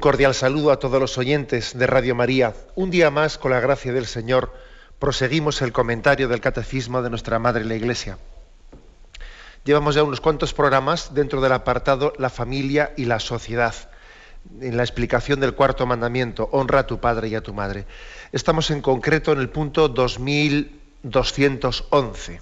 Cordial 0.00 0.34
saludo 0.34 0.72
a 0.72 0.78
todos 0.78 1.00
los 1.00 1.16
oyentes 1.18 1.78
de 1.78 1.86
Radio 1.86 2.14
María. 2.14 2.54
Un 2.74 2.90
día 2.90 3.10
más, 3.10 3.36
con 3.38 3.52
la 3.52 3.60
gracia 3.60 3.92
del 3.92 4.06
Señor, 4.06 4.52
proseguimos 4.98 5.62
el 5.62 5.72
comentario 5.72 6.26
del 6.26 6.40
Catecismo 6.40 7.02
de 7.02 7.10
nuestra 7.10 7.38
Madre 7.38 7.64
la 7.64 7.76
Iglesia. 7.76 8.18
Llevamos 9.64 9.94
ya 9.94 10.02
unos 10.02 10.20
cuantos 10.20 10.52
programas 10.54 11.14
dentro 11.14 11.40
del 11.42 11.52
apartado 11.52 12.14
La 12.18 12.30
familia 12.30 12.92
y 12.96 13.04
la 13.04 13.20
sociedad, 13.20 13.74
en 14.60 14.76
la 14.76 14.82
explicación 14.82 15.38
del 15.38 15.54
cuarto 15.54 15.86
mandamiento, 15.86 16.48
honra 16.50 16.80
a 16.80 16.86
tu 16.86 16.98
padre 16.98 17.28
y 17.28 17.34
a 17.34 17.42
tu 17.42 17.52
madre. 17.52 17.84
Estamos 18.32 18.70
en 18.70 18.80
concreto 18.80 19.32
en 19.32 19.38
el 19.38 19.50
punto 19.50 19.88
2211. 19.88 22.40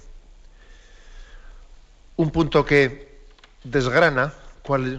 Un 2.15 2.31
punto 2.31 2.65
que 2.65 3.19
desgrana 3.63 4.33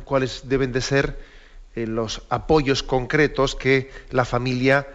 cuáles 0.05 0.49
deben 0.49 0.73
de 0.73 0.83
ser 0.83 1.30
eh, 1.75 1.87
los 1.87 2.23
apoyos 2.29 2.83
concretos 2.83 3.55
que 3.55 3.91
la 4.11 4.25
familia 4.25 4.87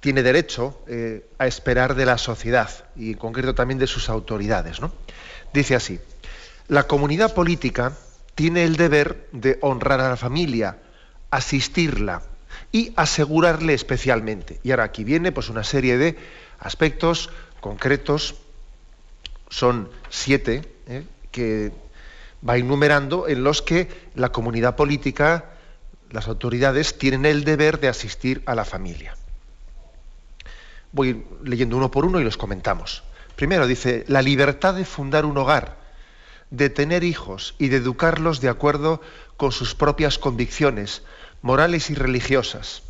tiene 0.00 0.22
derecho 0.22 0.80
eh, 0.86 1.28
a 1.38 1.46
esperar 1.46 1.94
de 1.94 2.06
la 2.06 2.18
sociedad 2.18 2.70
y 2.96 3.12
en 3.12 3.18
concreto 3.18 3.54
también 3.54 3.78
de 3.78 3.86
sus 3.86 4.08
autoridades. 4.08 4.78
Dice 5.52 5.74
así, 5.74 6.00
la 6.68 6.84
comunidad 6.84 7.34
política 7.34 7.92
tiene 8.34 8.64
el 8.64 8.76
deber 8.76 9.28
de 9.32 9.58
honrar 9.60 10.00
a 10.00 10.10
la 10.10 10.16
familia, 10.16 10.78
asistirla 11.30 12.22
y 12.70 12.92
asegurarle 12.96 13.74
especialmente. 13.74 14.60
Y 14.62 14.70
ahora 14.70 14.84
aquí 14.84 15.04
viene 15.04 15.32
pues, 15.32 15.48
una 15.48 15.64
serie 15.64 15.98
de 15.98 16.16
aspectos 16.60 17.30
concretos, 17.60 18.36
son 19.48 19.88
siete, 20.10 20.62
¿eh? 20.86 21.04
que 21.32 21.72
va 22.46 22.56
enumerando 22.56 23.26
en 23.28 23.42
los 23.42 23.62
que 23.62 23.88
la 24.14 24.30
comunidad 24.30 24.76
política 24.76 25.46
las 26.10 26.28
autoridades 26.28 26.98
tienen 26.98 27.26
el 27.26 27.44
deber 27.44 27.80
de 27.80 27.88
asistir 27.88 28.42
a 28.46 28.54
la 28.54 28.64
familia. 28.64 29.16
Voy 30.92 31.24
leyendo 31.42 31.76
uno 31.76 31.90
por 31.90 32.04
uno 32.04 32.20
y 32.20 32.24
los 32.24 32.36
comentamos. 32.36 33.02
Primero 33.36 33.66
dice, 33.66 34.04
la 34.08 34.22
libertad 34.22 34.74
de 34.74 34.84
fundar 34.84 35.24
un 35.24 35.36
hogar, 35.36 35.76
de 36.50 36.70
tener 36.70 37.04
hijos 37.04 37.54
y 37.58 37.68
de 37.68 37.76
educarlos 37.76 38.40
de 38.40 38.48
acuerdo 38.48 39.02
con 39.36 39.52
sus 39.52 39.74
propias 39.74 40.18
convicciones 40.18 41.02
morales 41.42 41.90
y 41.90 41.94
religiosas 41.94 42.82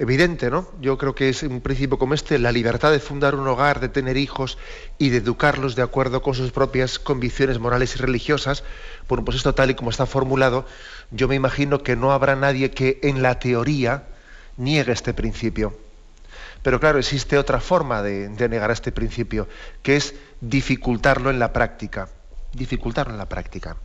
evidente, 0.00 0.50
¿no? 0.50 0.66
Yo 0.80 0.96
creo 0.96 1.14
que 1.14 1.28
es 1.28 1.42
un 1.42 1.60
principio 1.60 1.98
como 1.98 2.14
este, 2.14 2.38
la 2.38 2.52
libertad 2.52 2.90
de 2.90 3.00
fundar 3.00 3.34
un 3.34 3.46
hogar, 3.46 3.80
de 3.80 3.90
tener 3.90 4.16
hijos 4.16 4.56
y 4.96 5.10
de 5.10 5.18
educarlos 5.18 5.76
de 5.76 5.82
acuerdo 5.82 6.22
con 6.22 6.32
sus 6.32 6.52
propias 6.52 6.98
convicciones 6.98 7.58
morales 7.58 7.94
y 7.94 7.98
religiosas. 7.98 8.64
Bueno, 9.10 9.26
pues 9.26 9.36
esto 9.36 9.54
tal 9.54 9.70
y 9.70 9.74
como 9.74 9.90
está 9.90 10.06
formulado, 10.06 10.64
yo 11.10 11.28
me 11.28 11.34
imagino 11.34 11.82
que 11.82 11.96
no 11.96 12.12
habrá 12.12 12.34
nadie 12.34 12.70
que 12.70 12.98
en 13.02 13.20
la 13.20 13.38
teoría 13.38 14.04
niegue 14.56 14.90
este 14.90 15.12
principio. 15.12 15.76
Pero 16.62 16.80
claro, 16.80 16.98
existe 16.98 17.36
otra 17.36 17.60
forma 17.60 18.00
de, 18.00 18.30
de 18.30 18.48
negar 18.48 18.70
este 18.70 18.92
principio, 18.92 19.48
que 19.82 19.96
es 19.96 20.14
dificultarlo 20.40 21.28
en 21.28 21.38
la 21.38 21.52
práctica. 21.52 22.08
Dificultarlo 22.54 23.12
en 23.12 23.18
la 23.18 23.28
práctica. 23.28 23.76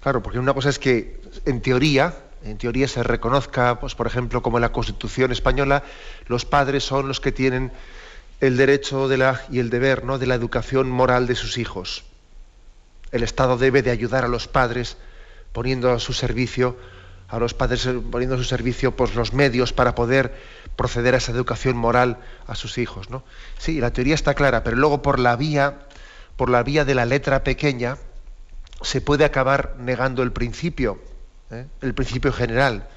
Claro, 0.00 0.22
porque 0.22 0.38
una 0.38 0.54
cosa 0.54 0.68
es 0.68 0.78
que 0.78 1.20
en 1.44 1.60
teoría 1.60 2.14
en 2.44 2.58
teoría 2.58 2.88
se 2.88 3.02
reconozca, 3.02 3.80
pues, 3.80 3.94
por 3.94 4.06
ejemplo, 4.06 4.42
como 4.42 4.58
en 4.58 4.62
la 4.62 4.72
Constitución 4.72 5.32
española, 5.32 5.82
los 6.26 6.44
padres 6.44 6.84
son 6.84 7.08
los 7.08 7.20
que 7.20 7.32
tienen 7.32 7.72
el 8.40 8.56
derecho 8.56 9.08
y 9.50 9.58
el 9.58 9.70
deber 9.70 10.04
¿no? 10.04 10.18
de 10.18 10.26
la 10.26 10.34
educación 10.34 10.90
moral 10.90 11.26
de 11.26 11.34
sus 11.34 11.58
hijos. 11.58 12.04
El 13.10 13.22
Estado 13.22 13.56
debe 13.56 13.82
de 13.82 13.90
ayudar 13.90 14.24
a 14.24 14.28
los 14.28 14.46
padres 14.46 14.96
poniendo 15.52 15.90
a 15.90 15.98
su 15.98 16.12
servicio, 16.12 16.76
a 17.28 17.38
los 17.38 17.54
padres 17.54 17.88
poniendo 18.10 18.36
a 18.36 18.38
su 18.38 18.44
servicio 18.44 18.94
pues, 18.94 19.14
los 19.14 19.32
medios 19.32 19.72
para 19.72 19.94
poder 19.94 20.34
proceder 20.76 21.14
a 21.14 21.18
esa 21.18 21.32
educación 21.32 21.76
moral 21.76 22.18
a 22.46 22.54
sus 22.54 22.78
hijos. 22.78 23.10
¿no? 23.10 23.24
Sí, 23.58 23.80
la 23.80 23.92
teoría 23.92 24.14
está 24.14 24.34
clara, 24.34 24.62
pero 24.62 24.76
luego 24.76 25.02
por 25.02 25.18
la 25.18 25.34
vía, 25.34 25.80
por 26.36 26.50
la 26.50 26.62
vía 26.62 26.84
de 26.84 26.94
la 26.94 27.06
letra 27.06 27.42
pequeña, 27.42 27.96
se 28.82 29.00
puede 29.00 29.24
acabar 29.24 29.74
negando 29.80 30.22
el 30.22 30.30
principio 30.30 31.00
¿eh? 31.50 31.66
el 31.80 31.94
principio 31.94 32.32
general. 32.32 32.88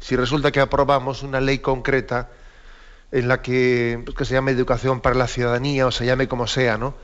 Si 0.00 0.16
resulta 0.16 0.50
que 0.50 0.60
aprobamos 0.60 1.22
una 1.22 1.40
ley 1.40 1.58
concreta 1.58 2.30
en 3.10 3.28
la 3.28 3.42
que, 3.42 4.00
pues, 4.04 4.16
que 4.16 4.24
se 4.24 4.34
llame 4.34 4.52
educación 4.52 5.00
para 5.00 5.14
la 5.14 5.26
ciudadanía 5.26 5.86
o 5.86 5.90
se 5.90 6.06
llame 6.06 6.28
como 6.28 6.46
sea, 6.46 6.78
¿no? 6.78 6.94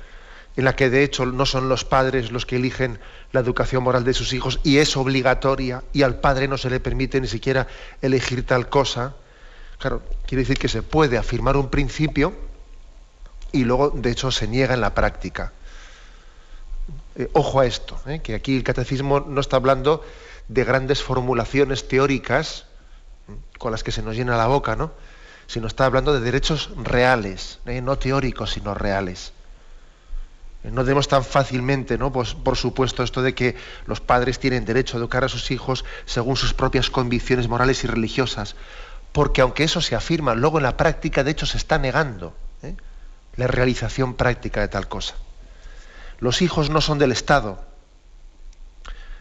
en 0.59 0.65
la 0.65 0.75
que 0.75 0.91
de 0.91 1.05
hecho 1.05 1.25
no 1.25 1.47
son 1.47 1.69
los 1.69 1.85
padres 1.85 2.33
los 2.33 2.45
que 2.45 2.57
eligen 2.57 2.99
la 3.31 3.39
educación 3.39 3.85
moral 3.85 4.03
de 4.03 4.13
sus 4.13 4.33
hijos 4.33 4.59
y 4.65 4.79
es 4.79 4.97
obligatoria 4.97 5.85
y 5.93 6.03
al 6.03 6.19
padre 6.19 6.49
no 6.49 6.59
se 6.59 6.69
le 6.69 6.81
permite 6.81 7.21
ni 7.21 7.29
siquiera 7.29 7.69
elegir 8.03 8.45
tal 8.45 8.69
cosa, 8.69 9.15
claro, 9.79 10.03
quiere 10.27 10.43
decir 10.43 10.59
que 10.59 10.67
se 10.67 10.83
puede 10.83 11.17
afirmar 11.17 11.57
un 11.57 11.71
principio 11.71 12.35
y 13.53 13.63
luego 13.63 13.91
de 13.91 14.11
hecho 14.11 14.33
se 14.33 14.49
niega 14.49 14.75
en 14.75 14.81
la 14.81 14.95
práctica. 14.95 15.53
Eh, 17.15 17.29
ojo 17.35 17.61
a 17.61 17.67
esto, 17.67 18.01
¿eh? 18.09 18.21
que 18.21 18.35
aquí 18.35 18.57
el 18.57 18.65
catecismo 18.65 19.21
no 19.21 19.41
está 19.41 19.59
hablando 19.59 20.05
de 20.49 20.65
grandes 20.65 21.03
formulaciones 21.03 21.87
teóricas 21.89 22.67
con 23.59 23.73
las 23.73 23.83
que 23.83 23.93
se 23.93 24.03
nos 24.03 24.17
llena 24.17 24.37
la 24.37 24.47
boca, 24.47 24.77
¿no? 24.77 24.93
Sino 25.47 25.67
está 25.67 25.87
hablando 25.87 26.13
de 26.13 26.21
derechos 26.21 26.71
reales, 26.77 27.61
¿eh? 27.67 27.81
no 27.81 27.99
teóricos, 27.99 28.53
sino 28.53 28.75
reales. 28.75 29.33
Eh, 30.65 30.71
no 30.71 30.85
demos 30.85 31.09
tan 31.09 31.25
fácilmente. 31.25 31.99
Pues, 31.99 32.35
por 32.35 32.57
supuesto, 32.57 33.03
esto 33.03 33.23
de 33.23 33.35
que 33.35 33.57
los 33.87 34.01
padres 34.01 34.39
tienen 34.39 34.65
derecho 34.65 34.97
a 34.97 35.01
educar 35.01 35.25
a 35.25 35.29
sus 35.29 35.51
hijos 35.51 35.85
según 36.07 36.37
sus 36.37 36.55
propias 36.55 36.91
convicciones 36.91 37.49
morales 37.49 37.85
y 37.85 37.87
religiosas, 37.87 38.57
porque 39.13 39.41
aunque 39.41 39.65
eso 39.65 39.81
se 39.81 39.95
afirma, 39.95 40.35
luego 40.35 40.59
en 40.59 40.65
la 40.65 40.77
práctica, 40.77 41.25
de 41.25 41.31
hecho, 41.31 41.47
se 41.47 41.57
está 41.57 41.79
negando 41.79 42.35
¿eh? 42.63 42.75
la 43.37 43.47
realización 43.47 44.15
práctica 44.15 44.61
de 44.61 44.69
tal 44.69 44.89
cosa. 44.89 45.15
Los 46.21 46.43
hijos 46.43 46.69
no 46.69 46.81
son 46.81 46.99
del 46.99 47.13
Estado, 47.13 47.65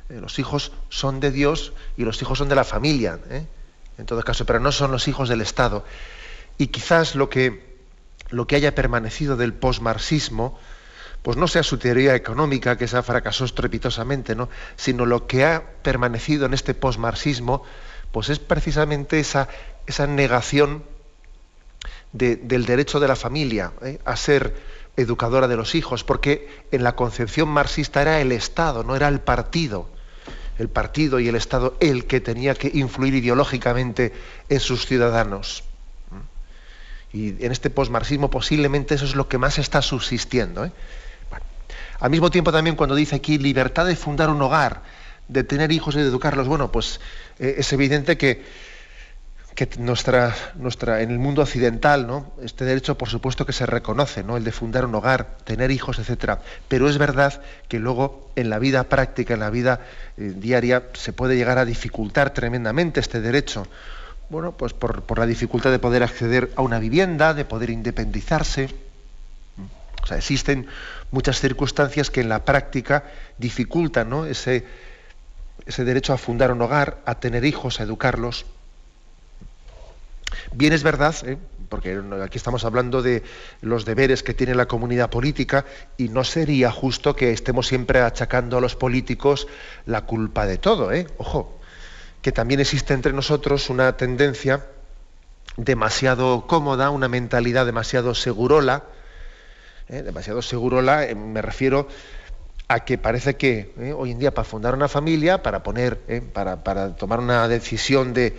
los 0.09 0.39
hijos 0.39 0.71
son 0.89 1.19
de 1.19 1.31
Dios 1.31 1.73
y 1.97 2.03
los 2.03 2.21
hijos 2.21 2.37
son 2.37 2.49
de 2.49 2.55
la 2.55 2.63
familia, 2.63 3.19
¿eh? 3.29 3.45
en 3.97 4.05
todo 4.05 4.23
caso, 4.23 4.45
pero 4.45 4.59
no 4.59 4.71
son 4.71 4.91
los 4.91 5.07
hijos 5.07 5.27
del 5.29 5.41
Estado. 5.41 5.83
Y 6.57 6.67
quizás 6.67 7.15
lo 7.15 7.29
que, 7.29 7.77
lo 8.29 8.47
que 8.47 8.55
haya 8.55 8.73
permanecido 8.73 9.35
del 9.35 9.53
posmarxismo, 9.53 10.57
pues 11.23 11.35
no 11.35 11.47
sea 11.47 11.63
su 11.63 11.77
teoría 11.77 12.15
económica, 12.15 12.77
que 12.77 12.85
esa 12.85 13.03
fracasó 13.03 13.45
estrepitosamente, 13.45 14.35
¿no? 14.35 14.49
sino 14.75 15.05
lo 15.05 15.27
que 15.27 15.45
ha 15.45 15.63
permanecido 15.81 16.45
en 16.45 16.53
este 16.53 16.73
posmarxismo, 16.73 17.63
pues 18.11 18.29
es 18.29 18.39
precisamente 18.39 19.19
esa, 19.19 19.49
esa 19.87 20.07
negación 20.07 20.83
del 22.13 22.65
derecho 22.65 22.99
de 22.99 23.07
la 23.07 23.15
familia 23.15 23.73
¿eh? 23.81 23.99
a 24.05 24.15
ser 24.15 24.55
educadora 24.95 25.47
de 25.47 25.57
los 25.57 25.75
hijos, 25.75 26.03
porque 26.03 26.63
en 26.71 26.83
la 26.83 26.95
concepción 26.95 27.49
marxista 27.49 28.01
era 28.01 28.21
el 28.21 28.31
Estado, 28.31 28.83
no 28.83 28.95
era 28.95 29.09
el 29.09 29.19
partido 29.19 29.89
el 30.57 30.69
partido 30.69 31.19
y 31.19 31.27
el 31.27 31.35
Estado 31.35 31.77
el 31.79 32.05
que 32.05 32.19
tenía 32.19 32.55
que 32.55 32.71
influir 32.73 33.15
ideológicamente 33.15 34.13
en 34.49 34.59
sus 34.59 34.85
ciudadanos. 34.85 35.63
Y 37.13 37.43
en 37.43 37.51
este 37.51 37.69
posmarxismo 37.69 38.29
posiblemente 38.29 38.95
eso 38.95 39.05
es 39.05 39.15
lo 39.15 39.27
que 39.27 39.37
más 39.37 39.57
está 39.59 39.81
subsistiendo. 39.81 40.65
¿eh? 40.65 40.71
Al 41.99 42.09
mismo 42.09 42.29
tiempo 42.29 42.51
también 42.51 42.75
cuando 42.75 42.95
dice 42.95 43.15
aquí 43.15 43.37
libertad 43.37 43.85
de 43.85 43.95
fundar 43.95 44.29
un 44.29 44.41
hogar, 44.41 44.83
de 45.27 45.43
tener 45.43 45.71
hijos 45.71 45.95
y 45.95 45.99
de 45.99 46.05
educarlos, 46.05 46.47
bueno, 46.47 46.71
pues 46.71 46.99
eh, 47.39 47.55
es 47.57 47.71
evidente 47.73 48.17
que 48.17 48.43
que 49.57 49.67
nuestra, 49.79 50.35
nuestra, 50.53 51.01
en 51.01 51.09
el 51.09 51.17
mundo 51.17 51.41
occidental, 51.41 52.05
¿no? 52.05 52.31
este 52.43 52.63
derecho 52.63 52.95
por 52.95 53.09
supuesto 53.09 53.43
que 53.43 53.53
se 53.53 53.65
reconoce, 53.65 54.23
¿no? 54.23 54.37
el 54.37 54.43
de 54.43 54.51
fundar 54.51 54.85
un 54.85 54.93
hogar, 54.93 55.37
tener 55.45 55.71
hijos, 55.71 55.97
etcétera. 55.97 56.41
Pero 56.67 56.87
es 56.87 56.99
verdad 56.99 57.41
que 57.67 57.79
luego 57.79 58.29
en 58.35 58.51
la 58.51 58.59
vida 58.59 58.83
práctica, 58.83 59.33
en 59.33 59.39
la 59.39 59.49
vida 59.49 59.79
eh, 60.15 60.31
diaria, 60.35 60.83
se 60.93 61.11
puede 61.11 61.37
llegar 61.37 61.57
a 61.57 61.65
dificultar 61.65 62.35
tremendamente 62.35 62.99
este 62.99 63.19
derecho. 63.19 63.65
Bueno, 64.29 64.51
pues 64.51 64.73
por, 64.73 65.01
por, 65.01 65.17
la 65.17 65.25
dificultad 65.25 65.71
de 65.71 65.79
poder 65.79 66.03
acceder 66.03 66.51
a 66.55 66.61
una 66.61 66.77
vivienda, 66.77 67.33
de 67.33 67.43
poder 67.43 67.71
independizarse. 67.71 68.69
O 70.03 70.05
sea, 70.05 70.17
existen 70.17 70.67
muchas 71.09 71.39
circunstancias 71.39 72.11
que 72.11 72.21
en 72.21 72.29
la 72.29 72.45
práctica 72.45 73.05
dificultan 73.39 74.13
ese, 74.27 74.67
ese 75.65 75.83
derecho 75.83 76.13
a 76.13 76.19
fundar 76.19 76.51
un 76.51 76.61
hogar, 76.61 76.99
a 77.07 77.15
tener 77.15 77.43
hijos, 77.43 77.79
a 77.79 77.83
educarlos. 77.85 78.45
Bien 80.53 80.73
es 80.73 80.83
verdad, 80.83 81.15
¿eh? 81.25 81.37
porque 81.69 82.01
aquí 82.23 82.37
estamos 82.37 82.63
hablando 82.63 83.01
de 83.01 83.23
los 83.61 83.85
deberes 83.85 84.23
que 84.23 84.33
tiene 84.33 84.55
la 84.55 84.67
comunidad 84.67 85.09
política 85.09 85.65
y 85.97 86.09
no 86.09 86.23
sería 86.23 86.71
justo 86.71 87.15
que 87.15 87.31
estemos 87.31 87.67
siempre 87.67 87.99
achacando 87.99 88.57
a 88.57 88.61
los 88.61 88.75
políticos 88.75 89.47
la 89.85 90.01
culpa 90.05 90.45
de 90.45 90.57
todo. 90.57 90.91
¿eh? 90.91 91.07
Ojo, 91.17 91.59
que 92.21 92.31
también 92.31 92.59
existe 92.59 92.93
entre 92.93 93.13
nosotros 93.13 93.69
una 93.69 93.97
tendencia 93.97 94.65
demasiado 95.57 96.45
cómoda, 96.47 96.89
una 96.89 97.07
mentalidad 97.07 97.65
demasiado 97.65 98.15
segurola, 98.15 98.85
¿eh? 99.89 100.03
demasiado 100.03 100.41
segurola, 100.41 101.05
eh, 101.05 101.15
me 101.15 101.41
refiero 101.41 101.87
a 102.69 102.81
que 102.81 102.97
parece 102.97 103.35
que 103.35 103.71
hoy 103.97 104.11
en 104.11 104.19
día 104.19 104.33
para 104.33 104.43
fundar 104.43 104.75
una 104.75 104.89
familia, 104.89 105.41
para 105.41 105.63
poner, 105.63 106.01
para, 106.33 106.65
para, 106.65 106.97
tomar 106.97 107.19
una 107.19 107.47
decisión 107.47 108.13
de, 108.13 108.35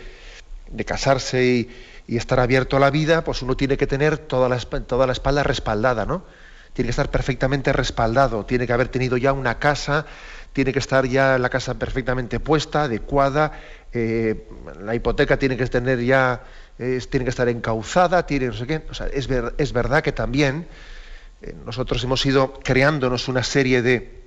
de 0.70 0.84
casarse 0.84 1.44
y, 1.44 1.70
y 2.08 2.16
estar 2.16 2.40
abierto 2.40 2.78
a 2.78 2.80
la 2.80 2.90
vida, 2.90 3.22
pues 3.22 3.42
uno 3.42 3.54
tiene 3.54 3.76
que 3.76 3.86
tener 3.86 4.16
toda 4.16 4.48
la, 4.48 4.56
espalda 4.56 5.42
respaldada, 5.42 6.06
¿no? 6.06 6.24
Tiene 6.72 6.86
que 6.86 6.92
estar 6.92 7.10
perfectamente 7.10 7.70
respaldado, 7.72 8.46
tiene 8.46 8.66
que 8.66 8.72
haber 8.72 8.88
tenido 8.88 9.18
ya 9.18 9.34
una 9.34 9.58
casa, 9.58 10.06
tiene 10.54 10.72
que 10.72 10.78
estar 10.78 11.06
ya 11.06 11.38
la 11.38 11.50
casa 11.50 11.74
perfectamente 11.74 12.40
puesta, 12.40 12.84
adecuada, 12.84 13.52
eh, 13.92 14.48
la 14.80 14.94
hipoteca 14.94 15.38
tiene 15.38 15.58
que 15.58 15.66
tener 15.66 16.00
ya, 16.00 16.44
tiene 16.78 17.24
que 17.24 17.30
estar 17.30 17.48
encauzada, 17.48 18.24
tiene 18.26 18.46
no 18.46 18.54
sé 18.54 18.66
qué. 18.66 18.86
O 18.90 18.94
sea, 18.94 19.08
es, 19.08 19.28
es 19.58 19.72
verdad 19.74 20.02
que 20.02 20.12
también 20.12 20.66
eh, 21.42 21.54
nosotros 21.66 22.02
hemos 22.04 22.24
ido 22.24 22.54
creándonos 22.64 23.28
una 23.28 23.42
serie 23.42 23.82
de, 23.82 24.17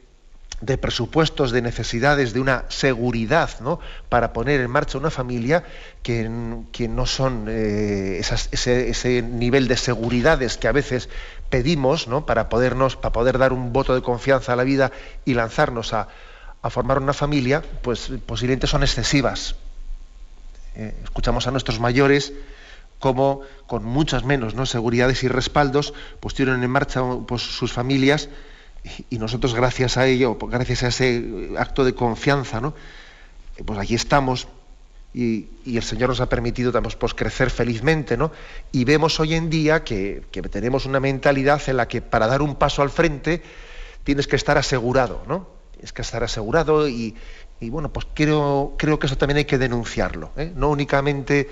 de 0.62 0.78
presupuestos, 0.78 1.52
de 1.52 1.62
necesidades, 1.62 2.34
de 2.34 2.40
una 2.40 2.66
seguridad 2.70 3.50
¿no? 3.60 3.80
para 4.10 4.32
poner 4.32 4.62
en 4.62 4.70
marcha 4.70 4.98
una 4.98 5.10
familia 5.10 5.64
que, 6.04 6.30
no 6.30 7.06
son 7.06 7.48
eh, 7.50 8.22
ese, 8.22 9.22
nivel 9.24 9.68
de 9.68 9.76
seguridades 9.76 10.58
que 10.58 10.68
a 10.68 10.72
veces 10.72 11.10
pedimos 11.50 12.08
¿no? 12.08 12.26
para, 12.26 12.48
podernos, 12.48 12.96
para 12.96 13.12
poder 13.12 13.40
dar 13.40 13.54
un 13.54 13.74
voto 13.74 13.96
de 13.96 14.02
confianza 14.02 14.54
a 14.54 14.56
la 14.56 14.64
vida 14.64 14.92
y 15.26 15.34
lanzarnos 15.34 15.94
a, 15.94 16.08
formar 16.70 17.00
una 17.00 17.14
familia, 17.14 17.64
pues 17.82 18.12
posiblemente 18.28 18.68
son 18.68 18.84
excesivas. 18.84 19.56
Eh, 20.76 20.94
escuchamos 21.04 21.48
a 21.48 21.52
nuestros 21.52 21.80
mayores 21.80 22.34
como 23.00 23.42
con 23.66 23.84
muchas 23.84 24.24
menos 24.24 24.54
¿no? 24.54 24.68
seguridades 24.68 25.24
y 25.24 25.28
respaldos 25.28 25.96
pues 26.20 26.40
en 26.40 26.70
marcha 26.70 27.02
pues, 27.28 27.42
sus 27.42 27.74
familias 27.74 28.30
y 29.10 29.18
nosotros 29.18 29.54
gracias 29.54 29.98
a 29.98 30.08
ello, 30.08 30.38
gracias 30.42 30.84
a 30.84 30.88
ese 30.88 31.52
acto 31.58 31.84
de 31.84 31.94
confianza, 31.94 32.62
¿no? 32.62 32.74
pues 33.66 33.80
aquí 33.80 33.96
estamos 33.96 34.48
y, 35.14 35.48
el 35.66 35.84
Señor 35.84 36.10
nos 36.10 36.22
ha 36.22 36.30
permitido 36.30 36.72
pues, 36.82 37.14
crecer 37.14 37.50
felizmente, 37.50 38.16
¿no? 38.16 38.32
Y 38.72 38.86
vemos 38.86 39.20
hoy 39.20 39.34
en 39.34 39.50
día 39.50 39.84
que, 39.84 40.24
tenemos 40.50 40.86
una 40.86 41.00
mentalidad 41.00 41.62
en 41.68 41.78
la 41.78 41.88
que 41.88 42.02
para 42.02 42.28
dar 42.28 42.42
un 42.42 42.56
paso 42.56 42.82
al 42.82 42.90
frente 42.90 43.42
tienes 44.04 44.28
que 44.28 44.38
estar 44.38 44.58
asegurado, 44.58 45.24
¿no? 45.28 45.48
Tienes 45.74 45.92
que 45.92 46.02
estar 46.02 46.24
asegurado 46.24 46.88
y, 46.88 47.16
bueno, 47.62 47.92
pues 47.92 48.08
creo, 48.14 48.76
creo 48.78 49.00
que 49.00 49.08
eso 49.08 49.18
también 49.18 49.38
hay 49.38 49.46
que 49.46 49.58
denunciarlo, 49.58 50.32
¿eh? 50.38 50.52
no 50.56 50.70
únicamente 50.70 51.50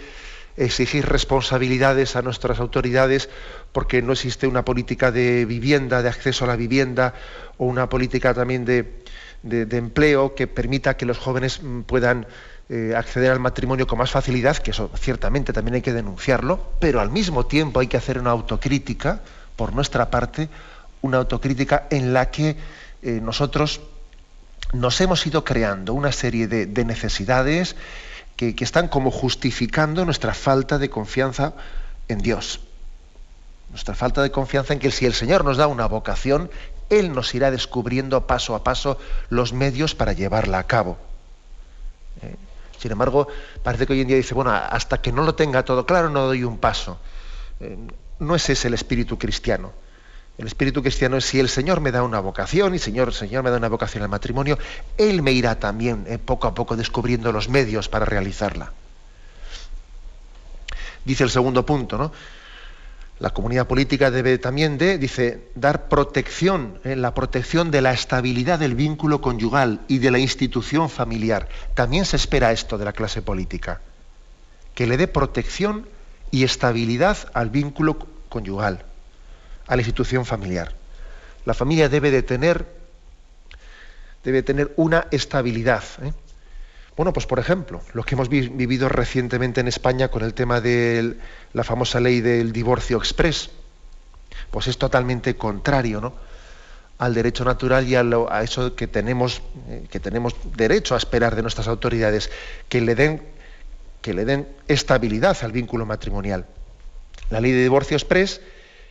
exigir 0.57 1.05
responsabilidades 1.05 2.15
a 2.15 2.21
nuestras 2.21 2.59
autoridades 2.59 3.29
porque 3.71 4.01
no 4.01 4.13
existe 4.13 4.47
una 4.47 4.65
política 4.65 5.11
de 5.11 5.45
vivienda, 5.45 6.01
de 6.01 6.09
acceso 6.09 6.45
a 6.45 6.47
la 6.47 6.55
vivienda 6.55 7.13
o 7.57 7.65
una 7.65 7.87
política 7.89 8.33
también 8.33 8.65
de, 8.65 9.03
empleo 9.43 10.35
que 10.35 10.47
permita 10.47 10.97
que 10.97 11.05
los 11.05 11.17
jóvenes 11.17 11.61
mm, 11.61 11.81
puedan 11.81 12.27
eh, 12.69 12.93
acceder 12.95 13.31
al 13.31 13.39
matrimonio 13.39 13.87
con 13.87 13.97
más 13.97 14.11
facilidad, 14.11 14.57
que 14.57 14.71
eso 14.71 14.91
ciertamente 14.95 15.53
también 15.53 15.75
hay 15.75 15.81
que 15.81 15.93
denunciarlo, 15.93 16.73
pero 16.79 16.99
al 16.99 17.09
mismo 17.09 17.45
tiempo 17.45 17.79
hay 17.79 17.87
que 17.87 17.97
hacer 17.97 18.19
una 18.19 18.31
autocrítica, 18.31 19.21
por 19.55 19.73
nuestra 19.73 20.09
parte, 20.09 20.49
una 21.01 21.17
autocrítica 21.17 21.87
en 21.89 22.13
la 22.13 22.29
que 22.29 22.57
eh, 23.01 23.19
nosotros 23.21 23.81
nos 24.73 25.01
hemos 25.01 25.25
ido 25.25 25.43
creando 25.43 25.93
una 25.93 26.11
serie 26.11 26.47
de 26.47 26.85
necesidades 26.85 27.75
que, 28.39 28.63
están 28.63 28.87
como 28.87 29.11
justificando 29.11 30.05
nuestra 30.05 30.33
falta 30.33 30.77
de 30.77 30.89
confianza 30.89 31.53
en 32.07 32.19
Dios. 32.19 32.61
Nuestra 33.69 33.95
falta 33.95 34.23
de 34.23 34.31
confianza 34.31 34.71
en 34.71 34.79
que 34.79 34.91
si 34.91 35.05
el 35.05 35.13
Señor 35.13 35.43
nos 35.43 35.57
da 35.57 35.67
una 35.67 35.87
vocación, 35.87 36.49
Él 36.89 37.11
nos 37.11 37.35
irá 37.35 37.51
descubriendo 37.51 38.27
paso 38.27 38.55
a 38.55 38.63
paso 38.63 38.97
los 39.27 39.51
medios 39.51 39.93
para 39.93 40.13
llevarla 40.13 40.57
a 40.57 40.67
cabo. 40.67 40.97
¿Eh? 42.21 42.35
Sin 42.77 42.93
embargo, 42.93 43.27
parece 43.61 43.85
que 43.85 43.91
hoy 43.91 44.01
en 44.01 44.07
día 44.07 44.15
dice, 44.15 44.33
bueno, 44.33 44.51
hasta 44.51 45.01
que 45.01 45.11
no 45.11 45.23
lo 45.23 45.35
tenga 45.35 45.65
todo 45.65 45.85
claro 45.85 46.09
no 46.09 46.25
doy 46.27 46.45
un 46.45 46.59
paso. 46.59 46.97
Eh, 47.59 47.77
no 48.19 48.35
es 48.35 48.49
ese 48.49 48.69
el 48.69 48.73
espíritu 48.73 49.17
cristiano. 49.17 49.73
El 50.39 50.47
espíritu 50.47 50.81
cristiano 50.81 51.17
es 51.17 51.25
si 51.25 51.37
el 51.37 51.49
Señor 51.49 51.81
me 51.81 51.91
da 51.91 52.01
una 52.01 52.21
vocación 52.21 52.73
y 52.73 52.79
Señor, 52.79 53.13
Señor 53.13 53.43
me 53.43 53.49
da 53.49 53.57
una 53.57 53.67
vocación 53.67 54.03
al 54.03 54.09
matrimonio, 54.09 54.57
Él 54.97 55.21
me 55.21 55.33
irá 55.33 55.59
también 55.59 56.05
eh, 56.07 56.17
poco 56.17 56.47
a 56.47 56.53
poco 56.53 56.77
descubriendo 56.77 57.33
los 57.33 57.49
medios 57.49 57.89
para 57.89 58.05
realizarla. 58.05 58.71
Dice 61.03 61.25
el 61.25 61.29
segundo 61.29 61.65
punto, 61.65 61.97
¿no? 61.97 62.13
La 63.19 63.31
comunidad 63.31 63.67
política 63.67 64.11
debe 64.11 64.37
también 64.37 64.77
de, 64.77 64.97
dice, 64.97 65.49
dar 65.55 65.89
protección, 65.89 66.79
eh, 66.85 66.95
la 66.95 67.13
protección 67.13 67.69
de 67.69 67.81
la 67.81 67.91
estabilidad 67.91 68.59
del 68.59 68.75
vínculo 68.75 69.19
conyugal 69.19 69.81
y 69.89 69.97
de 69.97 70.09
la 70.09 70.19
institución 70.19 70.89
familiar. 70.89 71.49
También 71.73 72.05
se 72.05 72.15
espera 72.15 72.53
esto 72.53 72.77
de 72.77 72.85
la 72.85 72.93
clase 72.93 73.21
política, 73.21 73.81
que 74.73 74.87
le 74.87 74.95
dé 74.95 75.09
protección 75.09 75.85
y 76.31 76.45
estabilidad 76.45 77.17
al 77.33 77.49
vínculo 77.49 78.07
conyugal 78.29 78.85
a 79.69 79.75
la 79.75 79.81
institución 79.81 80.25
familiar. 80.25 80.73
La 81.45 81.53
familia 81.53 81.87
debe 81.87 82.11
de 82.11 82.23
tener, 82.23 82.65
debe 84.23 84.43
tener 84.43 84.73
una 84.75 85.07
estabilidad. 85.11 85.83
¿eh? 86.01 86.11
Bueno, 86.97 87.13
pues 87.13 87.27
por 87.27 87.39
ejemplo, 87.39 87.81
lo 87.93 88.03
que 88.03 88.15
hemos 88.15 88.29
vivido 88.29 88.89
recientemente 88.89 89.61
en 89.61 89.67
España 89.67 90.09
con 90.09 90.23
el 90.23 90.33
tema 90.33 90.59
de 90.59 91.17
la 91.53 91.63
famosa 91.63 91.99
ley 91.99 92.19
del 92.19 92.51
divorcio 92.51 92.97
express, 92.97 93.51
pues 94.49 94.67
es 94.67 94.77
totalmente 94.77 95.35
contrario 95.35 96.01
¿no? 96.01 96.13
al 96.97 97.13
derecho 97.13 97.45
natural 97.45 97.87
y 97.87 97.95
a, 97.95 98.03
a 98.29 98.43
eso 98.43 98.75
que 98.75 98.87
tenemos, 98.87 99.43
eh, 99.69 99.85
que 99.89 99.99
tenemos 99.99 100.35
derecho 100.57 100.95
a 100.95 100.97
esperar 100.97 101.35
de 101.35 101.43
nuestras 101.43 101.67
autoridades, 101.67 102.31
que 102.67 102.81
le 102.81 102.95
den, 102.95 103.21
que 104.01 104.15
le 104.15 104.25
den 104.25 104.47
estabilidad 104.67 105.37
al 105.43 105.51
vínculo 105.51 105.85
matrimonial. 105.85 106.47
La 107.29 107.39
ley 107.39 107.51
de 107.51 107.61
divorcio 107.61 107.95
express 107.95 108.41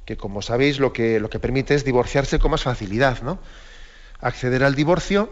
que 0.09 0.17
como 0.17 0.41
sabéis 0.41 0.81
lo 0.81 0.95
que, 0.95 1.21
lo 1.21 1.29
que 1.29 1.39
permite 1.39 1.75
es 1.75 1.85
divorciarse 1.85 2.39
con 2.39 2.51
más 2.51 2.63
facilidad, 2.63 3.21
¿no? 3.21 3.39
Acceder 4.21 4.65
al 4.65 4.75
divorcio 4.75 5.31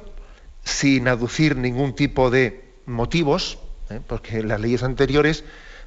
sin 0.64 1.08
aducir 1.08 1.56
ningún 1.56 1.94
tipo 1.94 2.28
de 2.28 2.74
motivos, 2.84 3.58
¿eh? 3.88 4.02
porque 4.06 4.40
en 4.40 4.48
las 4.48 4.60
leyes 4.60 4.82
anteriores, 4.82 5.44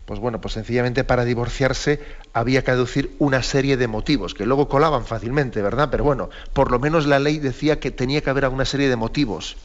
pues 0.07 0.19
bueno, 0.19 0.41
pues 0.41 0.55
sencillamente 0.55 1.03
para 1.03 1.23
divorciarse 1.23 2.01
había 2.33 2.63
que 2.63 2.71
aducir 2.71 3.15
una 3.19 3.43
serie 3.43 3.77
de 3.77 3.87
motivos, 3.87 4.33
que 4.33 4.47
luego 4.47 4.67
colaban 4.67 5.05
fácilmente, 5.05 5.61
¿verdad? 5.61 5.89
Pero 5.91 6.03
bueno, 6.03 6.31
por 6.53 6.71
lo 6.71 6.79
menos 6.79 7.05
la 7.05 7.19
ley 7.19 7.37
decía 7.37 7.79
que 7.79 7.91
tenía 7.91 8.21
que 8.21 8.31
haber 8.31 8.47
una 8.47 8.65
serie 8.65 8.89
de 8.89 8.95
motivos. 8.95 9.57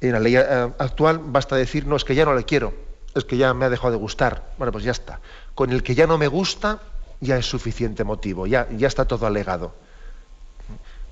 En 0.00 0.10
la 0.10 0.18
ley 0.18 0.34
eh, 0.34 0.42
actual 0.42 1.20
basta 1.22 1.54
decir, 1.54 1.86
no, 1.86 1.94
es 1.94 2.04
que 2.04 2.16
ya 2.16 2.24
no 2.24 2.34
le 2.34 2.42
quiero, 2.42 2.74
es 3.14 3.24
que 3.24 3.36
ya 3.36 3.54
me 3.54 3.66
ha 3.66 3.70
dejado 3.70 3.92
de 3.92 3.98
gustar. 3.98 4.54
Bueno, 4.58 4.72
pues 4.72 4.82
ya 4.82 4.90
está. 4.90 5.20
Con 5.54 5.70
el 5.70 5.84
que 5.84 5.94
ya 5.94 6.08
no 6.08 6.18
me 6.18 6.26
gusta, 6.26 6.80
ya 7.20 7.36
es 7.36 7.46
suficiente 7.46 8.04
motivo, 8.04 8.46
ya, 8.46 8.68
ya 8.70 8.88
está 8.88 9.04
todo 9.04 9.26
alegado. 9.26 9.74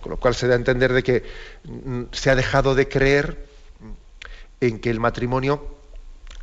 Con 0.01 0.11
lo 0.11 0.19
cual 0.19 0.35
se 0.35 0.47
da 0.47 0.55
a 0.55 0.57
entender 0.57 0.93
de 0.93 1.03
que 1.03 1.25
mm, 1.65 2.03
se 2.13 2.31
ha 2.31 2.37
dejado 2.37 2.75
de 2.75 2.89
creer 2.89 3.47
en 4.61 4.79
que 4.79 4.91
el 4.91 5.01
matrimonio 5.01 5.77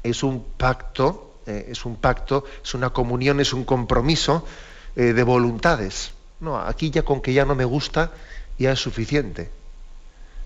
es 0.03 0.23
un 0.23 0.43
pacto, 0.43 1.39
eh, 1.45 1.67
es 1.69 1.85
un 1.85 1.95
pacto, 1.95 2.43
es 2.63 2.73
una 2.73 2.91
comunión, 2.91 3.39
es 3.39 3.53
un 3.53 3.63
compromiso 3.63 4.45
eh, 4.95 5.13
de 5.13 5.23
voluntades. 5.23 6.11
No, 6.39 6.59
aquí 6.59 6.91
ya 6.91 7.03
con 7.03 7.21
que 7.21 7.33
ya 7.33 7.45
no 7.45 7.55
me 7.55 7.65
gusta, 7.65 8.11
ya 8.57 8.73
es 8.73 8.79
suficiente. 8.79 9.49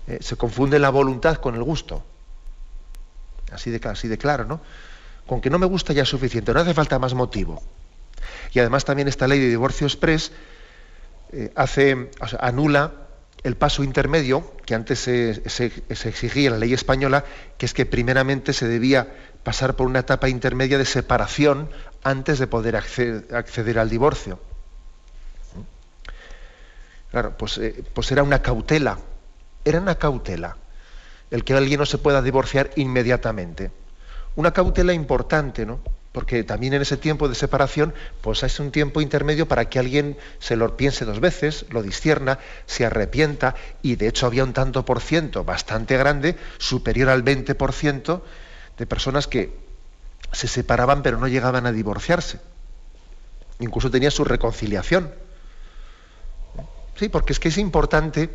Eh, 0.06 0.18
se 0.20 0.36
confunde 0.36 0.78
la 0.78 0.90
voluntad 0.90 1.36
con 1.36 1.54
el 1.54 1.62
gusto. 1.62 2.02
Así 3.52 3.70
de, 3.70 3.80
así 3.88 4.08
de 4.08 4.16
claro, 4.16 4.44
¿no? 4.44 4.60
Con 5.26 5.40
que 5.40 5.50
no 5.50 5.58
me 5.58 5.66
gusta 5.66 5.92
ya 5.92 6.02
es 6.02 6.08
suficiente, 6.08 6.54
no 6.54 6.60
hace 6.60 6.72
falta 6.72 6.98
más 6.98 7.14
motivo. 7.14 7.62
Y 8.52 8.60
además 8.60 8.84
también 8.84 9.08
esta 9.08 9.26
ley 9.26 9.38
de 9.38 9.48
divorcio 9.48 9.86
express 9.86 10.32
eh, 11.32 11.52
hace, 11.54 12.10
anula 12.40 12.92
el 13.42 13.56
paso 13.56 13.84
intermedio 13.84 14.52
que 14.66 14.74
antes 14.74 14.98
se, 14.98 15.42
exigía 15.88 16.46
en 16.46 16.52
la 16.52 16.58
ley 16.58 16.72
española, 16.72 17.24
que 17.56 17.66
es 17.66 17.74
que 17.74 17.86
primeramente 17.86 18.52
se 18.52 18.66
debía 18.68 19.08
pasar 19.42 19.76
por 19.76 19.86
una 19.86 20.00
etapa 20.00 20.28
intermedia 20.28 20.78
de 20.78 20.84
separación 20.84 21.70
antes 22.02 22.38
de 22.38 22.46
poder 22.46 22.76
acceder, 22.76 23.78
al 23.78 23.88
divorcio. 23.88 24.40
claro, 27.10 27.36
pues, 27.38 27.58
eh, 27.58 27.84
pues 27.94 28.10
era 28.12 28.22
una 28.22 28.42
cautela, 28.42 28.98
era 29.64 29.80
una 29.80 29.96
cautela 29.96 30.56
el 31.30 31.44
que 31.44 31.54
alguien 31.54 31.80
no 31.80 31.86
se 31.86 31.98
pueda 31.98 32.22
divorciar 32.22 32.70
inmediatamente. 32.76 33.70
Una 34.36 34.52
cautela 34.52 34.92
importante, 34.92 35.66
¿no? 35.66 35.80
Porque 36.12 36.42
también 36.42 36.72
en 36.74 36.82
ese 36.82 36.96
tiempo 36.96 37.28
de 37.28 37.34
separación, 37.34 37.94
pues 38.22 38.42
es 38.42 38.58
un 38.60 38.70
tiempo 38.70 39.00
intermedio 39.00 39.46
para 39.46 39.68
que 39.68 39.78
alguien 39.78 40.16
se 40.38 40.56
lo 40.56 40.76
piense 40.76 41.04
dos 41.04 41.20
veces, 41.20 41.66
lo 41.70 41.82
discierna, 41.82 42.38
se 42.66 42.86
arrepienta, 42.86 43.54
y 43.82 43.96
de 43.96 44.08
hecho 44.08 44.26
había 44.26 44.44
un 44.44 44.52
tanto 44.52 44.84
por 44.84 45.00
ciento 45.00 45.44
bastante 45.44 45.96
grande, 45.96 46.36
superior 46.58 47.10
al 47.10 47.24
20%, 47.24 48.22
de 48.78 48.86
personas 48.86 49.26
que 49.26 49.54
se 50.32 50.48
separaban 50.48 51.02
pero 51.02 51.18
no 51.18 51.28
llegaban 51.28 51.66
a 51.66 51.72
divorciarse. 51.72 52.40
Incluso 53.60 53.90
tenía 53.90 54.10
su 54.10 54.24
reconciliación. 54.24 55.12
Sí, 56.96 57.08
porque 57.08 57.32
es 57.32 57.40
que 57.40 57.48
es 57.48 57.58
importante 57.58 58.30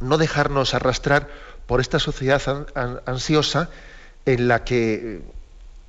no 0.00 0.18
dejarnos 0.18 0.74
arrastrar 0.74 1.28
por 1.66 1.80
esta 1.80 1.98
sociedad 1.98 2.66
ansiosa 3.06 3.70
en 4.26 4.48
la 4.48 4.64
que 4.64 5.22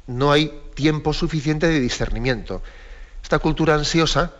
no 0.08 0.32
hay 0.32 0.62
tiempo 0.74 1.14
suficiente 1.14 1.68
de 1.68 1.80
discernimiento. 1.80 2.62
Esta 3.24 3.40
cultura 3.40 3.76
ansiosa 3.76 4.34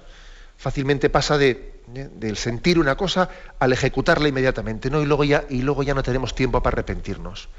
fácilmente 0.58 1.10
pasa 1.10 1.38
de, 1.38 1.76
del 1.88 2.38
sentir 2.38 2.80
una 2.80 2.96
cosa 2.96 3.30
al 3.60 3.74
ejecutarla 3.74 4.28
inmediatamente, 4.28 4.90
¿no? 4.90 5.02
Y 5.02 5.06
luego 5.06 5.24
ya, 5.24 5.44
y 5.50 5.62
luego 5.62 5.84
ya 5.84 5.94
no 5.94 6.04
tenemos 6.04 6.36
tiempo 6.36 6.62
para 6.62 6.76
arrepentirnos. 6.76 7.50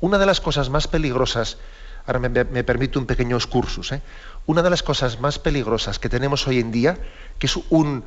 Una 0.00 0.18
de 0.18 0.26
las 0.26 0.40
cosas 0.40 0.70
más 0.70 0.88
peligrosas, 0.88 1.58
ahora 2.06 2.20
me, 2.20 2.64
permito 2.64 2.98
un 2.98 3.06
pequeño 3.06 3.36
excursus, 3.36 3.92
¿eh? 3.92 4.02
una 4.46 4.62
de 4.62 4.70
las 4.70 4.82
cosas 4.82 5.20
más 5.20 5.38
peligrosas 5.38 5.98
que 5.98 6.08
tenemos 6.08 6.46
hoy 6.46 6.60
en 6.60 6.70
día, 6.70 6.98
que 7.38 7.46
es 7.46 7.58
un, 7.70 8.04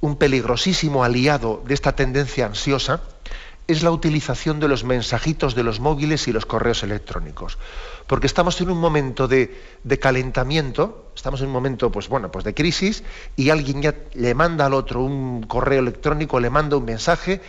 un 0.00 0.16
peligrosísimo 0.16 1.04
aliado 1.04 1.62
de 1.66 1.74
esta 1.74 1.96
tendencia 1.96 2.46
ansiosa, 2.46 3.00
es 3.66 3.82
la 3.82 3.90
utilización 3.90 4.60
de 4.60 4.68
los 4.68 4.84
mensajitos 4.84 5.54
de 5.54 5.62
los 5.62 5.80
móviles 5.80 6.28
y 6.28 6.32
los 6.32 6.44
correos 6.44 6.82
electrónicos. 6.82 7.58
Porque 8.06 8.26
estamos 8.26 8.60
en 8.60 8.70
un 8.70 8.78
momento 8.78 9.26
de, 9.26 9.50
calentamiento, 10.00 11.10
estamos 11.16 11.40
en 11.40 11.46
un 11.46 11.52
momento 11.52 11.90
pues, 11.90 12.08
bueno, 12.08 12.30
pues 12.30 12.44
de 12.44 12.52
crisis, 12.52 13.02
y 13.36 13.50
alguien 13.50 13.80
ya 13.80 13.94
le 14.14 14.34
manda 14.34 14.66
al 14.66 14.74
otro 14.74 15.02
un 15.02 15.44
correo 15.44 15.80
electrónico, 15.80 16.40
le 16.40 16.50
manda 16.50 16.76
un 16.76 16.84
mensaje, 16.84 17.40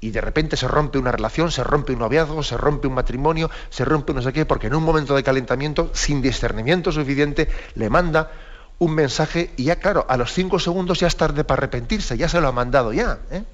y 0.00 0.10
de 0.10 0.20
repente 0.20 0.56
se 0.56 0.68
rompe 0.68 0.98
una 0.98 1.10
relación, 1.10 1.50
se 1.50 1.64
rompe 1.64 1.92
un 1.92 2.00
noviazgo, 2.00 2.42
se 2.42 2.56
rompe 2.56 2.86
un 2.86 2.94
matrimonio, 2.94 3.50
se 3.70 3.84
rompe 3.84 4.12
no 4.12 4.22
sé 4.22 4.32
qué, 4.32 4.44
porque 4.44 4.66
en 4.66 4.74
un 4.74 4.82
momento 4.84 5.16
de 5.16 5.22
calentamiento, 5.22 5.90
sin 5.94 6.20
discernimiento 6.20 6.92
suficiente, 6.92 7.48
le 7.74 7.88
manda 7.88 8.30
un 8.78 8.94
mensaje 8.94 9.50
y 9.56 9.64
ya, 9.64 9.76
claro, 9.76 10.04
a 10.08 10.16
los 10.16 10.32
cinco 10.32 10.58
segundos 10.58 11.00
ya 11.00 11.06
es 11.06 11.16
tarde 11.16 11.42
para 11.42 11.60
arrepentirse, 11.60 12.18
ya 12.18 12.28
se 12.28 12.40
lo 12.40 12.48
ha 12.48 12.52
mandado 12.52 12.92
ya. 12.92 13.18
¿eh? 13.30 13.44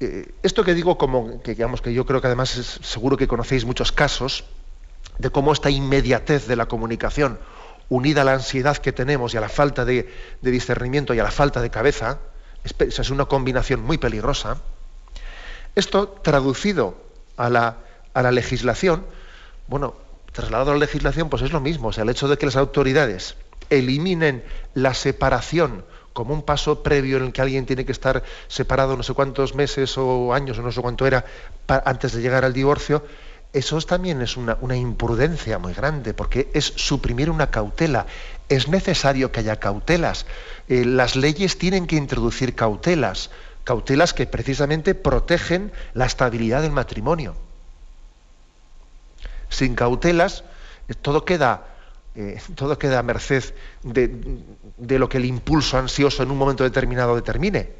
Eh, 0.00 0.32
esto 0.42 0.64
que 0.64 0.72
digo, 0.72 0.96
como 0.96 1.42
que 1.42 1.50
digamos 1.50 1.82
que 1.82 1.92
yo 1.92 2.06
creo 2.06 2.22
que 2.22 2.26
además 2.26 2.56
es, 2.56 2.80
seguro 2.82 3.18
que 3.18 3.28
conocéis 3.28 3.66
muchos 3.66 3.92
casos 3.92 4.44
de 5.18 5.28
cómo 5.28 5.52
esta 5.52 5.68
inmediatez 5.68 6.46
de 6.46 6.56
la 6.56 6.66
comunicación, 6.66 7.38
unida 7.90 8.22
a 8.22 8.24
la 8.24 8.32
ansiedad 8.32 8.78
que 8.78 8.92
tenemos 8.92 9.34
y 9.34 9.36
a 9.36 9.42
la 9.42 9.50
falta 9.50 9.84
de, 9.84 10.10
discernimiento 10.40 11.12
y 11.12 11.18
a 11.18 11.22
la 11.22 11.30
falta 11.30 11.60
de 11.60 11.68
cabeza, 11.68 12.18
es, 12.64 13.10
una 13.10 13.26
combinación 13.26 13.82
muy 13.82 13.98
peligrosa. 13.98 14.56
Esto 15.74 16.08
traducido 16.08 16.96
a 17.36 17.50
la, 17.50 17.76
a 18.14 18.22
la 18.22 18.32
legislación, 18.32 19.04
bueno, 19.68 19.94
trasladado 20.32 20.70
a 20.70 20.74
la 20.74 20.80
legislación, 20.80 21.28
pues 21.28 21.42
es 21.42 21.52
lo 21.52 21.60
mismo. 21.60 21.88
O 21.88 21.92
sea, 21.92 22.04
el 22.04 22.10
hecho 22.10 22.26
de 22.26 22.38
que 22.38 22.46
las 22.46 22.56
autoridades 22.56 23.36
eliminen 23.68 24.42
la 24.72 24.94
separación 24.94 25.84
como 26.20 26.34
un 26.34 26.42
paso 26.42 26.82
previo 26.82 27.16
en 27.16 27.24
el 27.24 27.32
que 27.32 27.40
alguien 27.40 27.64
tiene 27.64 27.86
que 27.86 27.92
estar 27.92 28.22
separado 28.46 28.94
no 28.94 29.02
sé 29.02 29.14
cuántos 29.14 29.54
meses 29.54 29.96
o 29.96 30.34
años 30.34 30.58
o 30.58 30.62
no 30.62 30.70
sé 30.70 30.82
cuánto 30.82 31.06
era 31.06 31.24
antes 31.66 32.12
de 32.12 32.20
llegar 32.20 32.44
al 32.44 32.52
divorcio, 32.52 33.02
eso 33.54 33.80
también 33.80 34.20
es 34.20 34.36
una, 34.36 34.58
imprudencia 34.76 35.58
muy 35.58 35.72
grande, 35.72 36.12
porque 36.12 36.50
es 36.52 36.74
suprimir 36.76 37.30
una 37.30 37.50
cautela. 37.50 38.04
Es 38.50 38.68
necesario 38.68 39.32
que 39.32 39.40
haya 39.40 39.56
cautelas. 39.56 40.26
Eh, 40.68 40.84
las 40.84 41.16
leyes 41.16 41.56
tienen 41.56 41.86
que 41.86 41.96
introducir 41.96 42.54
cautelas, 42.54 43.30
cautelas 43.64 44.12
que 44.12 44.26
precisamente 44.26 44.94
protegen 44.94 45.72
la 45.94 46.04
estabilidad 46.04 46.60
del 46.60 46.72
matrimonio. 46.72 47.34
Sin 49.48 49.74
cautelas, 49.74 50.44
eh, 50.88 50.92
todo 50.92 51.24
queda 51.24 51.64
eh, 52.16 52.40
todo 52.56 52.78
queda 52.78 52.98
a 52.98 53.02
merced 53.02 53.54
de, 53.82 54.98
lo 54.98 55.08
que 55.08 55.18
el 55.18 55.24
impulso 55.24 55.78
ansioso 55.78 56.22
en 56.22 56.30
un 56.30 56.38
momento 56.38 56.64
determinado 56.64 57.14
determine. 57.14 57.70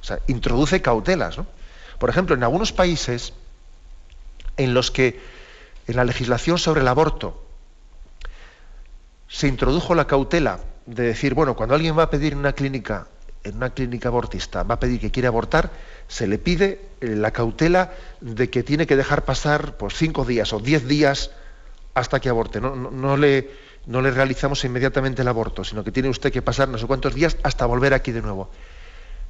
O 0.00 0.04
sea, 0.04 0.20
introduce 0.26 0.80
cautelas. 0.80 1.38
Por 1.98 2.08
ejemplo, 2.08 2.34
en 2.34 2.42
algunos 2.42 2.72
países 2.72 3.34
en 4.56 4.74
los 4.74 4.90
que 4.90 5.20
en 5.86 5.96
la 5.96 6.04
legislación 6.04 6.58
sobre 6.58 6.80
el 6.80 6.88
aborto 6.88 7.44
se 9.28 9.48
introdujo 9.48 9.94
la 9.94 10.06
cautela 10.06 10.60
de 10.86 11.02
decir, 11.02 11.34
bueno, 11.34 11.54
cuando 11.54 11.74
alguien 11.74 11.96
va 11.98 12.04
a 12.04 12.10
pedir 12.10 12.32
en 12.32 12.38
una 12.38 12.54
clínica, 12.54 13.08
en 13.44 13.56
una 13.56 13.70
clínica 13.70 14.08
abortista, 14.08 14.62
va 14.62 14.76
a 14.76 14.80
pedir 14.80 15.00
que 15.00 15.10
quiere 15.10 15.28
abortar, 15.28 15.70
se 16.08 16.26
le 16.26 16.38
pide 16.38 16.80
eh, 17.00 17.08
la 17.08 17.30
cautela 17.32 17.92
de 18.22 18.48
que 18.48 18.62
tiene 18.62 18.86
que 18.86 18.96
dejar 18.96 19.26
pasar 19.26 19.76
pues, 19.76 19.94
cinco 19.94 20.24
días 20.24 20.52
o 20.54 20.60
diez 20.60 20.88
días 20.88 21.30
hasta 21.98 22.20
que 22.20 22.28
aborte. 22.28 22.60
No, 22.60 23.16
le, 23.16 23.50
realizamos 23.86 24.64
inmediatamente 24.64 25.22
el 25.22 25.28
aborto, 25.28 25.64
sino 25.64 25.84
que 25.84 25.92
tiene 25.92 26.08
usted 26.08 26.32
que 26.32 26.42
pasar 26.42 26.68
no 26.68 26.78
sé 26.78 26.86
cuántos 26.86 27.14
días 27.14 27.36
hasta 27.42 27.66
volver 27.66 27.94
aquí 27.94 28.12
de 28.12 28.22
nuevo. 28.22 28.50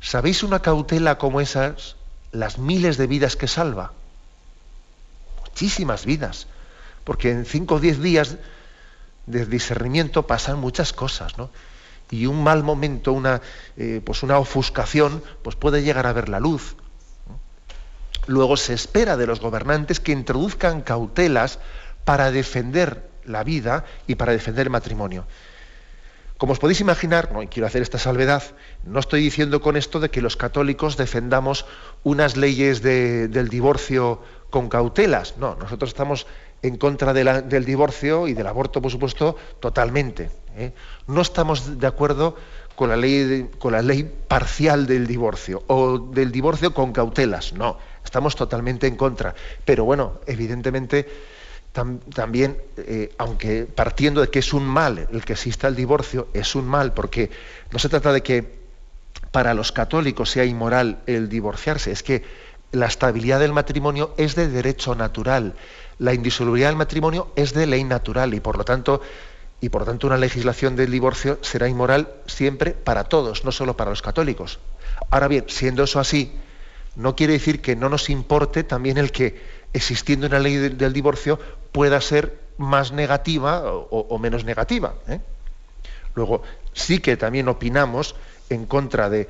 ¿Sabéis 0.00 0.42
una 0.42 0.60
cautela 0.60 1.18
como 1.18 1.40
esas, 1.40 1.96
las 2.32 2.58
miles 2.58 2.96
de 2.96 3.06
vidas 3.06 3.36
que 3.36 3.48
salva? 3.48 3.92
Muchísimas 5.44 6.04
vidas. 6.04 6.46
Porque 7.04 7.30
en 7.30 7.44
cinco 7.44 7.76
o 7.76 7.80
diez 7.80 8.00
días 8.00 8.36
de 9.26 9.46
discernimiento 9.46 10.26
pasan 10.26 10.58
muchas 10.58 10.92
cosas, 10.92 11.36
¿no? 11.38 11.50
Y 12.10 12.26
un 12.26 12.42
mal 12.42 12.62
momento, 12.62 13.12
una, 13.12 13.42
eh, 13.76 14.00
pues 14.04 14.22
una 14.22 14.38
ofuscación, 14.38 15.22
pues 15.42 15.56
puede 15.56 15.82
llegar 15.82 16.06
a 16.06 16.12
ver 16.12 16.28
la 16.28 16.40
luz. 16.40 16.76
Luego 18.26 18.56
se 18.56 18.74
espera 18.74 19.16
de 19.16 19.26
los 19.26 19.40
gobernantes 19.40 20.00
que 20.00 20.12
introduzcan 20.12 20.82
cautelas 20.82 21.58
para 22.08 22.30
defender 22.30 23.06
la 23.26 23.44
vida 23.44 23.84
y 24.06 24.14
para 24.14 24.32
defender 24.32 24.68
el 24.68 24.70
matrimonio. 24.70 25.26
Como 26.38 26.54
os 26.54 26.58
podéis 26.58 26.80
imaginar, 26.80 27.32
no 27.32 27.44
quiero 27.50 27.66
hacer 27.66 27.82
esta 27.82 27.98
salvedad, 27.98 28.42
no 28.82 28.98
estoy 28.98 29.20
diciendo 29.20 29.60
con 29.60 29.76
esto 29.76 30.00
de 30.00 30.08
que 30.08 30.22
los 30.22 30.34
católicos 30.34 30.96
defendamos 30.96 31.66
unas 32.04 32.38
leyes 32.38 32.80
del 32.80 33.48
divorcio 33.50 34.22
con 34.48 34.70
cautelas. 34.70 35.36
No, 35.36 35.56
nosotros 35.56 35.90
estamos 35.90 36.26
en 36.62 36.78
contra 36.78 37.12
del 37.12 37.64
divorcio 37.66 38.26
y 38.26 38.32
del 38.32 38.46
aborto, 38.46 38.80
por 38.80 38.90
supuesto, 38.90 39.36
totalmente. 39.60 40.30
¿eh? 40.56 40.72
No 41.08 41.20
estamos 41.20 41.78
de 41.78 41.86
acuerdo 41.86 42.36
con 42.74 42.88
la, 42.88 42.96
ley 42.96 43.50
con 43.58 43.72
la 43.72 43.82
ley 43.82 44.10
parcial 44.28 44.86
del 44.86 45.06
divorcio 45.06 45.62
o 45.66 45.98
del 45.98 46.32
divorcio 46.32 46.72
con 46.72 46.94
cautelas. 46.94 47.52
No, 47.52 47.76
estamos 48.02 48.34
totalmente 48.34 48.86
en 48.86 48.96
contra. 48.96 49.34
Pero 49.66 49.84
bueno, 49.84 50.22
evidentemente 50.26 51.36
también, 51.72 52.58
eh, 52.76 53.12
aunque 53.18 53.64
partiendo 53.64 54.20
de 54.20 54.28
que 54.28 54.40
es 54.40 54.52
un 54.52 54.66
mal 54.66 55.06
el 55.12 55.24
que 55.24 55.34
exista 55.34 55.68
el 55.68 55.76
divorcio, 55.76 56.28
es 56.32 56.54
un 56.54 56.66
mal 56.66 56.92
porque 56.92 57.30
no 57.70 57.78
se 57.78 57.88
trata 57.88 58.12
de 58.12 58.22
que 58.22 58.58
para 59.30 59.54
los 59.54 59.72
católicos 59.72 60.30
sea 60.30 60.44
inmoral 60.44 60.98
el 61.06 61.28
divorciarse, 61.28 61.92
es 61.92 62.02
que 62.02 62.24
la 62.72 62.86
estabilidad 62.86 63.40
del 63.40 63.52
matrimonio 63.52 64.14
es 64.16 64.34
de 64.34 64.48
derecho 64.48 64.94
natural, 64.94 65.54
la 65.98 66.14
indisolubilidad 66.14 66.68
del 66.68 66.76
matrimonio 66.76 67.32
es 67.36 67.54
de 67.54 67.66
ley 67.66 67.84
natural 67.84 68.34
y 68.34 68.40
por 68.40 68.56
lo 68.56 68.64
tanto 68.64 69.00
y 69.60 69.70
por 69.70 69.82
lo 69.82 69.86
tanto 69.86 70.06
una 70.06 70.16
legislación 70.16 70.76
del 70.76 70.90
divorcio 70.90 71.38
será 71.42 71.68
inmoral 71.68 72.08
siempre 72.26 72.72
para 72.72 73.04
todos, 73.04 73.44
no 73.44 73.50
solo 73.50 73.76
para 73.76 73.90
los 73.90 74.02
católicos. 74.02 74.60
Ahora 75.10 75.26
bien, 75.26 75.46
siendo 75.48 75.82
eso 75.82 75.98
así, 75.98 76.32
no 76.94 77.16
quiere 77.16 77.32
decir 77.34 77.60
que 77.60 77.74
no 77.74 77.88
nos 77.88 78.08
importe 78.08 78.62
también 78.62 78.98
el 78.98 79.10
que 79.10 79.40
existiendo 79.72 80.26
una 80.26 80.38
ley 80.38 80.56
del 80.56 80.92
divorcio 80.92 81.38
pueda 81.72 82.00
ser 82.00 82.38
más 82.58 82.92
negativa 82.92 83.62
o, 83.64 84.18
menos 84.18 84.44
negativa. 84.44 84.94
¿eh? 85.08 85.20
Luego, 86.14 86.42
sí 86.72 86.98
que 86.98 87.16
también 87.16 87.48
opinamos 87.48 88.16
en 88.50 88.66
contra 88.66 89.08
de, 89.10 89.28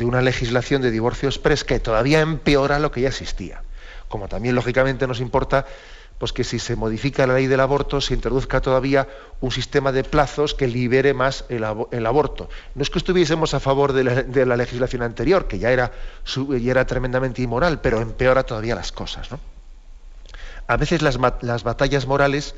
una 0.00 0.22
legislación 0.22 0.82
de 0.82 0.90
divorcio 0.90 1.28
express 1.28 1.64
que 1.64 1.80
todavía 1.80 2.20
empeora 2.20 2.78
lo 2.78 2.90
que 2.90 3.02
ya 3.02 3.08
existía. 3.08 3.62
Como 4.08 4.28
también, 4.28 4.54
lógicamente, 4.54 5.06
nos 5.06 5.20
importa 5.20 5.66
pues 6.20 6.32
que 6.32 6.44
si 6.44 6.60
se 6.60 6.76
modifica 6.76 7.26
la 7.26 7.34
ley 7.34 7.48
del 7.48 7.58
aborto, 7.58 8.00
se 8.00 8.14
introduzca 8.14 8.60
todavía 8.60 9.08
un 9.40 9.50
sistema 9.50 9.90
de 9.90 10.04
plazos 10.04 10.54
que 10.54 10.68
libere 10.68 11.14
más 11.14 11.46
el, 11.48 11.64
aborto. 11.64 12.48
No 12.76 12.82
es 12.82 12.90
que 12.90 12.98
estuviésemos 12.98 13.54
a 13.54 13.58
favor 13.58 13.92
de 13.92 14.44
la, 14.46 14.56
legislación 14.56 15.02
anterior, 15.02 15.48
que 15.48 15.58
ya 15.58 15.72
era, 15.72 15.90
era 16.62 16.86
tremendamente 16.86 17.40
inmoral, 17.40 17.80
pero 17.80 18.00
empeora 18.00 18.44
todavía 18.44 18.74
las 18.74 18.92
cosas. 18.92 19.32
¿no? 19.32 19.40
a 20.70 20.76
veces 20.76 21.02
las, 21.02 21.18
batallas 21.64 22.06
morales, 22.06 22.54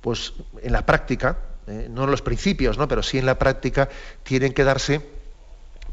pues 0.00 0.34
en 0.62 0.70
la 0.70 0.86
práctica, 0.86 1.38
eh, 1.66 1.88
no 1.90 2.04
en 2.04 2.12
los 2.12 2.22
principios, 2.22 2.78
¿no? 2.78 2.86
pero 2.86 3.02
sí 3.02 3.18
en 3.18 3.26
la 3.26 3.40
práctica, 3.40 3.88
tienen 4.22 4.52
que 4.52 4.62
darse, 4.62 5.00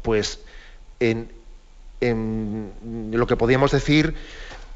pues, 0.02 0.38
en, 1.00 1.32
lo 2.00 3.26
que 3.26 3.36
podríamos 3.36 3.72
decir 3.72 4.14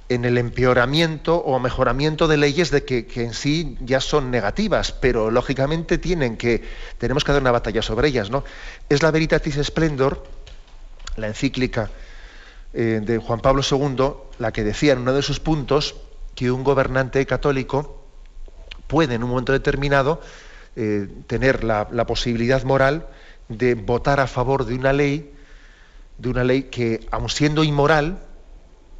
en 0.08 0.24
el 0.24 0.38
empeoramiento 0.38 1.36
o 1.36 1.58
mejoramiento 1.58 2.28
de 2.28 2.36
leyes 2.36 2.70
de 2.70 2.84
que, 2.84 3.06
en 3.16 3.34
sí 3.34 3.76
ya 3.80 4.00
son 4.00 4.30
negativas, 4.30 4.92
pero 4.92 5.30
lógicamente 5.30 5.98
tienen 5.98 6.36
que, 6.36 6.62
tenemos 6.98 7.24
que 7.24 7.32
dar 7.32 7.40
una 7.40 7.50
batalla 7.50 7.82
sobre 7.82 8.08
ellas, 8.08 8.30
¿no? 8.30 8.44
Es 8.88 9.02
la 9.02 9.10
Veritatis 9.10 9.56
Splendor, 9.62 10.24
la 11.16 11.26
encíclica 11.26 11.90
eh, 12.72 13.00
de 13.02 13.18
Juan 13.18 13.40
Pablo 13.40 13.62
II, 13.68 14.12
la 14.38 14.52
que 14.52 14.62
decía 14.62 14.92
en 14.92 15.00
uno 15.00 15.12
de 15.12 15.22
sus 15.22 15.40
puntos 15.40 15.96
que 16.34 16.50
un 16.50 16.62
gobernante 16.62 17.24
católico 17.26 18.04
puede 18.86 19.14
en 19.14 19.24
un 19.24 19.30
momento 19.30 19.52
determinado 19.52 20.20
eh, 20.76 21.08
tener 21.26 21.64
la, 21.64 21.86
posibilidad 22.06 22.62
moral 22.62 23.08
de 23.48 23.74
votar 23.74 24.20
a 24.20 24.26
favor 24.26 24.66
de 24.66 24.74
una 24.74 24.92
ley, 24.92 25.32
de 26.18 26.28
una 26.28 26.44
ley 26.44 26.64
que, 26.64 27.06
aun 27.10 27.28
siendo 27.28 27.64
inmoral, 27.64 28.25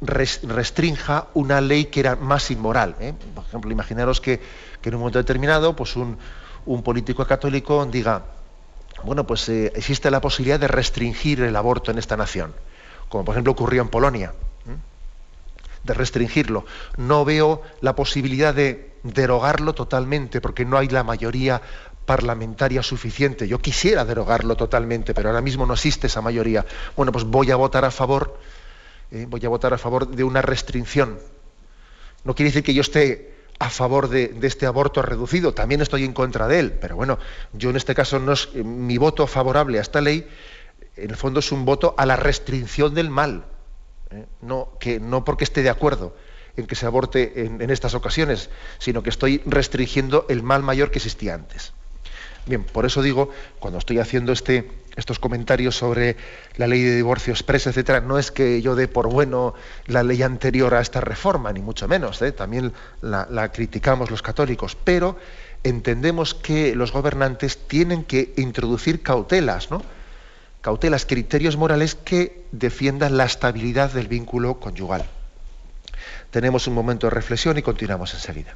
restrinja 0.01 1.27
una 1.33 1.59
ley 1.61 1.85
que 1.85 2.01
era 2.01 2.15
más 2.15 2.51
inmoral. 2.51 2.95
¿eh? 2.99 3.13
Por 3.35 3.43
ejemplo, 3.45 3.71
imaginaros 3.71 4.21
que, 4.21 4.41
en 4.83 4.93
un 4.93 4.99
momento 5.01 5.19
determinado, 5.19 5.75
pues 5.75 5.95
un, 5.95 6.17
político 6.83 7.25
católico 7.25 7.85
diga, 7.85 8.23
bueno, 9.03 9.25
pues 9.25 9.47
eh, 9.49 9.71
existe 9.75 10.11
la 10.11 10.21
posibilidad 10.21 10.59
de 10.59 10.67
restringir 10.67 11.41
el 11.41 11.55
aborto 11.55 11.91
en 11.91 11.97
esta 11.97 12.17
nación, 12.17 12.53
como 13.09 13.25
por 13.25 13.33
ejemplo 13.33 13.53
ocurrió 13.53 13.81
en 13.81 13.89
Polonia 13.89 14.33
de 15.87 15.93
restringirlo. 15.93 16.65
No 16.97 17.25
veo 17.25 17.63
la 17.81 17.95
posibilidad 17.95 18.53
de 18.53 18.91
derogarlo 19.03 19.73
totalmente 19.73 20.41
porque 20.41 20.65
no 20.65 20.77
hay 20.77 20.89
la 20.89 21.03
mayoría 21.03 21.61
parlamentaria 22.05 22.83
suficiente. 22.83 23.47
Yo 23.47 23.59
quisiera 23.59 24.05
derogarlo 24.05 24.55
totalmente, 24.55 25.13
pero 25.13 25.29
ahora 25.29 25.41
mismo 25.41 25.65
no 25.65 25.73
existe 25.73 26.07
esa 26.07 26.21
mayoría. 26.21 26.65
Bueno, 26.95 27.11
pues 27.11 27.25
voy 27.25 27.51
a 27.51 27.55
votar 27.55 27.85
a 27.85 27.91
favor, 27.91 28.37
eh, 29.11 29.25
voy 29.27 29.45
a 29.45 29.49
votar 29.49 29.73
a 29.73 29.77
favor 29.77 30.07
de 30.07 30.23
una 30.23 30.41
restricción. 30.41 31.19
No 32.23 32.35
quiere 32.35 32.49
decir 32.49 32.63
que 32.63 32.73
yo 32.73 32.81
esté 32.81 33.35
a 33.59 33.69
favor 33.69 34.09
de, 34.09 34.37
este 34.43 34.65
aborto 34.65 35.01
reducido, 35.01 35.53
también 35.53 35.81
estoy 35.81 36.03
en 36.03 36.13
contra 36.13 36.47
de 36.47 36.59
él, 36.59 36.71
pero 36.73 36.95
bueno, 36.95 37.17
yo 37.53 37.69
en 37.69 37.75
este 37.75 37.95
caso 37.95 38.19
no 38.19 38.33
es 38.33 38.53
mi 38.53 38.97
voto 38.97 39.25
favorable 39.25 39.79
a 39.79 39.81
esta 39.81 40.01
ley, 40.01 40.27
en 40.95 41.09
el 41.09 41.15
fondo 41.15 41.39
es 41.39 41.51
un 41.51 41.65
voto 41.65 41.95
a 41.97 42.05
la 42.05 42.15
restricción 42.15 42.93
del 42.93 43.09
mal. 43.09 43.45
¿eh? 44.11 44.25
No, 44.41 44.73
que, 44.79 44.99
no 44.99 45.23
porque 45.23 45.43
esté 45.43 45.63
de 45.63 45.69
acuerdo 45.69 46.15
en 46.55 46.65
que 46.65 46.75
se 46.75 46.85
aborte 46.87 47.45
en, 47.45 47.69
estas 47.69 47.93
ocasiones, 47.93 48.49
sino 48.79 49.03
que 49.03 49.11
estoy 49.11 49.43
restringiendo 49.45 50.25
el 50.27 50.41
mal 50.41 50.63
mayor 50.63 50.89
que 50.89 50.97
existía 50.97 51.35
antes. 51.35 51.71
Bien, 52.47 52.63
por 52.63 52.85
eso 52.85 53.01
digo, 53.01 53.29
cuando 53.59 53.77
estoy 53.77 53.99
haciendo 53.99 54.31
este, 54.31 54.71
estos 54.95 55.19
comentarios 55.19 55.75
sobre 55.75 56.15
la 56.55 56.65
ley 56.65 56.81
de 56.81 56.95
divorcio 56.95 57.33
expresa, 57.33 57.69
etcétera, 57.69 57.99
no 57.99 58.17
es 58.17 58.31
que 58.31 58.61
yo 58.61 58.75
dé 58.75 58.87
por 58.87 59.09
bueno 59.09 59.53
la 59.85 60.01
ley 60.03 60.23
anterior 60.23 60.73
a 60.73 60.81
esta 60.81 61.01
reforma, 61.01 61.51
ni 61.51 61.61
mucho 61.61 61.87
menos, 61.89 62.21
¿eh? 62.21 62.31
también 62.31 62.71
la, 63.01 63.27
la 63.29 63.51
criticamos 63.51 64.09
los 64.09 64.21
católicos, 64.21 64.77
pero 64.81 65.17
entendemos 65.63 66.33
que 66.33 66.73
los 66.73 66.93
gobernantes 66.93 67.57
tienen 67.67 68.05
que 68.05 68.33
introducir 68.37 69.03
cautelas, 69.03 69.69
¿no? 69.69 69.83
cautelas, 70.61 71.05
criterios 71.05 71.57
morales 71.57 71.95
que 71.95 72.45
defiendan 72.51 73.17
la 73.17 73.25
estabilidad 73.25 73.91
del 73.91 74.07
vínculo 74.07 74.59
conyugal. 74.59 75.05
Tenemos 76.31 76.67
un 76.67 76.73
momento 76.73 77.07
de 77.07 77.11
reflexión 77.11 77.57
y 77.57 77.61
continuamos 77.61 78.13
enseguida. 78.13 78.55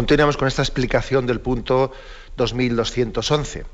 Continuamos 0.00 0.38
con 0.38 0.48
esta 0.48 0.62
explicación 0.62 1.26
del 1.26 1.42
punto 1.42 1.92
2211. 2.38 3.66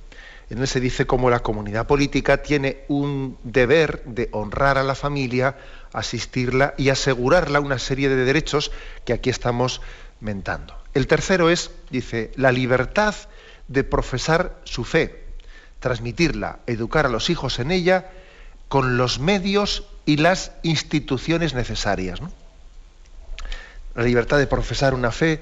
En 0.51 0.59
él 0.59 0.67
se 0.67 0.81
dice 0.81 1.07
cómo 1.07 1.31
la 1.31 1.39
comunidad 1.39 1.87
política 1.87 2.43
tiene 2.43 2.79
un 2.89 3.39
deber 3.45 4.03
de 4.07 4.29
honrar 4.33 4.77
a 4.77 4.83
la 4.83 4.97
familia, 4.97 5.57
asistirla 5.93 6.75
y 6.77 6.89
asegurarla 6.89 7.61
una 7.61 7.79
serie 7.79 8.09
de 8.09 8.17
derechos 8.17 8.73
que 9.05 9.13
aquí 9.13 9.31
estamos 9.31 9.81
mentando. 10.19 10.77
El 10.95 11.07
tercero 11.07 11.49
es, 11.49 11.71
dice, 11.91 12.33
la 12.35 12.51
libertad 12.51 13.15
de 13.69 13.85
profesar 13.85 14.59
su 14.65 14.83
fe, 14.83 15.27
transmitirla, 15.79 16.59
educar 16.67 17.07
a 17.07 17.11
los 17.11 17.31
hijos 17.31 17.61
en 17.61 17.71
ella 17.71 18.11
con 18.67 18.97
los 18.97 19.21
medios 19.21 19.87
y 20.07 20.17
las 20.17 20.51
instituciones 20.65 21.55
necesarias. 21.55 22.19
La 23.95 24.03
libertad 24.03 24.39
de 24.39 24.49
profesar 24.49 24.93
una 24.93 25.13
fe 25.13 25.41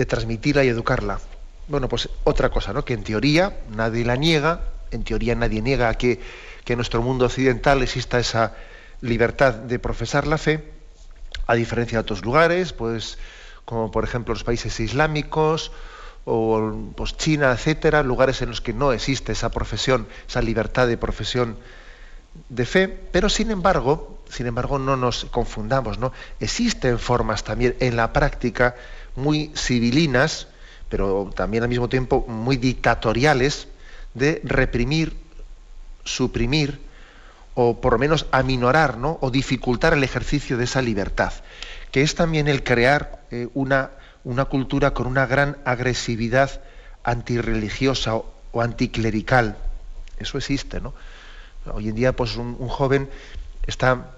de 0.00 0.06
transmitirla 0.06 0.64
y 0.64 0.68
educarla. 0.68 1.20
Bueno, 1.68 1.86
pues 1.86 2.08
otra 2.24 2.48
cosa, 2.48 2.72
¿no? 2.72 2.86
Que 2.86 2.94
en 2.94 3.04
teoría 3.04 3.58
nadie 3.68 4.02
la 4.02 4.16
niega, 4.16 4.62
en 4.92 5.04
teoría 5.04 5.34
nadie 5.34 5.60
niega 5.60 5.92
que, 5.92 6.18
que 6.64 6.72
en 6.72 6.78
nuestro 6.78 7.02
mundo 7.02 7.26
occidental 7.26 7.82
exista 7.82 8.18
esa 8.18 8.54
libertad 9.02 9.52
de 9.52 9.78
profesar 9.78 10.26
la 10.26 10.38
fe, 10.38 10.72
a 11.46 11.54
diferencia 11.54 11.98
de 11.98 12.00
otros 12.00 12.24
lugares, 12.24 12.72
pues 12.72 13.18
como 13.66 13.90
por 13.90 14.04
ejemplo 14.04 14.32
los 14.32 14.42
países 14.42 14.80
islámicos 14.80 15.70
o 16.24 16.92
pues, 16.96 17.18
China, 17.18 17.52
etcétera, 17.52 18.02
lugares 18.02 18.40
en 18.40 18.48
los 18.48 18.62
que 18.62 18.72
no 18.72 18.94
existe 18.94 19.32
esa 19.32 19.50
profesión, 19.50 20.06
esa 20.26 20.40
libertad 20.40 20.88
de 20.88 20.96
profesión 20.96 21.58
de 22.48 22.64
fe, 22.64 22.88
pero 22.88 23.28
sin 23.28 23.50
embargo, 23.50 24.22
sin 24.30 24.46
embargo 24.46 24.78
no 24.78 24.96
nos 24.96 25.26
confundamos, 25.26 25.98
¿no? 25.98 26.10
Existen 26.40 26.98
formas 26.98 27.44
también 27.44 27.76
en 27.80 27.96
la 27.96 28.14
práctica 28.14 28.76
muy 29.16 29.50
civilinas, 29.54 30.48
pero 30.88 31.30
también 31.34 31.62
al 31.62 31.68
mismo 31.68 31.88
tiempo 31.88 32.24
muy 32.26 32.56
dictatoriales, 32.56 33.68
de 34.14 34.40
reprimir, 34.44 35.16
suprimir 36.04 36.80
o 37.54 37.80
por 37.80 37.94
lo 37.94 37.98
menos 37.98 38.26
aminorar 38.32 38.96
¿no? 38.96 39.18
o 39.20 39.30
dificultar 39.30 39.92
el 39.92 40.04
ejercicio 40.04 40.56
de 40.56 40.64
esa 40.64 40.82
libertad, 40.82 41.32
que 41.90 42.02
es 42.02 42.14
también 42.14 42.48
el 42.48 42.62
crear 42.62 43.22
eh, 43.30 43.48
una, 43.54 43.90
una, 44.24 44.46
cultura 44.46 44.92
con 44.92 45.06
una 45.06 45.26
gran 45.26 45.58
agresividad 45.64 46.62
antirreligiosa 47.02 48.16
o, 48.16 48.32
anticlerical. 48.60 49.56
Eso 50.18 50.38
existe, 50.38 50.80
¿no? 50.80 50.92
Hoy 51.72 51.88
en 51.88 51.94
día, 51.94 52.16
pues 52.16 52.36
un, 52.36 52.56
un 52.58 52.68
joven 52.68 53.08
está, 53.66 54.12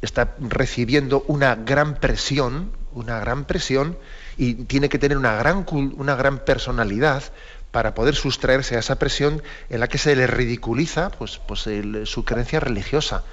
está 0.00 0.34
recibiendo 0.38 1.24
una 1.26 1.54
gran 1.54 1.96
presión, 1.96 2.70
una 2.92 3.20
gran 3.20 3.44
presión, 3.44 3.98
y 4.36 4.54
tiene 4.54 4.88
que 4.88 4.98
tener 4.98 5.18
una 5.18 5.36
gran, 5.36 5.66
una 5.70 6.14
gran 6.14 6.38
personalidad 6.38 7.22
para 7.70 7.94
poder 7.94 8.14
sustraerse 8.14 8.76
a 8.76 8.78
esa 8.78 8.98
presión 8.98 9.42
en 9.68 9.80
la 9.80 9.88
que 9.88 9.98
se 9.98 10.16
le 10.16 10.26
ridiculiza 10.26 11.10
pues, 11.10 11.38
pues 11.38 11.68
su 12.04 12.24
creencia 12.24 12.60
religiosa. 12.60 13.24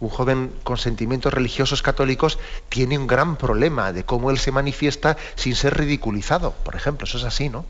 Un 0.00 0.10
joven 0.10 0.52
con 0.62 0.78
sentimientos 0.78 1.34
religiosos 1.34 1.82
católicos 1.82 2.38
tiene 2.68 2.98
un 2.98 3.06
gran 3.06 3.36
problema 3.36 3.92
de 3.92 4.04
cómo 4.04 4.30
él 4.30 4.38
se 4.38 4.52
manifiesta 4.52 5.16
sin 5.34 5.54
ser 5.54 5.76
ridiculizado, 5.76 6.52
por 6.64 6.76
ejemplo, 6.76 7.04
eso 7.04 7.18
es 7.18 7.24
así, 7.24 7.48
¿no? 7.48 7.66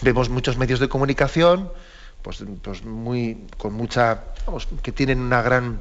Vemos 0.00 0.28
muchos 0.28 0.56
medios 0.56 0.80
de 0.80 0.88
comunicación, 0.88 1.70
pues, 2.22 2.42
pues 2.62 2.84
muy, 2.84 3.46
con 3.58 3.74
mucha, 3.74 4.24
que 4.82 4.92
tienen 4.92 5.20
una 5.20 5.42
gran 5.42 5.80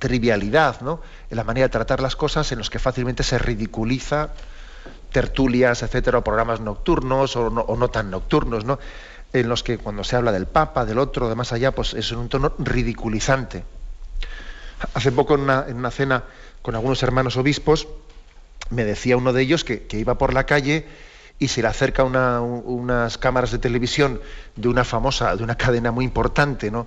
trivialidad, 0.00 0.80
¿no? 0.80 1.00
En 1.30 1.36
la 1.36 1.44
manera 1.44 1.66
de 1.66 1.70
tratar 1.70 2.00
las 2.00 2.16
cosas, 2.16 2.50
en 2.50 2.58
los 2.58 2.70
que 2.70 2.80
fácilmente 2.80 3.22
se 3.22 3.38
ridiculiza 3.38 4.30
tertulias, 5.12 5.82
etcétera, 5.82 6.18
o 6.18 6.24
programas 6.24 6.60
nocturnos 6.60 7.36
o 7.36 7.50
no, 7.50 7.88
tan 7.88 8.10
nocturnos, 8.10 8.64
¿no? 8.64 8.78
en 9.32 9.48
los 9.48 9.62
que 9.62 9.78
cuando 9.78 10.02
se 10.02 10.16
habla 10.16 10.32
del 10.32 10.46
Papa, 10.46 10.84
del 10.84 10.98
otro, 10.98 11.28
de 11.28 11.34
más 11.36 11.52
allá, 11.52 11.72
pues 11.72 11.94
es 11.94 12.10
un 12.10 12.28
tono 12.28 12.52
ridiculizante. 12.58 13.62
Hace 14.94 15.12
poco 15.12 15.34
en 15.34 15.42
una, 15.42 15.90
cena 15.90 16.24
con 16.62 16.74
algunos 16.74 17.02
hermanos 17.02 17.36
obispos, 17.36 17.86
me 18.70 18.84
decía 18.84 19.16
uno 19.16 19.32
de 19.32 19.42
ellos 19.42 19.64
que, 19.64 19.86
iba 19.92 20.18
por 20.18 20.34
la 20.34 20.46
calle 20.46 20.86
y 21.38 21.48
se 21.48 21.62
le 21.62 21.68
acerca 21.68 22.02
unas 22.02 23.18
cámaras 23.18 23.50
de 23.52 23.58
televisión 23.58 24.20
de 24.56 24.68
una 24.68 24.84
famosa, 24.84 25.36
de 25.36 25.44
una 25.44 25.56
cadena 25.56 25.92
muy 25.92 26.04
importante, 26.04 26.70
¿no? 26.70 26.86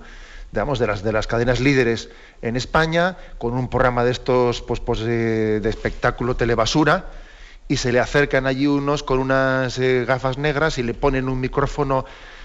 Digamos, 0.54 0.78
de 0.78 0.86
las, 0.86 1.02
de 1.02 1.10
las 1.10 1.26
cadenas 1.26 1.58
líderes 1.58 2.10
en 2.40 2.54
España, 2.54 3.16
con 3.38 3.54
un 3.54 3.68
programa 3.68 4.04
de 4.04 4.12
estos 4.12 4.62
pues, 4.62 4.78
pues 4.78 5.00
de, 5.00 5.58
de 5.58 5.68
espectáculo 5.68 6.36
telebasura, 6.36 7.06
y 7.66 7.76
se 7.76 7.90
le 7.90 7.98
acercan 7.98 8.46
allí 8.46 8.68
unos 8.68 9.02
con 9.02 9.18
unas 9.18 9.76
eh, 9.80 10.04
gafas 10.06 10.38
negras 10.38 10.78
y 10.78 10.84
le 10.84 10.94
ponen 10.94 11.28
un 11.28 11.40
micrófono 11.40 12.04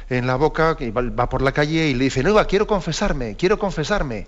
en 0.09 0.25
la 0.25 0.37
boca, 0.37 0.75
y 0.79 0.89
va, 0.89 1.29
por 1.29 1.43
la 1.43 1.51
calle 1.51 1.87
y 1.87 1.93
le 1.93 2.05
dicen, 2.05 2.25
oiga, 2.25 2.45
quiero 2.45 2.65
confesarme, 2.65 3.35
quiero 3.35 3.59
confesarme. 3.59 4.25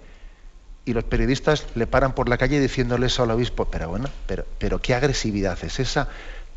Y 0.86 0.94
los 0.94 1.04
periodistas 1.04 1.65
le 1.74 1.88
paran 1.88 2.13
por 2.13 2.30
la 2.30 2.38
calle 2.38 2.60
diciéndole 2.60 3.08
eso 3.08 3.24
al 3.24 3.32
obispo, 3.32 3.65
pero 3.65 3.89
bueno, 3.89 4.10
pero, 4.28 4.46
pero 4.60 4.80
qué 4.80 4.94
agresividad 4.94 5.58
es 5.63 5.80
esa, 5.80 6.08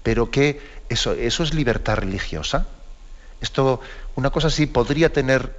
pero 0.02 0.30
qué, 0.30 0.60
eso, 0.90 1.12
eso 1.14 1.42
es 1.42 1.54
libertad 1.54 1.96
religiosa. 1.96 2.66
Esto, 3.40 3.80
una 4.14 4.28
cosa 4.28 4.48
así 4.48 4.66
podría 4.66 5.10
tener 5.10 5.56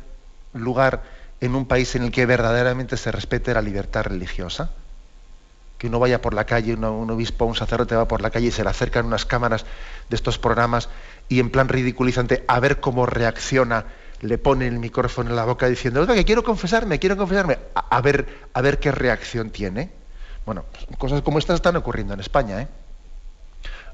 lugar 0.54 1.15
en 1.46 1.56
un 1.56 1.66
país 1.66 1.96
en 1.96 2.04
el 2.04 2.12
que 2.12 2.26
verdaderamente 2.26 2.98
se 2.98 3.12
respete 3.12 3.54
la 3.54 3.62
libertad 3.62 4.04
religiosa 4.04 4.72
que 5.78 5.88
uno 5.88 6.00
vaya 6.00 6.22
por 6.22 6.34
la 6.34 6.46
calle, 6.46 6.74
un 6.74 7.12
obispo, 7.12 7.46
un 7.46 7.56
sacerdote 7.56 7.96
va 7.96 8.08
por 8.08 8.22
la 8.22 8.30
calle 8.30 8.48
y 8.48 8.52
se 8.52 8.64
le 8.64 8.70
acercan 8.70 9.06
unas 9.06 9.26
cámaras 9.26 9.66
de 10.10 10.16
estos 10.16 10.40
programas 10.40 10.90
y 11.28 11.40
en 11.40 11.50
plan 11.50 11.68
ridiculizante 11.68 12.46
a 12.48 12.60
ver 12.60 12.80
cómo 12.80 13.06
reacciona, 13.06 13.86
le 14.22 14.38
pone 14.38 14.68
el 14.68 14.80
micrófono 14.80 15.32
en 15.32 15.36
la 15.36 15.46
boca 15.46 15.68
diciendo, 15.68 16.02
oiga, 16.02 16.16
que 16.16 16.24
quiero 16.24 16.44
confesarme, 16.44 17.00
quiero 17.00 17.18
confesarme, 17.18 17.60
a, 17.74 18.02
ver, 18.02 18.28
a 18.54 18.62
ver 18.62 18.80
qué 18.80 18.92
reacción 18.92 19.50
tiene. 19.50 19.92
Bueno, 20.46 20.66
cosas 20.98 21.22
como 21.22 21.40
estas 21.40 21.56
están 21.56 21.76
ocurriendo 21.76 22.14
en 22.14 22.20
España. 22.22 22.62
¿eh? 22.62 22.68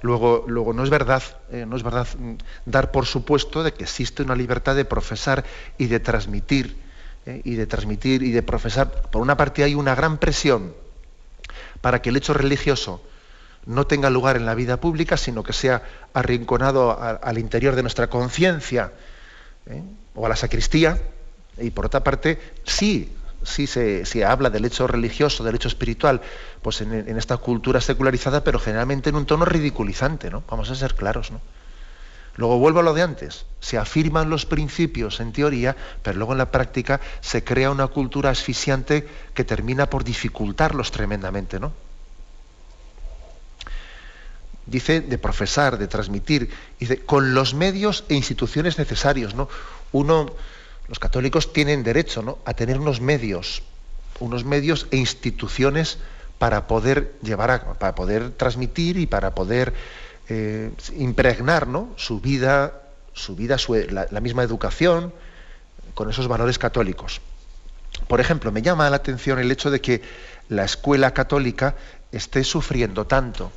Luego, 0.01 0.45
luego 0.47 0.73
no 0.73 0.83
es 0.83 0.89
verdad, 0.89 1.23
eh, 1.51 1.65
no 1.67 1.75
es 1.75 1.83
verdad 1.83 2.07
mm, 2.17 2.33
dar 2.65 2.91
por 2.91 3.05
supuesto 3.05 3.63
de 3.63 3.73
que 3.73 3.83
existe 3.83 4.21
una 4.21 4.35
libertad 4.35 4.75
de 4.75 4.85
profesar 4.85 5.45
y 5.77 5.87
de 5.87 5.99
transmitir, 5.99 6.77
¿eh? 7.25 7.41
y 7.43 7.55
de 7.55 7.67
transmitir 7.67 8.23
y 8.23 8.31
de 8.31 8.43
profesar. 8.43 8.89
Por 9.11 9.21
una 9.21 9.37
parte 9.37 9.63
hay 9.63 9.75
una 9.75 9.95
gran 9.95 10.17
presión 10.17 10.73
para 11.81 12.01
que 12.01 12.09
el 12.09 12.17
hecho 12.17 12.33
religioso 12.33 13.01
no 13.65 13.85
tenga 13.85 14.09
lugar 14.09 14.37
en 14.37 14.45
la 14.45 14.55
vida 14.55 14.77
pública, 14.77 15.17
sino 15.17 15.43
que 15.43 15.53
sea 15.53 15.83
arrinconado 16.13 16.99
al 16.99 17.37
interior 17.37 17.75
de 17.75 17.83
nuestra 17.83 18.07
conciencia 18.07 18.91
¿eh? 19.67 19.81
o 20.15 20.25
a 20.25 20.29
la 20.29 20.35
sacristía. 20.35 20.99
Y 21.59 21.69
por 21.71 21.85
otra 21.85 22.03
parte, 22.03 22.39
sí, 22.63 23.13
sí 23.43 23.67
se, 23.67 24.25
habla 24.25 24.49
del 24.49 24.65
hecho 24.65 24.87
religioso, 24.87 25.43
del 25.43 25.55
hecho 25.55 25.67
espiritual, 25.67 26.21
pues 26.61 26.81
en, 26.81 26.93
en, 26.93 27.17
esta 27.17 27.37
cultura 27.37 27.81
secularizada, 27.81 28.43
pero 28.43 28.57
generalmente 28.57 29.09
en 29.09 29.15
un 29.15 29.25
tono 29.25 29.45
ridiculizante, 29.45 30.31
¿no? 30.31 30.43
Vamos 30.49 30.71
a 30.71 30.75
ser 30.75 30.95
claros, 30.95 31.31
¿no? 31.31 31.41
Luego 32.35 32.57
vuelvo 32.57 32.79
a 32.79 32.83
lo 32.83 32.93
de 32.93 33.01
antes, 33.01 33.45
se 33.59 33.77
afirman 33.77 34.29
los 34.29 34.45
principios 34.45 35.19
en 35.19 35.33
teoría, 35.33 35.75
pero 36.01 36.17
luego 36.17 36.31
en 36.31 36.37
la 36.37 36.51
práctica 36.51 37.01
se 37.19 37.43
crea 37.43 37.71
una 37.71 37.87
cultura 37.87 38.29
asfixiante 38.29 39.07
que 39.33 39.43
termina 39.43 39.89
por 39.89 40.03
dificultarlos 40.03 40.91
tremendamente, 40.91 41.59
¿no? 41.59 41.73
Dice 44.65 45.01
de 45.01 45.17
profesar, 45.17 45.77
de 45.77 45.87
transmitir, 45.87 46.49
dice 46.79 46.99
con 46.99 47.33
los 47.33 47.53
medios 47.53 48.05
e 48.07 48.15
instituciones 48.15 48.77
necesarios, 48.77 49.35
¿no? 49.35 49.49
Uno, 49.91 50.31
los 50.87 50.99
católicos 50.99 51.51
tienen 51.51 51.83
derecho 51.83 52.21
¿no? 52.21 52.37
a 52.45 52.53
tener 52.53 52.79
unos 52.79 53.01
medios, 53.01 53.63
unos 54.19 54.45
medios 54.45 54.87
e 54.91 54.97
instituciones 54.97 55.97
para 56.37 56.67
poder 56.67 57.13
llevar 57.21 57.51
a, 57.51 57.73
para 57.73 57.95
poder 57.95 58.31
transmitir 58.31 58.97
y 58.97 59.07
para 59.07 59.35
poder 59.35 59.73
eh, 60.29 60.71
impregnar 60.97 61.67
su 61.97 62.19
vida, 62.19 62.81
su 63.13 63.35
vida 63.35 63.57
la, 63.89 64.19
misma 64.21 64.43
educación, 64.43 65.13
con 65.93 66.09
esos 66.09 66.27
valores 66.27 66.57
católicos. 66.57 67.21
Por 68.07 68.21
ejemplo, 68.21 68.51
me 68.51 68.61
llama 68.61 68.89
la 68.89 68.95
atención 68.97 69.39
el 69.39 69.51
hecho 69.51 69.69
de 69.69 69.81
que 69.81 70.01
la 70.49 70.63
escuela 70.63 71.13
católica 71.13 71.75
esté 72.11 72.43
sufriendo 72.43 73.05
tanto, 73.05 73.51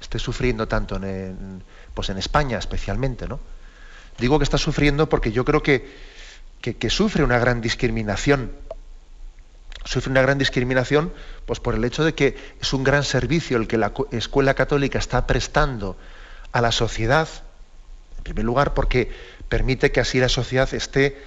esté 0.00 0.18
sufriendo 0.18 0.68
tanto 0.68 0.96
en, 0.96 1.62
pues 1.94 2.08
en 2.10 2.18
España 2.18 2.58
especialmente, 2.58 3.26
¿no? 3.26 3.40
Digo 4.18 4.38
que 4.38 4.44
está 4.44 4.58
sufriendo 4.58 5.08
porque 5.08 5.32
yo 5.32 5.44
creo 5.44 5.62
que, 5.62 5.88
que 6.60 6.90
sufre 6.90 7.22
una 7.22 7.38
gran 7.38 7.60
discriminación 7.60 8.50
sufre 9.84 10.10
una 10.10 10.22
gran 10.22 10.38
discriminación 10.38 11.12
pues 11.46 11.60
por 11.60 11.74
el 11.74 11.84
hecho 11.84 12.04
de 12.04 12.14
que 12.14 12.36
es 12.60 12.72
un 12.72 12.84
gran 12.84 13.04
servicio 13.04 13.56
el 13.56 13.66
que 13.66 13.78
la 13.78 13.92
escuela 14.10 14.54
católica 14.54 14.98
está 14.98 15.26
prestando 15.26 15.96
a 16.52 16.60
la 16.60 16.72
sociedad, 16.72 17.28
en 18.18 18.24
primer 18.24 18.44
lugar 18.44 18.74
porque 18.74 19.10
permite 19.48 19.92
que 19.92 20.00
así 20.00 20.18
la 20.18 20.28
sociedad 20.28 20.72
esté 20.74 21.18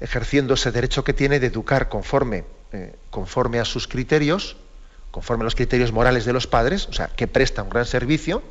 ejerciendo 0.00 0.54
ese 0.54 0.72
derecho 0.72 1.04
que 1.04 1.12
tiene 1.12 1.40
de 1.40 1.48
educar 1.48 1.88
conforme, 1.88 2.44
eh, 2.72 2.94
conforme 3.10 3.60
a 3.60 3.64
sus 3.64 3.86
criterios, 3.86 4.56
conforme 5.10 5.42
a 5.42 5.44
los 5.44 5.54
criterios 5.54 5.92
morales 5.92 6.24
de 6.24 6.32
los 6.32 6.46
padres, 6.46 6.86
o 6.88 6.92
sea, 6.92 7.08
que 7.08 7.26
presta 7.26 7.62
un 7.62 7.70
gran 7.70 7.86
servicio. 7.86 8.42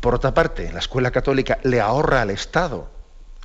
Por 0.00 0.14
otra 0.14 0.32
parte, 0.32 0.72
la 0.72 0.78
escuela 0.78 1.10
católica 1.10 1.58
le 1.62 1.80
ahorra 1.80 2.22
al 2.22 2.30
Estado, 2.30 2.90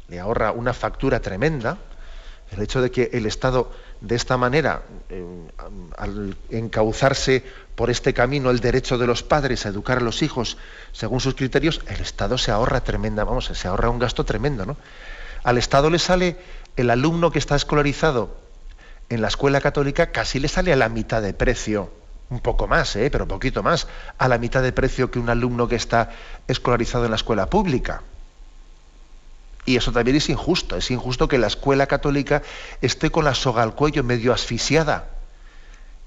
le 0.08 0.20
ahorra 0.20 0.52
una 0.52 0.74
factura 0.74 1.20
tremenda, 1.20 1.78
el 2.52 2.62
hecho 2.62 2.82
de 2.82 2.92
que 2.92 3.10
el 3.12 3.26
Estado 3.26 3.72
de 4.02 4.16
esta 4.16 4.38
manera, 4.38 4.84
eh, 5.10 5.26
al 5.98 6.38
encauzarse 6.50 7.44
por 7.76 7.90
este 7.90 8.14
camino 8.14 8.50
el 8.50 8.60
derecho 8.60 8.98
de 8.98 9.08
los 9.08 9.24
padres 9.24 9.66
a 9.66 9.70
educar 9.70 9.98
a 9.98 10.02
los 10.02 10.22
hijos 10.22 10.58
según 10.92 11.20
sus 11.20 11.36
criterios, 11.36 11.82
el 11.88 12.02
Estado 12.02 12.38
se 12.38 12.52
ahorra 12.52 12.82
tremenda, 12.82 13.24
vamos, 13.24 13.46
se 13.46 13.68
ahorra 13.68 13.90
un 13.90 14.00
gasto 14.00 14.24
tremendo, 14.24 14.66
¿no? 14.66 14.78
Al 15.44 15.58
Estado 15.58 15.90
le 15.90 16.00
sale 16.00 16.38
el 16.76 16.90
alumno 16.90 17.32
que 17.32 17.40
está 17.40 17.56
escolarizado 17.56 18.48
en 19.10 19.22
la 19.22 19.28
escuela 19.30 19.62
católica 19.62 20.12
casi 20.12 20.40
le 20.40 20.48
sale 20.48 20.74
a 20.74 20.76
la 20.76 20.90
mitad 20.90 21.22
de 21.22 21.34
precio, 21.34 21.92
un 22.30 22.40
poco 22.40 22.68
más, 22.68 22.96
¿eh? 22.96 23.10
pero 23.10 23.28
poquito 23.28 23.64
más, 23.64 23.88
a 24.18 24.28
la 24.28 24.38
mitad 24.38 24.62
de 24.62 24.74
precio 24.74 25.10
que 25.12 25.20
un 25.20 25.30
alumno 25.30 25.68
que 25.68 25.76
está 25.76 26.12
escolarizado 26.48 27.06
en 27.06 27.12
la 27.12 27.16
escuela 27.16 27.50
pública. 27.50 28.02
Y 29.68 29.76
eso 29.76 29.92
también 29.92 30.16
es 30.16 30.30
injusto. 30.30 30.78
Es 30.78 30.90
injusto 30.92 31.28
que 31.28 31.38
la 31.38 31.48
escuela 31.48 31.88
católica 31.88 32.42
esté 32.82 33.12
con 33.12 33.26
la 33.26 33.36
soga 33.36 33.64
al 33.64 33.76
cuello, 33.76 34.02
medio 34.02 34.32
asfixiada, 34.32 35.10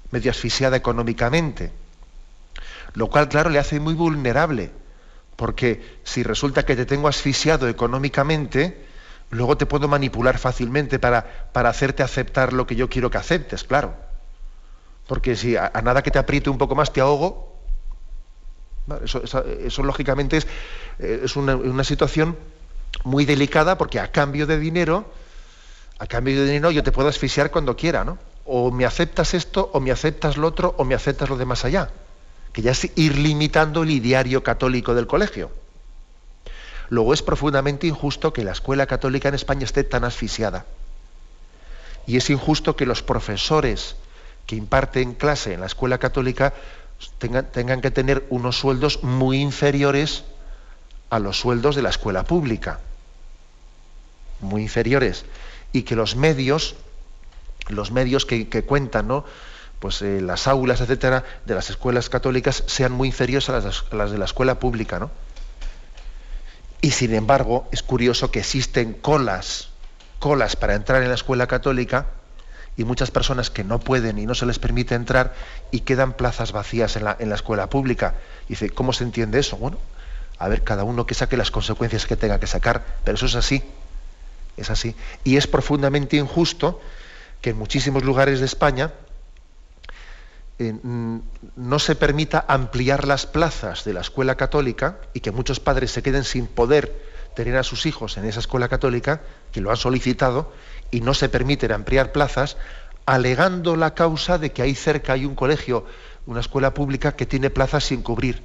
medio 0.09 0.31
asfixiada 0.31 0.75
económicamente. 0.75 1.71
Lo 2.95 3.05
cual, 3.05 3.29
claro, 3.29 3.51
le 3.51 3.59
hace 3.59 3.79
muy 3.79 3.93
vulnerable. 3.93 4.71
Porque 5.35 5.99
si 6.03 6.23
resulta 6.23 6.65
que 6.65 6.75
te 6.75 6.87
tengo 6.87 7.07
asfixiado 7.07 7.69
económicamente, 7.69 8.83
luego 9.29 9.55
te 9.57 9.67
puedo 9.67 9.87
manipular 9.87 10.39
fácilmente 10.39 10.97
para, 10.97 11.47
para 11.53 11.69
hacerte 11.69 12.01
aceptar 12.01 12.53
lo 12.53 12.65
que 12.65 12.75
yo 12.75 12.89
quiero 12.89 13.11
que 13.11 13.19
aceptes, 13.19 13.63
claro. 13.63 13.93
Porque 15.05 15.35
si 15.35 15.55
a, 15.55 15.71
nada 15.83 16.01
que 16.01 16.09
te 16.09 16.17
apriete 16.17 16.49
un 16.49 16.57
poco 16.57 16.73
más 16.73 16.91
te 16.91 16.99
ahogo, 16.99 17.61
Eso, 19.05 19.83
lógicamente 19.83 20.37
es, 20.37 20.47
eh, 20.97 21.21
es 21.25 21.35
una, 21.35 21.83
situación 21.83 22.35
muy 23.03 23.25
delicada 23.25 23.77
porque 23.77 23.99
a 23.99 24.11
cambio 24.11 24.47
de 24.47 24.59
dinero, 24.59 25.11
a 25.99 26.07
cambio 26.07 26.35
de 26.35 26.45
dinero 26.45 26.71
yo 26.71 26.83
te 26.83 26.91
puedo 26.91 27.09
asfixiar 27.09 27.51
cuando 27.51 27.75
quiera, 27.75 28.03
¿no? 28.03 28.17
O 28.45 28.71
me 28.71 28.85
aceptas 28.85 29.33
esto, 29.33 29.69
o 29.73 29.79
me 29.79 29.91
aceptas 29.91 30.37
lo 30.37 30.47
otro, 30.47 30.73
o 30.77 30.83
me 30.83 30.95
aceptas 30.95 31.29
lo 31.29 31.37
de 31.37 31.45
más 31.45 31.63
allá. 31.63 31.89
Que 32.53 32.61
ya 32.61 32.71
es 32.71 32.89
ir 32.95 33.17
limitando 33.17 33.83
el 33.83 33.91
ideario 33.91 34.43
católico 34.43 34.93
del 34.93 35.07
colegio. 35.07 35.51
Luego 36.89 37.13
es 37.13 37.21
profundamente 37.21 37.87
injusto 37.87 38.33
que 38.33 38.43
la 38.43 38.51
escuela 38.51 38.85
católica 38.85 39.29
en 39.29 39.35
España 39.35 39.63
esté 39.63 39.83
tan 39.83 40.03
asfixiada. 40.03 40.65
Y 42.05 42.17
es 42.17 42.29
injusto 42.29 42.75
que 42.75 42.85
los 42.85 43.03
profesores 43.03 43.95
que 44.45 44.57
imparten 44.57 45.13
clase 45.13 45.53
en 45.53 45.61
la 45.61 45.67
escuela 45.67 45.99
católica 45.99 46.53
tengan, 47.19 47.81
que 47.81 47.91
tener 47.91 48.25
unos 48.29 48.57
sueldos 48.57 49.03
muy 49.03 49.39
inferiores 49.39 50.23
a 51.09 51.19
los 51.19 51.39
sueldos 51.39 51.75
de 51.75 51.81
la 51.81 51.89
escuela 51.89 52.23
pública. 52.23 52.79
Muy 54.41 54.63
inferiores. 54.63 55.25
Y 55.71 55.83
que 55.83 55.95
los 55.95 56.15
medios, 56.15 56.75
los 57.69 57.91
medios 57.91 58.25
que, 58.25 58.47
cuentan, 58.65 59.07
¿no? 59.07 59.25
pues 59.79 60.01
eh, 60.03 60.21
las 60.21 60.47
aulas, 60.47 60.79
etcétera, 60.79 61.23
de 61.45 61.55
las 61.55 61.71
escuelas 61.71 62.07
católicas 62.07 62.63
sean 62.67 62.91
muy 62.91 63.07
inferiores 63.07 63.49
a 63.49 63.53
las, 63.53 64.11
de 64.11 64.17
la 64.17 64.25
escuela 64.25 64.59
pública, 64.59 64.99
¿no? 64.99 65.09
Y 66.81 66.91
sin 66.91 67.13
embargo, 67.15 67.67
es 67.71 67.81
curioso 67.81 68.29
que 68.31 68.39
existen 68.39 68.93
colas, 68.93 69.69
colas 70.19 70.55
para 70.55 70.75
entrar 70.75 71.01
en 71.01 71.09
la 71.09 71.15
escuela 71.15 71.47
católica 71.47 72.07
y 72.77 72.83
muchas 72.83 73.11
personas 73.11 73.49
que 73.49 73.63
no 73.63 73.79
pueden 73.79 74.17
y 74.19 74.25
no 74.25 74.35
se 74.35 74.45
les 74.45 74.59
permite 74.59 74.95
entrar 74.95 75.33
y 75.71 75.81
quedan 75.81 76.13
plazas 76.13 76.51
vacías 76.51 76.95
en 76.95 77.05
la, 77.05 77.15
en 77.19 77.29
la 77.29 77.35
escuela 77.35 77.67
pública. 77.67 78.15
Y 78.45 78.49
dice, 78.49 78.69
¿cómo 78.69 78.93
se 78.93 79.03
entiende 79.03 79.39
eso? 79.39 79.57
Bueno, 79.57 79.77
a 80.37 80.47
ver, 80.47 80.63
cada 80.63 80.83
uno 80.83 81.05
que 81.05 81.13
saque 81.13 81.37
las 81.37 81.51
consecuencias 81.51 82.05
que 82.05 82.15
tenga 82.15 82.39
que 82.39 82.47
sacar, 82.47 82.83
pero 83.03 83.15
eso 83.15 83.27
es 83.27 83.35
así, 83.35 83.63
es 84.57 84.69
así. 84.69 84.95
Y 85.23 85.37
es 85.37 85.47
profundamente 85.47 86.17
injusto 86.17 86.81
que 87.41 87.51
en 87.51 87.57
muchísimos 87.57 88.03
lugares 88.03 88.39
de 88.39 88.45
España 88.45 88.91
eh, 90.59 90.75
no 90.83 91.79
se 91.79 91.95
permita 91.95 92.45
ampliar 92.47 93.07
las 93.07 93.25
plazas 93.25 93.83
de 93.83 93.93
la 93.93 94.01
escuela 94.01 94.35
católica 94.35 94.99
y 95.13 95.21
que 95.21 95.31
muchos 95.31 95.59
padres 95.59 95.91
se 95.91 96.03
queden 96.03 96.23
sin 96.23 96.45
poder 96.45 97.09
tener 97.35 97.57
a 97.57 97.63
sus 97.63 97.85
hijos 97.85 98.17
en 98.17 98.25
esa 98.25 98.39
escuela 98.39 98.67
católica, 98.67 99.21
que 99.51 99.61
lo 99.61 99.71
han 99.71 99.77
solicitado, 99.77 100.53
y 100.91 101.01
no 101.01 101.13
se 101.13 101.29
permiten 101.29 101.71
ampliar 101.71 102.11
plazas, 102.11 102.57
alegando 103.05 103.75
la 103.75 103.95
causa 103.95 104.37
de 104.37 104.51
que 104.51 104.61
ahí 104.61 104.75
cerca 104.75 105.13
hay 105.13 105.25
un 105.25 105.33
colegio, 105.33 105.85
una 106.25 106.41
escuela 106.41 106.73
pública 106.73 107.15
que 107.15 107.25
tiene 107.25 107.49
plazas 107.49 107.85
sin 107.85 108.03
cubrir. 108.03 108.43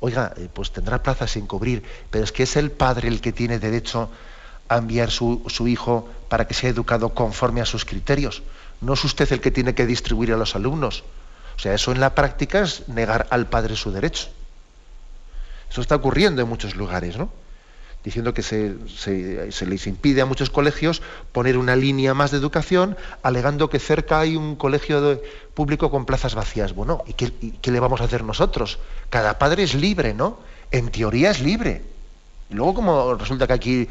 Oiga, 0.00 0.32
eh, 0.36 0.48
pues 0.52 0.70
tendrá 0.70 1.02
plazas 1.02 1.32
sin 1.32 1.46
cubrir, 1.46 1.82
pero 2.10 2.24
es 2.24 2.32
que 2.32 2.44
es 2.44 2.56
el 2.56 2.70
padre 2.70 3.08
el 3.08 3.20
que 3.20 3.32
tiene 3.32 3.58
derecho 3.58 4.10
a 4.68 4.76
enviar 4.76 5.10
su, 5.10 5.42
su 5.48 5.68
hijo 5.68 6.08
para 6.28 6.46
que 6.46 6.54
sea 6.54 6.70
educado 6.70 7.10
conforme 7.10 7.60
a 7.60 7.66
sus 7.66 7.84
criterios. 7.84 8.42
No 8.80 8.94
es 8.94 9.04
usted 9.04 9.30
el 9.32 9.40
que 9.40 9.50
tiene 9.50 9.74
que 9.74 9.86
distribuir 9.86 10.32
a 10.32 10.36
los 10.36 10.54
alumnos. 10.54 11.04
O 11.56 11.60
sea, 11.60 11.74
eso 11.74 11.90
en 11.90 12.00
la 12.00 12.14
práctica 12.14 12.60
es 12.60 12.88
negar 12.88 13.26
al 13.30 13.48
padre 13.48 13.74
su 13.74 13.90
derecho. 13.90 14.28
Eso 15.70 15.80
está 15.80 15.96
ocurriendo 15.96 16.40
en 16.40 16.48
muchos 16.48 16.76
lugares, 16.76 17.16
¿no? 17.16 17.30
Diciendo 18.04 18.32
que 18.32 18.42
se, 18.42 18.76
les 19.66 19.86
impide 19.88 20.22
a 20.22 20.26
muchos 20.26 20.50
colegios 20.50 21.02
poner 21.32 21.58
una 21.58 21.74
línea 21.74 22.14
más 22.14 22.30
de 22.30 22.38
educación, 22.38 22.96
alegando 23.22 23.68
que 23.68 23.80
cerca 23.80 24.20
hay 24.20 24.36
un 24.36 24.54
colegio 24.54 25.20
público 25.52 25.90
con 25.90 26.06
plazas 26.06 26.36
vacías. 26.36 26.74
Bueno, 26.74 27.02
¿y 27.06 27.14
qué, 27.14 27.32
qué, 27.60 27.70
le 27.72 27.80
vamos 27.80 28.00
a 28.00 28.04
hacer 28.04 28.22
nosotros? 28.22 28.78
Cada 29.10 29.38
padre 29.38 29.64
es 29.64 29.74
libre, 29.74 30.14
¿no? 30.14 30.38
En 30.70 30.90
teoría 30.90 31.32
es 31.32 31.40
libre. 31.40 31.82
Y 32.50 32.54
luego, 32.54 32.74
como 32.74 33.14
resulta 33.14 33.48
que 33.48 33.52
aquí 33.52 33.88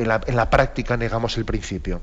en 0.00 0.36
la, 0.36 0.50
práctica 0.50 0.96
negamos 0.96 1.36
el 1.36 1.44
principio. 1.44 2.00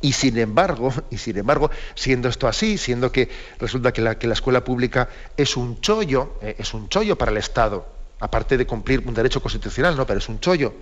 Y 0.00 0.12
sin 0.12 0.38
embargo, 0.38 0.92
y 1.10 1.18
sin 1.18 1.38
embargo, 1.38 1.70
siendo 1.94 2.28
esto 2.28 2.48
así, 2.48 2.78
siendo 2.78 3.12
que 3.12 3.28
resulta 3.58 3.92
que 3.92 4.02
la, 4.02 4.18
que 4.18 4.26
la 4.26 4.34
escuela 4.34 4.64
pública 4.64 5.08
es 5.36 5.56
un 5.56 5.80
chollo, 5.80 6.34
eh, 6.42 6.56
es 6.58 6.74
un 6.74 6.88
chollo 6.88 7.16
para 7.16 7.30
el 7.30 7.36
Estado, 7.36 7.86
aparte 8.20 8.56
de 8.56 8.66
cumplir 8.66 9.02
un 9.06 9.14
derecho 9.14 9.40
constitucional, 9.40 9.96
¿no? 9.96 10.06
Pero 10.06 10.18
es 10.18 10.28
un 10.28 10.40
chollo. 10.40 10.74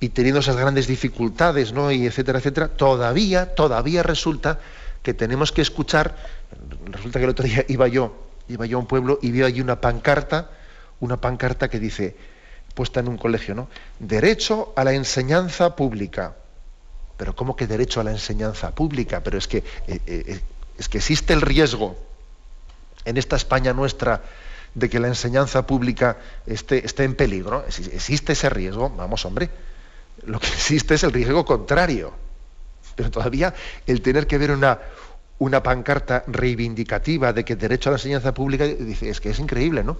Y 0.00 0.10
teniendo 0.10 0.40
esas 0.40 0.56
grandes 0.56 0.86
dificultades, 0.86 1.72
¿no? 1.72 1.90
Y 1.90 2.06
etcétera, 2.06 2.38
etcétera, 2.38 2.68
todavía, 2.68 3.54
todavía 3.54 4.02
resulta 4.02 4.60
que 5.02 5.12
tenemos 5.14 5.50
que 5.50 5.62
escuchar. 5.62 6.16
Resulta 6.86 7.18
que 7.18 7.24
el 7.24 7.30
otro 7.30 7.44
día 7.44 7.64
iba 7.68 7.88
yo, 7.88 8.14
iba 8.48 8.66
yo 8.66 8.76
a 8.76 8.80
un 8.80 8.86
pueblo 8.86 9.18
y 9.20 9.32
vi 9.32 9.42
allí 9.42 9.60
una 9.60 9.80
pancarta, 9.80 10.50
una 11.00 11.20
pancarta 11.20 11.68
que 11.68 11.80
dice, 11.80 12.16
puesta 12.78 13.00
en 13.00 13.08
un 13.08 13.18
colegio, 13.18 13.54
¿no? 13.54 13.68
Derecho 13.98 14.72
a 14.76 14.84
la 14.84 14.92
enseñanza 14.92 15.74
pública 15.74 16.34
pero 17.18 17.34
¿cómo 17.34 17.56
que 17.56 17.66
derecho 17.66 18.00
a 18.00 18.04
la 18.04 18.12
enseñanza 18.12 18.70
pública? 18.70 19.20
Pero 19.22 19.36
es 19.36 19.48
que, 19.48 19.58
eh, 19.88 20.00
eh, 20.06 20.40
es 20.78 20.88
que 20.88 20.98
existe 20.98 21.32
el 21.34 21.42
riesgo 21.42 21.98
en 23.04 23.16
esta 23.16 23.34
España 23.34 23.72
nuestra 23.72 24.22
de 24.74 24.88
que 24.88 25.00
la 25.00 25.08
enseñanza 25.08 25.66
pública 25.66 26.16
esté, 26.46 26.86
esté 26.86 27.02
en 27.02 27.16
peligro. 27.16 27.64
¿Existe 27.66 28.34
ese 28.34 28.48
riesgo? 28.48 28.88
Vamos, 28.90 29.24
hombre. 29.24 29.50
Lo 30.26 30.38
que 30.38 30.46
existe 30.46 30.94
es 30.94 31.02
el 31.02 31.12
riesgo 31.12 31.44
contrario. 31.44 32.12
Pero 32.94 33.10
todavía 33.10 33.52
el 33.88 34.00
tener 34.00 34.28
que 34.28 34.38
ver 34.38 34.52
una, 34.52 34.78
una 35.40 35.60
pancarta 35.60 36.22
reivindicativa 36.28 37.32
de 37.32 37.44
que 37.44 37.56
derecho 37.56 37.90
a 37.90 37.92
la 37.92 37.98
enseñanza 37.98 38.32
pública, 38.32 38.64
es 38.64 39.20
que 39.20 39.30
es 39.30 39.38
increíble, 39.40 39.82
¿no? 39.82 39.96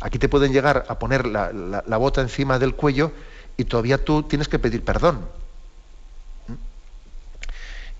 Aquí 0.00 0.18
te 0.18 0.28
pueden 0.28 0.52
llegar 0.52 0.86
a 0.88 0.98
poner 0.98 1.26
la, 1.26 1.96
bota 1.98 2.22
encima 2.22 2.58
del 2.58 2.74
cuello 2.74 3.12
y 3.56 3.64
todavía 3.64 4.02
tú 4.02 4.22
tienes 4.22 4.48
que 4.48 4.58
pedir 4.58 4.82
perdón. 4.82 5.26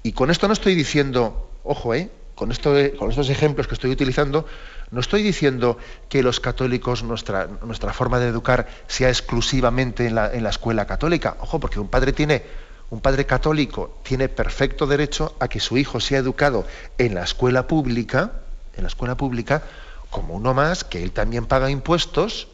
Y 0.03 0.13
con 0.13 0.31
esto 0.31 0.47
no 0.47 0.55
estoy 0.55 0.75
diciendo, 0.75 1.51
ojo, 1.63 1.95
¿eh? 1.95 2.11
con, 2.35 2.51
esto, 2.51 2.75
con 2.99 3.11
estos 3.11 3.29
ejemplos 3.29 3.69
que 3.69 3.75
estoy 3.75 3.91
utilizando, 3.91 4.47
no 4.91 5.01
estoy 5.01 5.23
diciendo 5.23 5.77
que 6.09 6.23
los 6.23 6.41
católicos, 6.41 7.03
nuestra, 7.03 7.49
nuestra 7.65 7.93
forma 7.93 8.19
de 8.19 8.29
educar 8.29 8.67
sea 8.87 9.11
exclusivamente 9.11 10.07
en 10.07 10.15
la, 10.15 10.33
en 10.33 10.43
la 10.43 10.49
escuela 10.49 10.87
católica. 10.87 11.37
Ojo, 11.41 11.61
porque 11.61 11.79
un 11.79 11.89
padre 11.89 12.15
tiene, 12.15 12.43
un 12.89 13.03
padre 13.03 13.27
católico 13.27 14.01
tiene 14.03 14.31
perfecto 14.31 14.87
derecho 14.87 15.37
a 15.39 15.49
que 15.49 15.61
su 15.61 15.77
hijo 15.77 16.01
sea 16.01 16.19
educado 16.19 16.67
en 16.97 17.15
la 17.15 17.25
escuela 17.25 17.67
pública, 17.67 18.33
en 18.75 18.85
la 18.85 18.89
escuela 18.89 19.19
pública, 19.19 19.63
como 20.11 20.35
uno 20.35 20.55
más, 20.55 20.85
que 20.85 21.03
él 21.03 21.13
también 21.13 21.47
paga 21.47 21.71
impuestos 21.71 22.49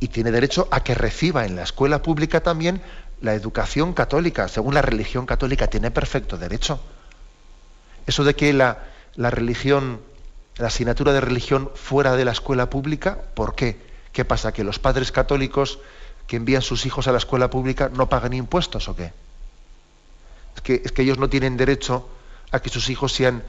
y 0.00 0.08
tiene 0.08 0.30
derecho 0.30 0.68
a 0.70 0.82
que 0.82 0.94
reciba 0.94 1.46
en 1.46 1.56
la 1.56 1.62
escuela 1.62 2.02
pública 2.02 2.42
también 2.42 2.82
la 3.20 3.34
educación 3.34 3.94
católica, 3.94 4.48
según 4.48 4.74
la 4.74 4.82
religión 4.82 5.26
católica, 5.26 5.68
tiene 5.68 5.90
perfecto 5.90 6.36
derecho. 6.36 6.80
Eso 8.06 8.24
de 8.24 8.34
que 8.34 8.52
la, 8.52 8.78
religión, 9.16 10.00
la 10.56 10.68
asignatura 10.68 11.12
de 11.12 11.20
religión 11.20 11.70
fuera 11.74 12.14
de 12.14 12.24
la 12.24 12.32
escuela 12.32 12.68
pública, 12.68 13.18
¿por 13.34 13.54
qué? 13.54 13.80
¿Qué 14.12 14.24
pasa? 14.24 14.52
¿Que 14.52 14.64
los 14.64 14.78
padres 14.78 15.12
católicos 15.12 15.78
que 16.26 16.36
envían 16.36 16.62
sus 16.62 16.86
hijos 16.86 17.08
a 17.08 17.12
la 17.12 17.18
escuela 17.18 17.50
pública 17.50 17.90
no 17.92 18.08
pagan 18.08 18.32
impuestos 18.32 18.88
o 18.88 18.96
qué? 18.96 19.12
Es 20.54 20.62
que, 20.62 20.82
es 20.84 20.92
que 20.92 21.02
ellos 21.02 21.18
no 21.18 21.28
tienen 21.28 21.56
derecho 21.56 22.08
a 22.50 22.60
que 22.60 22.68
sus 22.68 22.88
hijos 22.90 23.12
sean, 23.12 23.42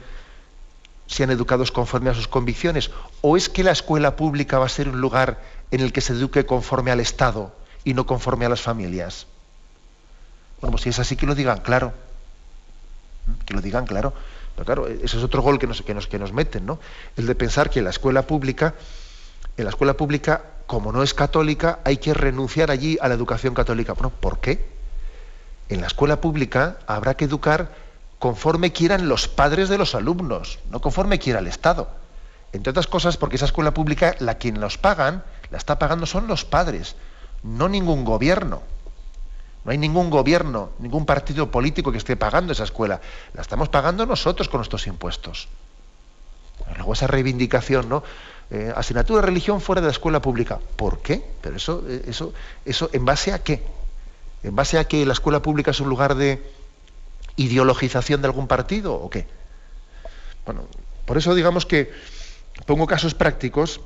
sean 1.08 1.30
educados 1.30 1.72
conforme 1.72 2.10
a 2.10 2.14
sus 2.14 2.28
convicciones. 2.28 2.90
¿O 3.22 3.36
es 3.36 3.48
que 3.48 3.64
la 3.64 3.72
escuela 3.72 4.14
pública 4.14 4.58
va 4.58 4.66
a 4.66 4.68
ser 4.68 4.88
un 4.88 5.00
lugar 5.00 5.40
en 5.70 5.80
el 5.80 5.92
que 5.92 6.00
se 6.00 6.12
eduque 6.12 6.46
conforme 6.46 6.92
al 6.92 7.00
Estado 7.00 7.52
y 7.82 7.94
no 7.94 8.06
conforme 8.06 8.46
a 8.46 8.48
las 8.48 8.60
familias? 8.60 9.26
Bueno, 10.60 10.72
pues 10.72 10.82
si 10.82 10.90
es 10.90 10.98
así, 10.98 11.16
que 11.16 11.26
lo 11.26 11.34
digan 11.34 11.58
claro. 11.58 11.92
¿Mm? 13.26 13.44
Que 13.44 13.54
lo 13.54 13.60
digan 13.60 13.86
claro. 13.86 14.12
Pero 14.54 14.66
claro, 14.66 14.86
ese 14.86 15.16
es 15.16 15.22
otro 15.22 15.40
gol 15.40 15.58
que 15.58 15.66
nos, 15.66 15.82
que 15.82 15.94
nos, 15.94 16.06
que 16.06 16.18
nos 16.18 16.32
meten, 16.32 16.66
¿no? 16.66 16.78
El 17.16 17.26
de 17.26 17.34
pensar 17.34 17.70
que 17.70 17.80
la 17.80 17.90
escuela 17.90 18.22
pública, 18.22 18.74
en 19.56 19.64
la 19.64 19.70
escuela 19.70 19.94
pública, 19.94 20.42
como 20.66 20.92
no 20.92 21.02
es 21.02 21.14
católica, 21.14 21.78
hay 21.84 21.96
que 21.96 22.12
renunciar 22.12 22.70
allí 22.70 22.98
a 23.00 23.08
la 23.08 23.14
educación 23.14 23.54
católica. 23.54 23.94
Bueno, 23.94 24.10
¿por 24.10 24.40
qué? 24.40 24.68
En 25.68 25.80
la 25.80 25.86
escuela 25.86 26.20
pública 26.20 26.78
habrá 26.86 27.14
que 27.14 27.24
educar 27.24 27.72
conforme 28.18 28.72
quieran 28.72 29.08
los 29.08 29.28
padres 29.28 29.68
de 29.68 29.78
los 29.78 29.94
alumnos, 29.94 30.58
no 30.70 30.80
conforme 30.80 31.18
quiera 31.18 31.38
el 31.38 31.46
Estado. 31.46 31.88
Entre 32.52 32.70
otras 32.70 32.86
cosas, 32.86 33.16
porque 33.16 33.36
esa 33.36 33.44
escuela 33.44 33.74
pública, 33.74 34.16
la 34.18 34.36
quien 34.36 34.60
los 34.60 34.78
pagan, 34.78 35.22
la 35.50 35.58
está 35.58 35.78
pagando 35.78 36.06
son 36.06 36.26
los 36.26 36.44
padres, 36.44 36.96
no 37.42 37.68
ningún 37.68 38.04
gobierno. 38.04 38.62
No 39.64 39.72
hay 39.72 39.78
ningún 39.78 40.08
gobierno, 40.08 40.70
ningún 40.78 41.04
partido 41.04 41.50
político 41.50 41.92
que 41.92 41.98
esté 41.98 42.16
pagando 42.16 42.52
esa 42.52 42.64
escuela. 42.64 43.00
La 43.34 43.42
estamos 43.42 43.68
pagando 43.68 44.06
nosotros 44.06 44.48
con 44.48 44.58
nuestros 44.58 44.86
impuestos. 44.86 45.48
Luego 46.76 46.92
esa 46.94 47.06
reivindicación, 47.06 47.88
¿no? 47.88 48.02
Eh, 48.50 48.72
asignatura 48.74 49.20
de 49.20 49.26
religión 49.26 49.60
fuera 49.60 49.82
de 49.82 49.88
la 49.88 49.92
escuela 49.92 50.22
pública. 50.22 50.58
¿Por 50.76 51.00
qué? 51.00 51.22
Pero 51.42 51.56
eso, 51.56 51.84
eh, 51.86 52.04
eso, 52.06 52.32
eso, 52.64 52.88
¿en 52.92 53.04
base 53.04 53.32
a 53.32 53.42
qué? 53.42 53.62
¿En 54.42 54.56
base 54.56 54.78
a 54.78 54.84
que 54.84 55.04
la 55.04 55.12
escuela 55.12 55.42
pública 55.42 55.72
es 55.72 55.80
un 55.80 55.90
lugar 55.90 56.14
de 56.14 56.42
ideologización 57.38 58.20
de 58.20 58.26
algún 58.26 58.46
partido 58.46 58.94
o 58.94 59.08
qué? 59.08 59.26
Bueno, 60.44 60.68
por 61.06 61.16
eso 61.16 61.34
digamos 61.34 61.64
que 61.64 61.90
pongo 62.66 62.86
casos 62.86 63.14
prácticos 63.14 63.80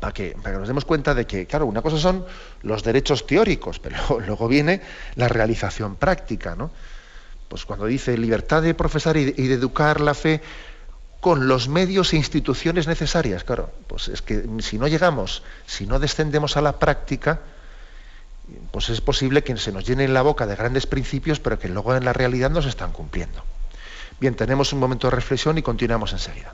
para 0.00 0.12
que, 0.12 0.36
nos 0.44 0.68
demos 0.68 0.84
cuenta 0.84 1.14
de 1.14 1.26
que, 1.26 1.46
claro, 1.46 1.66
una 1.66 1.82
cosa 1.82 1.98
son 1.98 2.24
los 2.62 2.84
derechos 2.84 3.26
teóricos, 3.26 3.78
pero 3.82 4.20
luego 4.20 4.48
viene 4.48 4.82
la 5.16 5.28
realización 5.28 5.96
práctica, 5.96 6.54
¿no? 6.54 6.70
Pues 7.48 7.64
cuando 7.64 7.86
dice 7.86 8.16
libertad 8.18 8.62
de 8.62 8.74
profesar 8.74 9.16
y 9.16 9.32
de, 9.32 9.54
educar 9.54 10.00
la 10.00 10.14
fe 10.14 10.42
con 11.20 11.48
los 11.48 11.68
medios 11.68 12.12
e 12.12 12.16
instituciones 12.16 12.86
necesarias, 12.86 13.42
claro, 13.42 13.72
pues 13.86 14.08
es 14.08 14.22
que 14.22 14.44
si 14.60 14.78
no 14.78 14.86
llegamos, 14.86 15.42
si 15.66 15.86
no 15.86 15.98
descendemos 15.98 16.56
a 16.56 16.60
la 16.60 16.78
práctica, 16.78 17.40
pues 18.70 18.88
es 18.90 19.00
posible 19.00 19.44
que 19.44 19.56
se 19.56 19.72
nos 19.72 19.84
llene 19.84 20.08
la 20.08 20.22
boca 20.22 20.46
de 20.46 20.56
grandes 20.56 20.86
principios, 20.86 21.40
pero 21.40 21.58
que 21.58 21.68
luego 21.68 21.94
en 21.94 22.04
la 22.04 22.12
realidad 22.12 22.50
no 22.50 22.62
se 22.62 22.68
están 22.68 22.92
cumpliendo. 22.92 23.44
Bien, 24.20 24.34
tenemos 24.34 24.72
un 24.72 24.80
momento 24.80 25.08
de 25.08 25.12
reflexión 25.16 25.58
y 25.58 25.62
continuamos 25.62 26.12
enseguida. 26.12 26.52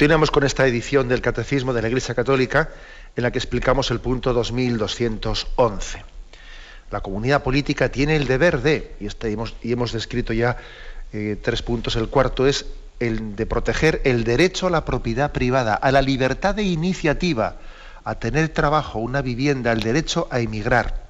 Continuamos 0.00 0.30
con 0.30 0.44
esta 0.44 0.66
edición 0.66 1.08
del 1.08 1.20
Catecismo 1.20 1.74
de 1.74 1.82
la 1.82 1.88
Iglesia 1.88 2.14
Católica 2.14 2.70
en 3.16 3.22
la 3.22 3.30
que 3.30 3.38
explicamos 3.38 3.90
el 3.90 4.00
punto 4.00 4.32
2211. 4.32 6.02
La 6.90 7.02
comunidad 7.02 7.42
política 7.42 7.90
tiene 7.90 8.16
el 8.16 8.26
deber 8.26 8.62
de, 8.62 8.96
y, 8.98 9.04
este 9.04 9.30
hemos, 9.30 9.92
descrito 9.92 10.32
ya 10.32 10.56
eh, 11.12 11.36
tres 11.42 11.60
puntos, 11.60 11.96
el 11.96 12.08
cuarto 12.08 12.46
es 12.46 12.64
el 12.98 13.36
de 13.36 13.44
proteger 13.44 14.00
el 14.04 14.24
derecho 14.24 14.68
a 14.68 14.70
la 14.70 14.86
propiedad 14.86 15.32
privada, 15.32 15.74
a 15.74 15.92
la 15.92 16.00
libertad 16.00 16.54
de 16.54 16.62
iniciativa, 16.62 17.56
a 18.02 18.14
tener 18.14 18.48
trabajo, 18.48 19.00
una 19.00 19.20
vivienda, 19.20 19.70
el 19.70 19.80
derecho 19.80 20.28
a 20.30 20.40
emigrar. 20.40 21.04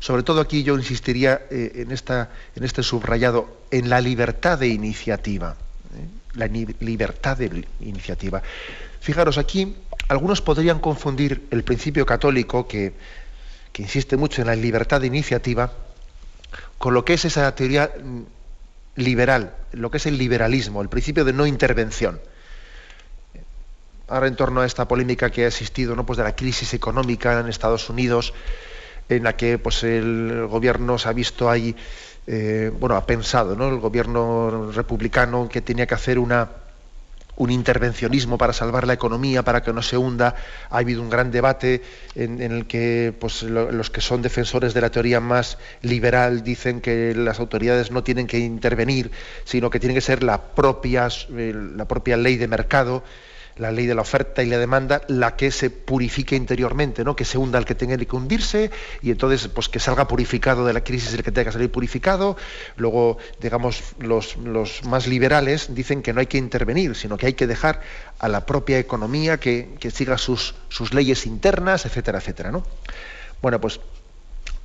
Sobre 0.00 0.24
todo 0.24 0.40
aquí 0.40 0.64
yo 0.64 0.76
insistiría 0.76 1.42
eh, 1.48 1.86
en 1.86 1.92
este 2.64 2.82
subrayado, 2.82 3.56
en 3.70 3.88
la 3.88 4.00
libertad 4.00 4.58
de 4.58 4.66
iniciativa. 4.66 5.54
¿eh? 5.94 6.19
La 6.34 6.46
libertad 6.46 7.36
de 7.36 7.64
iniciativa. 7.80 8.42
Fijaros, 9.00 9.38
aquí 9.38 9.76
algunos 10.08 10.42
podrían 10.42 10.78
confundir 10.78 11.46
el 11.50 11.64
principio 11.64 12.04
católico, 12.06 12.66
que, 12.66 12.92
insiste 13.78 14.18
mucho 14.18 14.42
en 14.42 14.48
la 14.48 14.56
libertad 14.56 15.00
de 15.00 15.06
iniciativa, 15.06 15.72
con 16.76 16.92
lo 16.92 17.04
que 17.04 17.14
es 17.14 17.24
esa 17.24 17.54
teoría 17.54 17.90
mm, 17.96 18.22
liberal, 18.96 19.54
lo 19.72 19.90
que 19.90 19.96
es 19.96 20.06
el 20.06 20.18
liberalismo, 20.18 20.82
el 20.82 20.90
principio 20.90 21.24
de 21.24 21.32
no 21.32 21.46
intervención. 21.46 22.20
Ahora 24.06 24.26
en 24.26 24.36
torno 24.36 24.60
a 24.60 24.66
esta 24.66 24.86
polémica 24.86 25.30
que 25.30 25.44
ha 25.44 25.48
existido, 25.48 25.96
¿no? 25.96 26.04
pues 26.04 26.18
de 26.18 26.24
la 26.24 26.36
crisis 26.36 26.74
económica 26.74 27.40
en 27.40 27.46
Estados 27.48 27.88
Unidos, 27.88 28.34
en 29.08 29.24
la 29.24 29.36
que 29.36 29.58
pues, 29.58 29.82
el 29.82 30.46
gobierno 30.48 30.98
se 30.98 31.08
ha 31.08 31.12
visto 31.12 31.48
ahí 31.48 31.74
eh, 32.26 32.70
bueno, 32.78 32.96
ha 32.96 33.06
pensado 33.06 33.56
¿no? 33.56 33.68
el 33.68 33.78
gobierno 33.78 34.70
republicano 34.72 35.48
que 35.48 35.60
tenía 35.60 35.86
que 35.86 35.94
hacer 35.94 36.18
una, 36.18 36.48
un 37.40 37.50
intervencionismo 37.50 38.36
para 38.36 38.52
salvar 38.52 38.86
la 38.86 38.92
economía, 38.92 39.42
para 39.42 39.62
que 39.62 39.72
no 39.72 39.82
se 39.82 39.96
hunda. 39.96 40.34
Ha 40.68 40.78
habido 40.78 41.00
un 41.00 41.08
gran 41.08 41.30
debate 41.30 41.82
en, 42.14 42.40
el 42.40 42.66
que 42.66 43.14
pues, 43.18 43.42
los 43.42 43.90
que 43.90 44.02
son 44.02 44.20
defensores 44.20 44.74
de 44.74 44.82
la 44.82 44.90
teoría 44.90 45.20
más 45.20 45.56
liberal 45.80 46.44
dicen 46.44 46.80
que 46.80 47.14
las 47.14 47.40
autoridades 47.40 47.90
no 47.90 48.04
tienen 48.04 48.26
que 48.26 48.38
intervenir, 48.38 49.10
sino 49.44 49.70
que 49.70 49.80
tiene 49.80 49.94
que 49.94 50.02
ser 50.02 50.22
la 50.22 50.40
propia, 50.42 51.08
eh, 51.36 51.54
la 51.76 51.86
propia 51.86 52.18
ley 52.18 52.36
de 52.36 52.46
mercado 52.46 53.02
la 53.60 53.70
ley 53.70 53.86
de 53.86 53.94
la 53.94 54.00
oferta 54.00 54.42
y 54.42 54.46
la 54.46 54.58
demanda, 54.58 55.02
la 55.08 55.36
que 55.36 55.50
se 55.50 55.68
purifique 55.68 56.34
interiormente, 56.34 57.04
¿no? 57.04 57.14
que 57.14 57.26
se 57.26 57.36
hunda 57.36 57.58
el 57.58 57.66
que 57.66 57.74
tenga 57.74 57.96
que 57.98 58.16
hundirse 58.16 58.70
y 59.02 59.10
entonces 59.10 59.48
pues 59.48 59.68
que 59.68 59.78
salga 59.78 60.08
purificado 60.08 60.64
de 60.64 60.72
la 60.72 60.82
crisis 60.82 61.12
el 61.12 61.22
que 61.22 61.30
tenga 61.30 61.46
que 61.46 61.52
salir 61.52 61.70
purificado. 61.70 62.36
Luego, 62.76 63.18
digamos, 63.40 63.82
los, 63.98 64.36
más 64.86 65.06
liberales 65.06 65.74
dicen 65.74 66.02
que 66.02 66.14
no 66.14 66.20
hay 66.20 66.26
que 66.26 66.38
intervenir, 66.38 66.96
sino 66.96 67.18
que 67.18 67.26
hay 67.26 67.34
que 67.34 67.46
dejar 67.46 67.82
a 68.18 68.28
la 68.28 68.46
propia 68.46 68.78
economía 68.78 69.38
que, 69.38 69.68
siga 69.92 70.16
sus, 70.16 70.54
sus, 70.70 70.94
leyes 70.94 71.26
internas, 71.26 71.84
etcétera, 71.84 72.18
etcétera. 72.18 72.50
¿no? 72.50 72.64
Bueno, 73.42 73.60
pues 73.60 73.80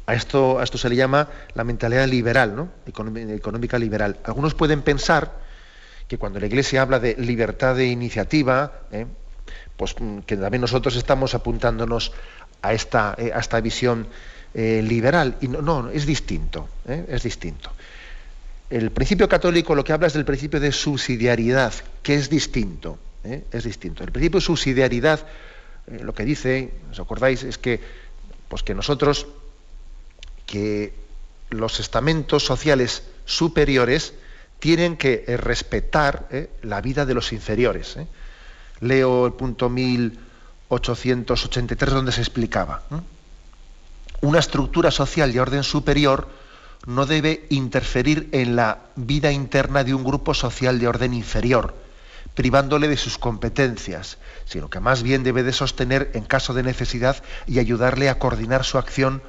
a 0.06 0.14
esto, 0.14 0.60
a 0.60 0.64
esto 0.64 0.78
se 0.78 0.88
le 0.88 0.96
llama 0.96 1.28
la 1.54 1.66
mentalidad 1.66 2.08
liberal, 2.08 2.56
¿no? 2.56 2.70
económica 2.86 3.78
liberal. 3.78 4.20
Algunos 4.24 4.54
pueden 4.54 4.84
pensar 4.84 5.45
que 6.08 6.18
cuando 6.18 6.40
la 6.40 6.46
Iglesia 6.46 6.82
habla 6.82 7.00
de 7.00 7.16
libertad 7.18 7.76
de 7.76 7.88
iniciativa, 7.88 8.82
¿eh? 8.92 9.06
pues 9.76 9.96
mm, 10.00 10.20
que 10.20 10.38
también 10.38 10.62
nosotros 10.62 10.96
estamos 10.96 11.34
apuntándonos 11.34 12.12
a 12.62 12.74
esta, 12.74 13.16
eh, 13.18 13.32
a 13.34 13.40
esta 13.40 13.60
visión 13.62 14.08
eh, 14.54 14.82
liberal. 14.84 15.38
Y 15.42 15.48
no, 15.48 15.62
no, 15.62 15.90
es 15.90 16.06
distinto, 16.06 16.70
es 16.88 17.24
distinto. 17.24 17.72
El 18.70 18.92
principio 18.92 19.28
católico 19.28 19.76
lo 19.76 19.84
que 19.84 19.94
habla 19.94 20.08
es 20.08 20.14
del 20.14 20.26
principio 20.26 20.60
de 20.60 20.72
subsidiariedad, 20.72 21.74
que 22.02 22.16
es 22.16 22.30
distinto. 22.30 22.98
Es 23.52 23.64
distinto. 23.64 24.04
El 24.04 24.12
principio 24.12 24.40
de 24.40 24.46
subsidiariedad, 24.46 25.20
lo 25.88 26.14
que 26.14 26.26
dice, 26.26 26.72
¿os 26.92 27.00
acordáis? 27.00 27.44
Es 27.44 27.58
que, 27.58 27.80
pues 28.48 28.62
que 28.62 28.76
nosotros, 28.76 29.28
que 30.46 30.94
los 31.50 31.80
estamentos 31.80 32.44
sociales 32.44 33.04
superiores, 33.26 34.14
tienen 34.60 34.98
que 34.98 35.24
eh, 35.28 35.38
respetar 35.38 36.28
eh, 36.32 36.50
la 36.64 36.82
vida 36.82 37.06
de 37.06 37.14
los 37.14 37.32
inferiores. 37.34 37.98
Eh. 37.98 38.08
Leo 38.82 39.26
el 39.26 39.34
punto 39.34 39.70
1883 39.70 41.94
donde 41.94 42.12
se 42.12 42.22
explicaba. 42.22 42.84
Una 44.22 44.40
estructura 44.40 44.92
social 44.92 45.32
de 45.32 45.40
orden 45.40 45.64
superior 45.64 46.28
no 46.86 47.06
debe 47.06 47.46
interferir 47.50 48.30
en 48.32 48.56
la 48.56 48.80
vida 48.96 49.32
interna 49.32 49.84
de 49.84 49.94
un 49.94 50.04
grupo 50.04 50.34
social 50.34 50.80
de 50.80 50.88
orden 50.88 51.14
inferior, 51.14 51.76
privándole 52.34 52.88
de 52.88 52.98
sus 52.98 53.18
competencias, 53.18 54.18
sino 54.46 54.70
que 54.70 54.80
más 54.80 55.04
bien 55.04 55.24
debe 55.24 55.44
de 55.44 55.54
sostener 55.54 56.12
en 56.14 56.26
caso 56.26 56.54
de 56.54 56.64
necesidad 56.64 57.24
y 57.48 57.60
ayudarle 57.60 58.10
a 58.10 58.20
coordinar 58.20 58.64
su 58.64 58.78
acción 58.78 59.22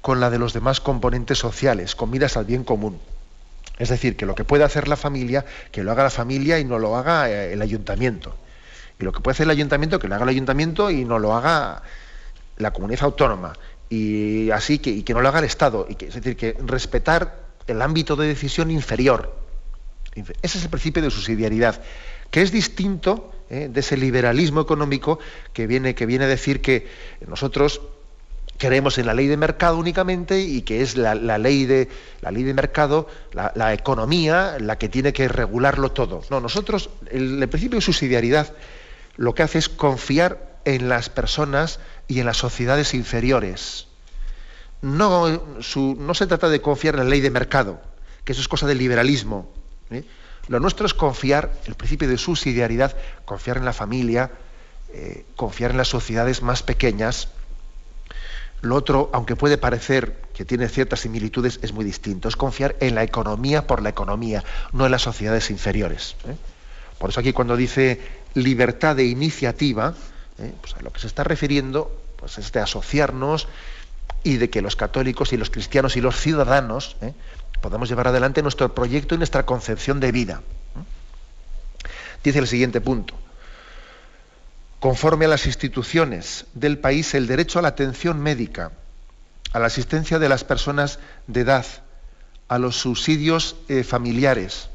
con 0.00 0.20
la 0.20 0.30
de 0.30 0.38
los 0.38 0.52
demás 0.52 0.80
componentes 0.80 1.38
sociales, 1.38 1.94
con 1.94 2.10
miras 2.10 2.36
al 2.36 2.44
bien 2.44 2.64
común. 2.64 3.00
Es 3.82 3.88
decir, 3.88 4.14
que 4.14 4.26
lo 4.26 4.36
que 4.36 4.44
puede 4.44 4.62
hacer 4.62 4.86
la 4.86 4.94
familia, 4.94 5.44
que 5.72 5.82
lo 5.82 5.90
haga 5.90 6.04
la 6.04 6.10
familia 6.10 6.60
y 6.60 6.64
no 6.64 6.78
lo 6.78 6.96
haga 6.96 7.28
eh, 7.28 7.52
el 7.52 7.60
ayuntamiento. 7.62 8.32
Y 9.00 9.02
lo 9.02 9.10
que 9.10 9.18
puede 9.18 9.32
hacer 9.32 9.42
el 9.42 9.50
ayuntamiento, 9.50 9.98
que 9.98 10.06
lo 10.06 10.14
haga 10.14 10.22
el 10.22 10.28
ayuntamiento 10.28 10.88
y 10.88 11.04
no 11.04 11.18
lo 11.18 11.34
haga 11.34 11.82
la 12.58 12.72
comunidad 12.72 13.02
autónoma. 13.02 13.54
Y 13.90 14.52
así 14.52 14.78
que, 14.78 14.90
y 14.90 15.02
que 15.02 15.14
no 15.14 15.20
lo 15.20 15.28
haga 15.28 15.40
el 15.40 15.46
Estado. 15.46 15.84
Y 15.88 15.96
que, 15.96 16.06
es 16.06 16.14
decir, 16.14 16.36
que 16.36 16.56
respetar 16.64 17.40
el 17.66 17.82
ámbito 17.82 18.14
de 18.14 18.28
decisión 18.28 18.70
inferior. 18.70 19.34
Ese 20.14 20.58
es 20.58 20.62
el 20.62 20.70
principio 20.70 21.02
de 21.02 21.10
subsidiariedad, 21.10 21.82
que 22.30 22.42
es 22.42 22.52
distinto 22.52 23.32
eh, 23.50 23.68
de 23.68 23.80
ese 23.80 23.96
liberalismo 23.96 24.60
económico 24.60 25.18
que 25.52 25.66
viene, 25.66 25.96
que 25.96 26.06
viene 26.06 26.26
a 26.26 26.28
decir 26.28 26.62
que 26.62 26.86
nosotros 27.26 27.80
creemos 28.62 28.96
en 28.98 29.06
la 29.06 29.14
ley 29.14 29.26
de 29.26 29.36
mercado 29.36 29.76
únicamente 29.76 30.38
y 30.38 30.62
que 30.62 30.82
es 30.82 30.96
la, 30.96 31.16
ley, 31.16 31.66
de, 31.66 31.88
la 32.20 32.30
ley 32.30 32.44
de 32.44 32.54
mercado, 32.54 33.08
la, 33.32 33.74
economía, 33.74 34.56
la 34.60 34.78
que 34.78 34.88
tiene 34.88 35.12
que 35.12 35.26
regularlo 35.26 35.90
todo. 35.90 36.22
No, 36.30 36.38
nosotros, 36.38 36.88
el, 37.10 37.48
principio 37.48 37.78
de 37.78 37.82
subsidiariedad 37.82 38.54
lo 39.16 39.34
que 39.34 39.42
hace 39.42 39.58
es 39.58 39.68
confiar 39.68 40.60
en 40.64 40.88
las 40.88 41.08
personas, 41.08 41.80
y 42.06 42.20
en 42.20 42.26
las 42.26 42.36
sociedades 42.36 42.94
inferiores. 42.94 43.88
No, 44.80 45.58
no 45.74 46.14
se 46.14 46.26
trata 46.28 46.48
de 46.48 46.60
confiar 46.60 46.94
en 46.94 47.00
la 47.00 47.10
ley 47.10 47.20
de 47.20 47.30
mercado, 47.30 47.80
que 48.24 48.30
eso 48.30 48.40
es 48.40 48.46
cosa 48.46 48.68
del 48.68 48.78
liberalismo. 48.78 49.52
¿eh? 49.90 50.04
Lo 50.46 50.60
nuestro 50.60 50.86
es 50.86 50.94
confiar, 50.94 51.50
el 51.66 51.74
principio 51.74 52.08
de 52.08 52.16
subsidiariedad, 52.16 52.96
confiar 53.24 53.56
en 53.56 53.64
la 53.64 53.72
familia, 53.72 54.30
eh, 54.92 55.24
confiar 55.34 55.72
en 55.72 55.78
las 55.78 55.88
sociedades 55.88 56.42
más 56.42 56.62
pequeñas. 56.62 57.28
Lo 58.62 58.76
otro, 58.76 59.10
aunque 59.12 59.34
puede 59.34 59.58
parecer 59.58 60.22
que 60.32 60.44
tiene 60.44 60.68
ciertas 60.68 61.00
similitudes, 61.00 61.58
es 61.62 61.72
muy 61.72 61.84
distinto. 61.84 62.28
Es 62.28 62.36
confiar 62.36 62.76
en 62.78 62.94
la 62.94 63.02
economía 63.02 63.66
por 63.66 63.82
la 63.82 63.88
economía, 63.88 64.44
no 64.72 64.86
en 64.86 64.92
las 64.92 65.02
sociedades 65.02 65.50
inferiores. 65.50 66.14
¿eh? 66.28 66.36
Por 66.98 67.10
eso 67.10 67.18
aquí 67.18 67.32
cuando 67.32 67.56
dice 67.56 68.00
libertad 68.34 68.94
de 68.94 69.04
iniciativa, 69.04 69.94
¿eh? 70.38 70.52
pues 70.60 70.74
a 70.76 70.82
lo 70.82 70.92
que 70.92 71.00
se 71.00 71.08
está 71.08 71.24
refiriendo 71.24 72.00
pues 72.16 72.38
es 72.38 72.52
de 72.52 72.60
asociarnos 72.60 73.48
y 74.22 74.36
de 74.36 74.48
que 74.48 74.62
los 74.62 74.76
católicos 74.76 75.32
y 75.32 75.36
los 75.36 75.50
cristianos 75.50 75.96
y 75.96 76.00
los 76.00 76.16
ciudadanos 76.16 76.96
podamos 77.60 77.88
llevar 77.88 78.06
adelante 78.06 78.42
nuestro 78.42 78.72
proyecto 78.72 79.16
y 79.16 79.18
nuestra 79.18 79.44
concepción 79.44 79.98
de 79.98 80.12
vida. 80.12 80.42
Dice 82.22 82.38
el 82.38 82.46
siguiente 82.46 82.80
punto. 82.80 83.14
Conforme 84.82 85.26
a 85.26 85.28
las 85.28 85.46
instituciones 85.46 86.46
del 86.54 86.76
país, 86.76 87.14
el 87.14 87.28
derecho 87.28 87.60
a 87.60 87.62
la 87.62 87.68
atención 87.68 88.18
médica, 88.18 88.72
a 89.52 89.60
la 89.60 89.66
asistencia 89.66 90.18
de 90.18 90.28
las 90.28 90.42
personas 90.42 90.98
de 91.28 91.42
edad, 91.42 91.64
a 92.48 92.58
los 92.58 92.78
subsidios 92.80 93.54
eh, 93.68 93.84
familiares. 93.84 94.70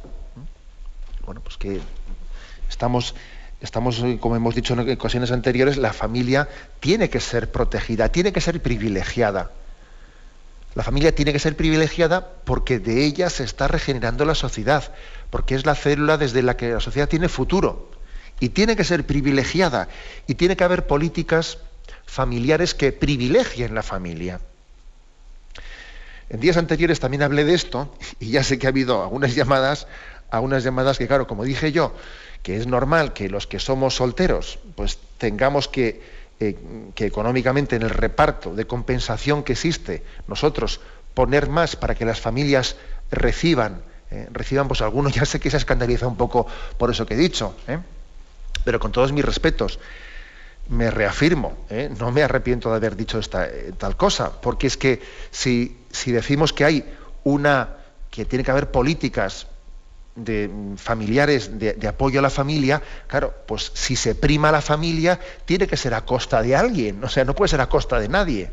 Bueno, 1.25 1.41
pues 1.41 1.57
que 1.57 1.81
estamos, 2.69 3.15
estamos, 3.59 4.01
como 4.21 4.37
hemos 4.37 4.55
dicho 4.55 4.75
en 4.75 4.89
ocasiones 4.91 5.31
anteriores, 5.31 5.75
la 5.75 5.91
familia 5.91 6.47
tiene 6.79 7.09
que 7.09 7.19
ser 7.19 7.51
protegida, 7.51 8.07
tiene 8.09 8.31
que 8.31 8.39
ser 8.39 8.61
privilegiada. 8.61 9.51
La 10.73 10.83
familia 10.83 11.13
tiene 11.13 11.33
que 11.33 11.39
ser 11.39 11.57
privilegiada 11.57 12.31
porque 12.45 12.79
de 12.79 13.03
ella 13.03 13.29
se 13.29 13.43
está 13.43 13.67
regenerando 13.67 14.23
la 14.23 14.35
sociedad, 14.35 14.89
porque 15.31 15.55
es 15.55 15.65
la 15.65 15.75
célula 15.75 16.17
desde 16.17 16.43
la 16.43 16.55
que 16.55 16.69
la 16.69 16.79
sociedad 16.79 17.09
tiene 17.09 17.27
futuro. 17.27 17.96
Y 18.39 18.49
tiene 18.49 18.75
que 18.75 18.83
ser 18.83 19.05
privilegiada. 19.05 19.87
Y 20.27 20.35
tiene 20.35 20.55
que 20.55 20.63
haber 20.63 20.87
políticas 20.87 21.57
familiares 22.05 22.73
que 22.73 22.91
privilegien 22.91 23.75
la 23.75 23.83
familia. 23.83 24.39
En 26.29 26.39
días 26.39 26.57
anteriores 26.57 26.99
también 26.99 27.23
hablé 27.23 27.45
de 27.45 27.53
esto 27.53 27.93
y 28.19 28.31
ya 28.31 28.43
sé 28.43 28.59
que 28.59 28.67
ha 28.67 28.69
habido 28.69 29.01
algunas 29.01 29.35
llamadas, 29.35 29.87
algunas 30.29 30.63
llamadas 30.63 30.97
que, 30.97 31.07
claro, 31.07 31.27
como 31.27 31.43
dije 31.43 31.71
yo, 31.71 31.93
que 32.43 32.57
es 32.57 32.67
normal 32.67 33.13
que 33.13 33.29
los 33.29 33.47
que 33.47 33.59
somos 33.59 33.95
solteros, 33.95 34.59
pues 34.75 34.99
tengamos 35.17 35.67
que 35.67 36.17
eh, 36.39 36.55
que 36.93 37.07
económicamente 37.07 37.75
en 37.75 37.81
el 37.81 37.89
reparto 37.89 38.53
de 38.53 38.67
compensación 38.67 39.41
que 39.41 39.53
existe, 39.53 40.03
nosotros 40.27 40.81
poner 41.15 41.49
más 41.49 41.75
para 41.75 41.95
que 41.95 42.05
las 42.05 42.21
familias 42.21 42.75
reciban, 43.09 43.81
eh, 44.11 44.27
reciban 44.31 44.67
pues 44.67 44.81
algunos, 44.81 45.13
ya 45.15 45.25
sé 45.25 45.39
que 45.39 45.49
se 45.49 45.57
escandaliza 45.57 46.05
un 46.05 46.15
poco 46.15 46.45
por 46.77 46.91
eso 46.91 47.07
que 47.07 47.15
he 47.15 47.17
dicho, 47.17 47.55
¿eh? 47.67 47.79
Pero 48.67 48.81
con 48.81 48.91
todos 48.91 49.13
mis 49.13 49.23
respetos, 49.23 49.79
me 50.67 50.91
reafirmo, 50.91 51.57
no 51.97 52.11
me 52.11 52.21
arrepiento 52.21 52.69
de 52.69 52.75
haber 52.75 52.97
dicho 52.97 53.17
esta 53.17 53.47
tal 53.77 53.95
cosa, 53.95 54.41
porque 54.41 54.67
es 54.67 54.75
que 54.75 55.01
si, 55.31 55.77
si 55.89 56.11
decimos 56.11 56.51
que 56.51 56.65
hay 56.65 56.83
una, 57.23 57.77
que 58.11 58.25
tiene 58.25 58.43
que 58.43 58.51
haber 58.51 58.69
políticas 58.69 59.47
de 60.17 60.51
familiares 60.75 61.57
de, 61.57 61.87
apoyo 61.87 62.19
a 62.19 62.21
la 62.21 62.29
familia, 62.29 62.83
claro, 63.07 63.33
pues 63.47 63.71
si 63.73 63.95
se 63.95 64.15
prima 64.15 64.51
la 64.51 64.59
familia, 64.59 65.17
tiene 65.45 65.65
que 65.65 65.77
ser 65.77 65.93
a 65.93 66.03
costa 66.03 66.41
de 66.41 66.53
alguien, 66.53 67.01
o 67.01 67.07
sea, 67.07 67.23
no 67.23 67.35
puede 67.35 67.47
ser 67.47 67.61
a 67.61 67.69
costa 67.69 68.01
de 68.01 68.09
nadie. 68.09 68.51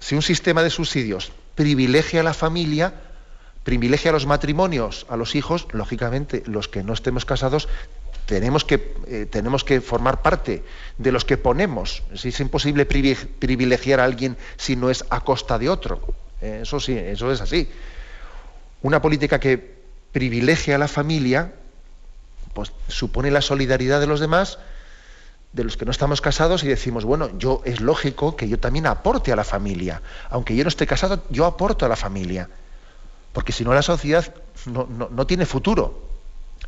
Si 0.00 0.16
un 0.16 0.20
sistema 0.20 0.62
de 0.62 0.68
subsidios 0.68 1.32
privilegia 1.54 2.20
a 2.20 2.24
la 2.24 2.34
familia, 2.34 2.92
privilegia 3.64 4.10
a 4.10 4.12
los 4.12 4.26
matrimonios, 4.26 5.06
a 5.08 5.16
los 5.16 5.34
hijos, 5.34 5.66
lógicamente 5.72 6.42
los 6.46 6.68
que 6.68 6.84
no 6.84 6.92
estemos 6.92 7.24
casados 7.24 7.68
tenemos 8.26 8.64
que, 8.64 8.94
eh, 9.06 9.26
tenemos 9.30 9.64
que 9.64 9.80
formar 9.80 10.22
parte 10.22 10.62
de 10.98 11.12
los 11.12 11.24
que 11.24 11.36
ponemos. 11.36 12.02
Es 12.12 12.40
imposible 12.40 12.86
privilegiar 12.86 14.00
a 14.00 14.04
alguien 14.04 14.36
si 14.56 14.76
no 14.76 14.90
es 14.90 15.04
a 15.10 15.20
costa 15.20 15.58
de 15.58 15.68
otro. 15.68 16.00
Eh, 16.40 16.60
eso 16.62 16.80
sí, 16.80 16.96
eso 16.96 17.30
es 17.32 17.40
así. 17.40 17.68
Una 18.82 19.00
política 19.00 19.40
que 19.40 19.74
privilegia 20.12 20.76
a 20.76 20.78
la 20.78 20.88
familia, 20.88 21.52
pues 22.52 22.72
supone 22.88 23.30
la 23.30 23.42
solidaridad 23.42 24.00
de 24.00 24.06
los 24.06 24.20
demás, 24.20 24.58
de 25.52 25.64
los 25.64 25.76
que 25.76 25.84
no 25.84 25.90
estamos 25.90 26.20
casados, 26.20 26.64
y 26.64 26.68
decimos, 26.68 27.04
bueno, 27.04 27.36
yo 27.38 27.62
es 27.64 27.80
lógico 27.80 28.36
que 28.36 28.48
yo 28.48 28.58
también 28.58 28.86
aporte 28.86 29.32
a 29.32 29.36
la 29.36 29.44
familia. 29.44 30.02
Aunque 30.30 30.54
yo 30.54 30.64
no 30.64 30.68
esté 30.68 30.86
casado, 30.86 31.22
yo 31.30 31.46
aporto 31.46 31.86
a 31.86 31.88
la 31.88 31.96
familia. 31.96 32.48
Porque 33.32 33.52
si 33.52 33.64
no 33.64 33.74
la 33.74 33.82
sociedad 33.82 34.32
no, 34.66 35.26
tiene 35.26 35.46
futuro. 35.46 36.13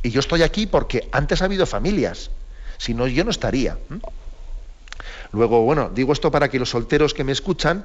Y 0.03 0.11
yo 0.11 0.21
estoy 0.21 0.43
aquí 0.43 0.67
porque 0.67 1.09
antes 1.13 1.43
ha 1.43 1.47
habido 1.47 1.67
familias. 1.67 2.31
Si 2.79 2.95
no, 2.95 3.07
yo 3.07 3.25
no 3.25 3.31
estaría. 3.31 3.79
Luego, 5.33 5.63
bueno, 5.63 5.91
digo 5.95 6.13
esto 6.13 6.31
para 6.31 6.49
que 6.49 6.59
los 6.59 6.71
solteros 6.71 7.15
que 7.15 7.25
me 7.25 7.33
escuchan, 7.33 7.85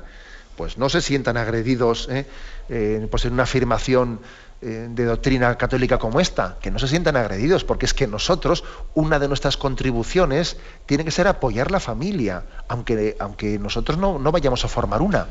pues 0.56 0.78
no 0.78 0.90
se 0.90 1.02
sientan 1.02 1.38
agredidos 1.38 2.08
¿eh? 2.10 2.26
Eh, 2.70 3.08
pues 3.10 3.26
en 3.26 3.34
una 3.34 3.44
afirmación 3.44 4.20
eh, 4.62 4.88
de 4.92 5.06
doctrina 5.06 5.58
católica 5.58 5.98
como 5.98 6.20
esta, 6.20 6.58
que 6.62 6.70
no 6.70 6.78
se 6.78 6.88
sientan 6.88 7.16
agredidos, 7.16 7.64
porque 7.64 7.88
es 7.88 7.96
que 7.96 8.06
nosotros, 8.06 8.64
una 8.94 9.18
de 9.18 9.28
nuestras 9.28 9.58
contribuciones 9.58 10.58
tiene 10.86 11.04
que 11.04 11.10
ser 11.10 11.28
apoyar 11.28 11.72
la 11.72 11.80
familia, 11.80 12.44
aunque, 12.68 13.16
aunque 13.20 13.58
nosotros 13.58 13.98
no, 13.98 14.20
vayamos 14.32 14.64
a 14.64 14.68
formar 14.68 15.02
una. 15.02 15.28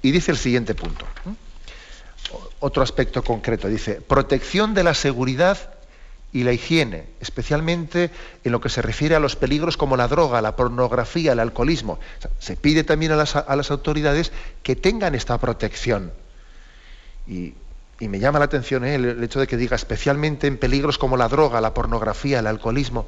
Y 0.00 0.10
dice 0.10 0.30
el 0.30 0.38
siguiente 0.38 0.74
punto, 0.74 1.04
otro 2.60 2.82
aspecto 2.82 3.22
concreto, 3.22 3.68
dice, 3.68 4.00
protección 4.00 4.74
de 4.74 4.84
la 4.84 4.94
seguridad 4.94 5.58
y 6.32 6.42
la 6.42 6.52
higiene, 6.52 7.06
especialmente 7.20 8.10
en 8.42 8.52
lo 8.52 8.60
que 8.60 8.68
se 8.68 8.82
refiere 8.82 9.14
a 9.14 9.20
los 9.20 9.36
peligros 9.36 9.76
como 9.76 9.96
la 9.96 10.08
droga, 10.08 10.42
la 10.42 10.56
pornografía, 10.56 11.32
el 11.32 11.40
alcoholismo. 11.40 11.98
se 12.38 12.56
pide 12.56 12.82
también 12.82 13.12
a 13.12 13.16
las, 13.16 13.36
a 13.36 13.56
las 13.56 13.70
autoridades 13.70 14.32
que 14.62 14.74
tengan 14.74 15.14
esta 15.14 15.38
protección 15.38 16.12
y, 17.26 17.54
me 18.00 18.18
llama 18.18 18.38
la 18.38 18.44
atención 18.44 18.84
¿eh? 18.84 18.96
el, 18.96 19.22
hecho 19.24 19.40
de 19.40 19.46
que 19.46 19.56
diga 19.56 19.76
especialmente 19.76 20.46
en 20.46 20.58
peligros 20.58 20.98
como 20.98 21.16
la 21.16 21.28
droga, 21.28 21.62
la 21.62 21.72
pornografía, 21.72 22.40
el 22.40 22.46
alcoholismo. 22.46 23.06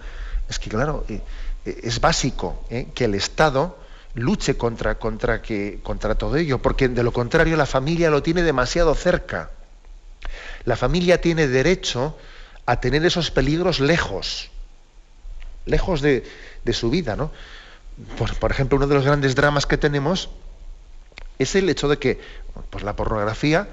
Es 0.49 0.59
que, 0.59 0.71
claro, 0.71 1.05
eh, 1.09 1.21
eh, 1.67 1.81
es 1.83 2.01
básico 2.01 2.65
que 2.95 3.05
el 3.05 3.15
Estado 3.15 3.77
luche 4.17 4.57
contra, 4.57 4.99
contra, 4.99 5.43
que, 5.43 5.79
contra 5.83 6.17
todo 6.17 6.37
ello, 6.37 6.61
porque 6.61 6.89
de 6.89 7.03
lo 7.03 7.13
contrario 7.13 7.57
la 7.57 7.67
familia 7.67 8.11
lo 8.11 8.23
tiene 8.23 8.43
demasiado 8.43 8.95
cerca. 8.95 9.51
La 10.65 10.75
familia 10.75 11.21
tiene 11.21 11.47
derecho 11.47 12.17
a 12.65 12.81
tener 12.81 13.05
esos 13.05 13.31
peligros 13.31 13.79
lejos, 13.79 14.51
lejos 15.67 16.01
de, 16.01 16.25
su 16.73 16.91
vida. 16.91 17.15
¿no? 17.15 17.31
Por, 18.19 18.35
por, 18.39 18.51
ejemplo, 18.51 18.77
uno 18.77 18.89
de 18.89 18.95
los 18.95 19.05
grandes 19.05 19.35
dramas 19.37 19.67
que 19.67 19.77
tenemos 19.77 20.31
es 21.39 21.55
el 21.55 21.69
hecho 21.69 21.87
de 21.87 21.99
que 21.99 22.21
pues, 22.71 22.83
la 22.83 22.97
pornografía 22.97 23.69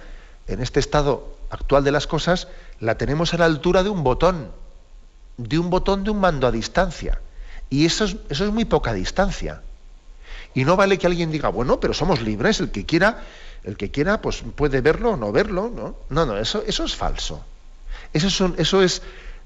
en 0.47 0.61
este 0.61 0.81
estado 0.81 1.35
actual 1.49 1.85
de 1.85 1.91
las 1.91 2.05
cosas, 2.05 2.49
la 2.79 2.97
tenemos 2.97 3.33
a 3.33 3.37
la 3.37 3.45
altura 3.45 3.81
de 3.81 3.89
un 3.89 4.03
botón, 4.03 4.51
de 5.37 5.57
un 5.57 5.69
botón 5.69 6.03
de 6.03 6.11
un 6.11 6.19
mando 6.19 6.47
a 6.47 6.51
distancia. 6.51 7.21
Y 7.69 7.85
eso 7.85 8.03
es, 8.03 8.17
eso 8.29 8.45
es 8.45 8.51
muy 8.51 8.65
poca 8.65 8.93
distancia. 8.93 9.61
Y 10.53 10.65
no 10.65 10.75
vale 10.75 10.97
que 10.97 11.07
alguien 11.07 11.31
diga, 11.31 11.49
bueno, 11.49 11.79
pero 11.79 11.93
somos 11.93 12.21
libres, 12.21 12.59
el 12.59 12.71
que 12.71 12.85
quiera, 12.85 13.23
el 13.63 13.77
que 13.77 13.91
quiera, 13.91 14.21
pues 14.21 14.43
puede 14.55 14.81
verlo 14.81 15.11
o 15.11 15.17
no 15.17 15.31
verlo, 15.31 15.71
¿no? 15.73 15.95
No, 16.09 16.25
no, 16.25 16.37
eso, 16.37 16.63
eso 16.67 16.83
es 16.85 16.95
falso. 16.95 17.43
Eso 18.13 18.27
es, 18.27 18.59
eso 18.59 18.81
es 18.81 19.01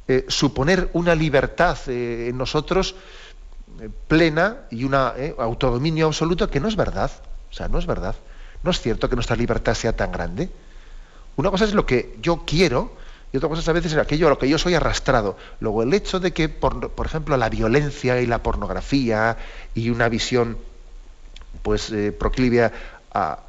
eh, 0.08 0.26
suponer 0.28 0.90
una 0.94 1.16
libertad 1.16 1.78
eh, 1.88 2.28
en 2.30 2.38
nosotros 2.38 2.96
eh, 3.80 3.90
plena 4.08 4.68
y 4.72 4.84
un 4.84 4.96
autodominio 4.96 6.08
absoluto 6.08 6.50
que 6.50 6.60
no 6.60 6.68
es 6.68 6.76
verdad. 6.76 7.12
O 7.50 7.54
sea, 7.54 7.68
no 7.68 7.80
es 7.80 7.86
verdad. 7.86 8.16
No 8.64 8.72
es 8.72 8.82
cierto 8.82 9.10
que 9.10 9.16
nuestra 9.16 9.36
libertad 9.36 9.74
sea 9.76 9.96
tan 9.96 10.12
grande. 10.12 10.50
Una 11.38 11.52
cosa 11.52 11.66
es 11.66 11.74
lo 11.74 11.86
que 11.86 12.18
yo 12.22 12.44
quiero 12.46 12.92
y 13.32 13.38
otra 13.38 13.50
cosa 13.50 13.62
es 13.62 13.68
a 13.68 13.74
veces 13.74 13.96
aquello 13.96 14.28
a 14.28 14.30
lo 14.30 14.40
que 14.40 14.48
yo 14.48 14.58
soy 14.58 14.74
arrastrado. 14.74 15.38
Luego, 15.60 15.84
el 15.84 15.94
hecho 15.94 16.20
de 16.20 16.32
que, 16.32 16.48
por, 16.48 17.06
ejemplo, 17.06 17.36
la 17.36 17.50
violencia 17.50 18.22
y 18.22 18.26
la 18.26 18.42
pornografía 18.42 19.38
y 19.76 19.90
una 19.90 20.08
visión 20.08 20.58
pues 21.62 21.92
eh, 21.92 22.12
proclive 22.12 22.64
a, 22.64 22.72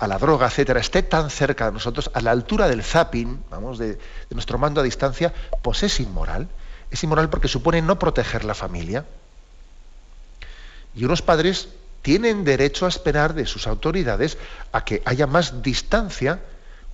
la 0.07 0.19
droga, 0.19 0.47
etcétera, 0.47 0.81
esté 0.81 1.03
tan 1.03 1.29
cerca 1.29 1.67
de 1.67 1.73
nosotros, 1.73 2.11
a 2.15 2.23
la 2.23 2.31
altura 2.31 2.69
del 2.69 2.83
zapping, 2.83 3.45
vamos, 3.51 3.79
de, 3.79 3.99
nuestro 4.31 4.57
mando 4.57 4.81
a 4.81 4.85
distancia, 4.85 5.35
pues 5.63 5.83
es 5.83 6.01
inmoral. 6.01 6.49
Es 6.91 7.05
inmoral 7.05 7.29
porque 7.29 7.49
supone 7.49 7.83
no 7.83 7.99
proteger 7.99 8.45
la 8.47 8.55
familia. 8.55 9.05
Y 10.95 11.05
unos 11.05 11.21
padres 11.21 11.69
tienen 12.01 12.45
derecho 12.45 12.87
a 12.87 12.89
esperar 12.89 13.35
de 13.35 13.45
sus 13.45 13.67
autoridades 13.67 14.39
a 14.73 14.85
que 14.85 15.03
haya 15.05 15.27
más 15.27 15.63
distancia 15.63 16.41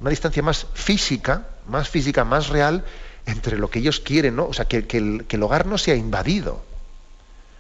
una 0.01 0.11
distancia 0.11 0.43
más 0.43 0.67
física, 0.75 1.47
más 1.67 1.89
física, 1.89 2.25
más 2.25 2.49
real 2.49 2.85
entre 3.27 3.57
lo 3.59 3.71
que 3.71 3.79
ellos 3.79 4.01
quieren, 4.01 4.37
¿no? 4.37 4.47
O 4.47 4.53
sea, 4.53 4.67
que, 4.67 4.85
el, 4.99 5.43
hogar 5.43 5.67
no 5.67 5.79
sea 5.79 5.95
invadido. 5.95 6.63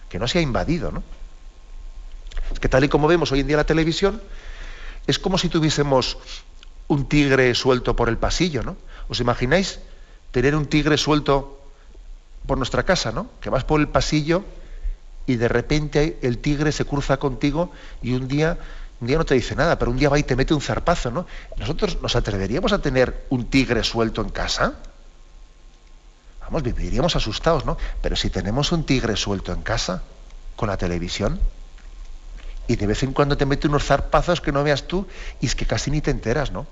que 0.08 0.18
no 0.18 0.28
se 0.28 0.38
ha 0.38 0.42
invadido, 0.42 0.92
¿no? 0.92 1.02
Es 2.52 2.60
que 2.60 2.68
tal 2.68 2.84
y 2.84 2.88
como 2.88 3.08
vemos 3.08 3.32
hoy 3.32 3.40
en 3.40 3.46
día 3.46 3.56
la 3.56 3.64
televisión, 3.64 4.20
es 5.06 5.18
como 5.18 5.38
si 5.38 5.48
tuviésemos 5.48 6.18
un 6.88 7.06
tigre 7.06 7.54
suelto 7.54 7.96
por 7.96 8.08
el 8.08 8.18
pasillo, 8.18 8.62
¿no? 8.62 8.76
¿Os 9.08 9.20
imagináis 9.20 9.80
tener 10.30 10.54
un 10.54 10.66
tigre 10.66 10.96
suelto 10.96 11.60
por 12.46 12.58
nuestra 12.58 12.82
casa, 12.82 13.12
¿no? 13.12 13.28
Que 13.40 13.50
vas 13.50 13.64
por 13.64 13.80
el 13.80 13.88
pasillo 13.88 14.44
y 15.26 15.36
de 15.36 15.48
repente 15.48 16.18
el 16.22 16.38
tigre 16.38 16.72
se 16.72 16.84
cruza 16.84 17.16
contigo 17.16 17.72
y 18.02 18.12
un 18.12 18.28
día, 18.28 18.58
un 19.00 19.06
día 19.06 19.18
no 19.18 19.24
te 19.24 19.34
dice 19.34 19.54
nada, 19.56 19.78
pero 19.78 19.90
un 19.90 19.96
día 19.96 20.08
va 20.08 20.18
y 20.18 20.22
te 20.22 20.36
mete 20.36 20.54
un 20.54 20.60
zarpazo, 20.60 21.10
¿no? 21.10 21.26
¿Nosotros 21.56 22.00
nos 22.02 22.16
atreveríamos 22.16 22.72
a 22.72 22.80
tener 22.80 23.26
un 23.30 23.46
tigre 23.46 23.84
suelto 23.84 24.20
en 24.20 24.28
casa? 24.30 24.74
Vamos, 26.42 26.62
viviríamos 26.62 27.16
asustados, 27.16 27.64
¿no? 27.64 27.78
Pero 28.02 28.16
si 28.16 28.28
tenemos 28.28 28.70
un 28.72 28.84
tigre 28.84 29.16
suelto 29.16 29.52
en 29.52 29.62
casa, 29.62 30.02
con 30.56 30.68
la 30.68 30.76
televisión, 30.76 31.40
y 32.66 32.76
de 32.76 32.86
vez 32.86 33.02
en 33.02 33.12
cuando 33.12 33.36
te 33.36 33.46
mete 33.46 33.68
unos 33.68 33.84
zarpazos 33.84 34.40
que 34.40 34.52
no 34.52 34.64
veas 34.64 34.84
tú, 34.84 35.06
y 35.40 35.46
es 35.46 35.54
que 35.54 35.66
casi 35.66 35.90
ni 35.90 36.00
te 36.00 36.10
enteras, 36.10 36.50
¿no? 36.50 36.66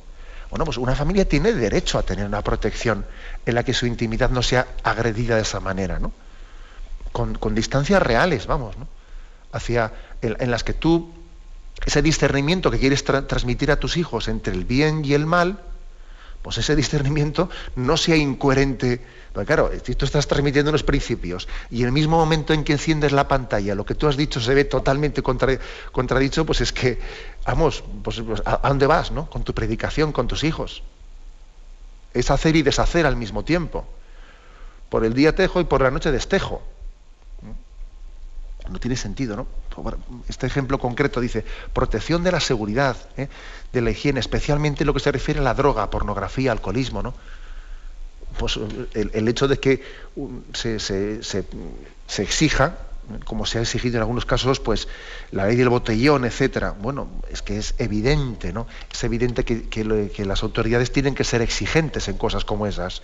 Bueno, 0.51 0.65
pues 0.67 0.77
una 0.77 0.95
familia 0.95 1.27
tiene 1.27 1.53
derecho 1.53 1.99
a 1.99 2.03
tener 2.03 2.27
una 2.27 2.43
protección 2.43 3.07
en 3.47 3.55
la 3.55 3.65
que 3.65 3.73
su 3.73 3.87
intimidad 3.87 4.31
no 4.31 4.43
sea 4.43 4.69
agredida 4.83 5.37
de 5.37 5.43
esa 5.43 5.61
manera, 5.61 5.99
¿no? 5.99 6.13
Con, 7.13 7.55
distancias 7.55 8.03
reales, 8.03 8.47
vamos, 8.47 8.77
¿no? 8.77 8.87
Hacia, 9.53 9.93
en, 10.23 10.51
las 10.51 10.65
que 10.65 10.73
tú, 10.73 11.13
ese 11.85 12.01
discernimiento 12.01 12.71
que 12.71 12.79
quieres 12.79 13.05
transmitir 13.05 13.71
a 13.71 13.77
tus 13.77 13.97
hijos 13.97 14.29
entre 14.29 14.55
el 14.55 14.65
bien 14.65 15.05
y 15.05 15.15
el 15.15 15.27
mal, 15.27 15.59
pues 16.43 16.59
ese 16.59 16.75
discernimiento 16.77 17.49
no 17.77 17.97
sea 17.97 18.17
incoherente. 18.17 19.01
Porque 19.33 19.47
claro, 19.47 19.71
tú 19.97 20.05
estás 20.05 20.27
transmitiendo 20.27 20.71
unos 20.71 20.83
principios 20.83 21.49
y 21.71 21.81
en 21.81 21.87
el 21.87 21.93
mismo 21.93 22.19
momento 22.19 22.53
en 22.53 22.65
que 22.65 22.73
enciendes 22.73 23.13
la 23.13 23.29
pantalla 23.29 23.75
lo 23.75 23.87
que 23.87 23.95
tú 23.95 24.09
has 24.09 24.17
dicho 24.17 24.41
se 24.41 24.53
ve 24.55 24.65
totalmente 24.65 25.23
contradicho, 25.23 26.45
pues 26.45 26.61
es 26.61 26.73
que, 26.73 26.99
vamos, 27.47 27.83
pues, 28.03 28.21
pues, 28.21 28.43
¿a, 28.45 28.69
dónde 28.69 28.87
vas, 28.87 29.11
no? 29.13 29.31
Con 29.31 29.45
tu 29.45 29.55
predicación, 29.55 30.13
con 30.13 30.27
tus 30.27 30.45
hijos. 30.45 30.83
Es 32.13 32.31
hacer 32.31 32.57
y 32.57 32.63
deshacer 32.63 33.07
al 33.07 33.17
mismo 33.17 33.45
tiempo. 33.45 33.87
Por 34.91 35.05
el 35.05 35.15
día 35.15 35.35
tejo 35.35 35.61
y 35.61 35.65
por 35.65 35.81
la 35.81 35.91
noche 35.91 36.11
destejo. 36.11 36.63
No 38.69 38.79
tiene 38.79 38.97
sentido, 38.97 39.37
¿no? 39.37 39.47
Este 40.29 40.47
ejemplo 40.47 40.79
concreto 40.79 41.21
dice, 41.21 41.45
protección 41.73 42.23
de 42.23 42.33
la 42.33 42.41
seguridad, 42.41 42.97
¿eh? 43.17 43.29
de 43.73 43.81
la 43.81 43.91
higiene, 43.91 44.21
especialmente 44.21 44.83
en 44.83 44.87
lo 44.87 44.95
que 44.95 45.01
se 45.01 45.13
refiere 45.13 45.41
a 45.41 45.43
la 45.43 45.55
droga, 45.55 45.91
pornografía, 45.91 46.53
alcoholismo, 46.53 47.03
¿no? 47.03 47.15
Pues 48.39 48.59
el, 48.95 49.29
hecho 49.29 49.47
de 49.47 49.59
que 49.59 49.83
se, 50.55 50.79
se, 50.81 51.45
exija, 52.19 52.79
como 53.27 53.45
se 53.45 53.59
ha 53.59 53.61
exigido 53.61 53.97
en 53.97 54.01
algunos 54.01 54.25
casos, 54.25 54.59
pues 54.59 54.89
la 55.33 55.47
ley 55.47 55.57
del 55.57 55.69
botellón, 55.69 56.25
etcétera. 56.25 56.75
Bueno, 56.81 57.11
es 57.31 57.43
que 57.43 57.59
es 57.59 57.75
evidente, 57.77 58.55
¿no? 58.55 58.67
Es 58.91 59.05
evidente 59.05 59.45
que 59.45 60.25
las 60.25 60.43
autoridades 60.43 60.93
tienen 60.93 61.15
que 61.15 61.25
ser 61.25 61.43
exigentes 61.43 62.09
en 62.09 62.17
cosas 62.17 62.47
como 62.47 62.67
esas. 62.67 63.03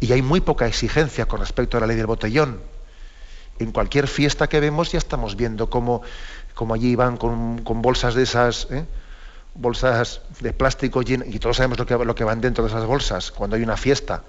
Y 0.00 0.12
hay 0.12 0.22
muy 0.22 0.40
poca 0.40 0.66
exigencia 0.66 1.26
con 1.26 1.40
respecto 1.40 1.76
a 1.76 1.80
la 1.80 1.86
ley 1.86 1.96
del 1.96 2.06
botellón 2.06 2.60
en 3.58 3.72
cualquier 3.72 4.06
fiesta 4.06 4.48
que 4.48 4.60
vemos 4.60 4.92
ya 4.92 4.98
estamos 4.98 5.36
viendo 5.36 5.70
cómo, 5.70 6.02
allí 6.72 6.94
van 6.94 7.16
con, 7.16 7.62
bolsas 7.64 8.14
de 8.14 8.22
esas, 8.22 8.68
¿eh? 8.70 8.84
bolsas 9.54 10.22
de 10.40 10.52
plástico 10.52 11.02
y 11.02 11.38
todos 11.38 11.56
sabemos 11.56 11.78
lo 11.78 11.86
que, 11.86 11.96
lo 11.96 12.14
que 12.14 12.24
van 12.24 12.40
dentro 12.40 12.64
de 12.64 12.70
esas 12.70 12.84
bolsas 12.84 13.30
cuando 13.30 13.56
hay 13.56 13.62
una 13.62 13.76
fiesta, 13.76 14.22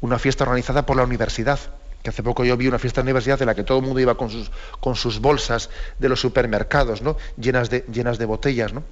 una 0.00 0.18
fiesta 0.18 0.44
organizada 0.44 0.86
por 0.86 0.96
la 0.96 1.04
universidad. 1.04 1.58
Que 2.02 2.10
hace 2.10 2.24
poco 2.24 2.44
yo 2.44 2.56
vi 2.56 2.66
una 2.66 2.80
fiesta 2.80 3.00
de 3.00 3.04
universidad 3.04 3.40
en 3.42 3.46
la 3.46 3.54
que 3.54 3.62
todo 3.62 3.78
el 3.78 3.84
mundo 3.84 4.00
iba 4.00 4.16
con 4.16 4.28
sus, 4.28 4.50
con 4.80 4.96
sus 4.96 5.20
bolsas 5.20 5.70
de 6.00 6.08
los 6.08 6.20
supermercados, 6.20 7.00
¿no? 7.00 7.16
llenas, 7.36 7.70
de, 7.70 7.84
llenas 7.92 8.18
de 8.18 8.24
botellas. 8.24 8.72
¿no? 8.72 8.82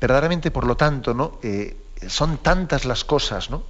Verdaderamente, 0.00 0.50
por 0.50 0.66
lo 0.66 0.76
tanto, 0.78 1.12
¿no? 1.12 1.38
Eh, 1.42 1.76
son 2.06 2.38
tantas 2.38 2.84
las 2.84 3.04
cosas 3.04 3.50
¿no? 3.50 3.64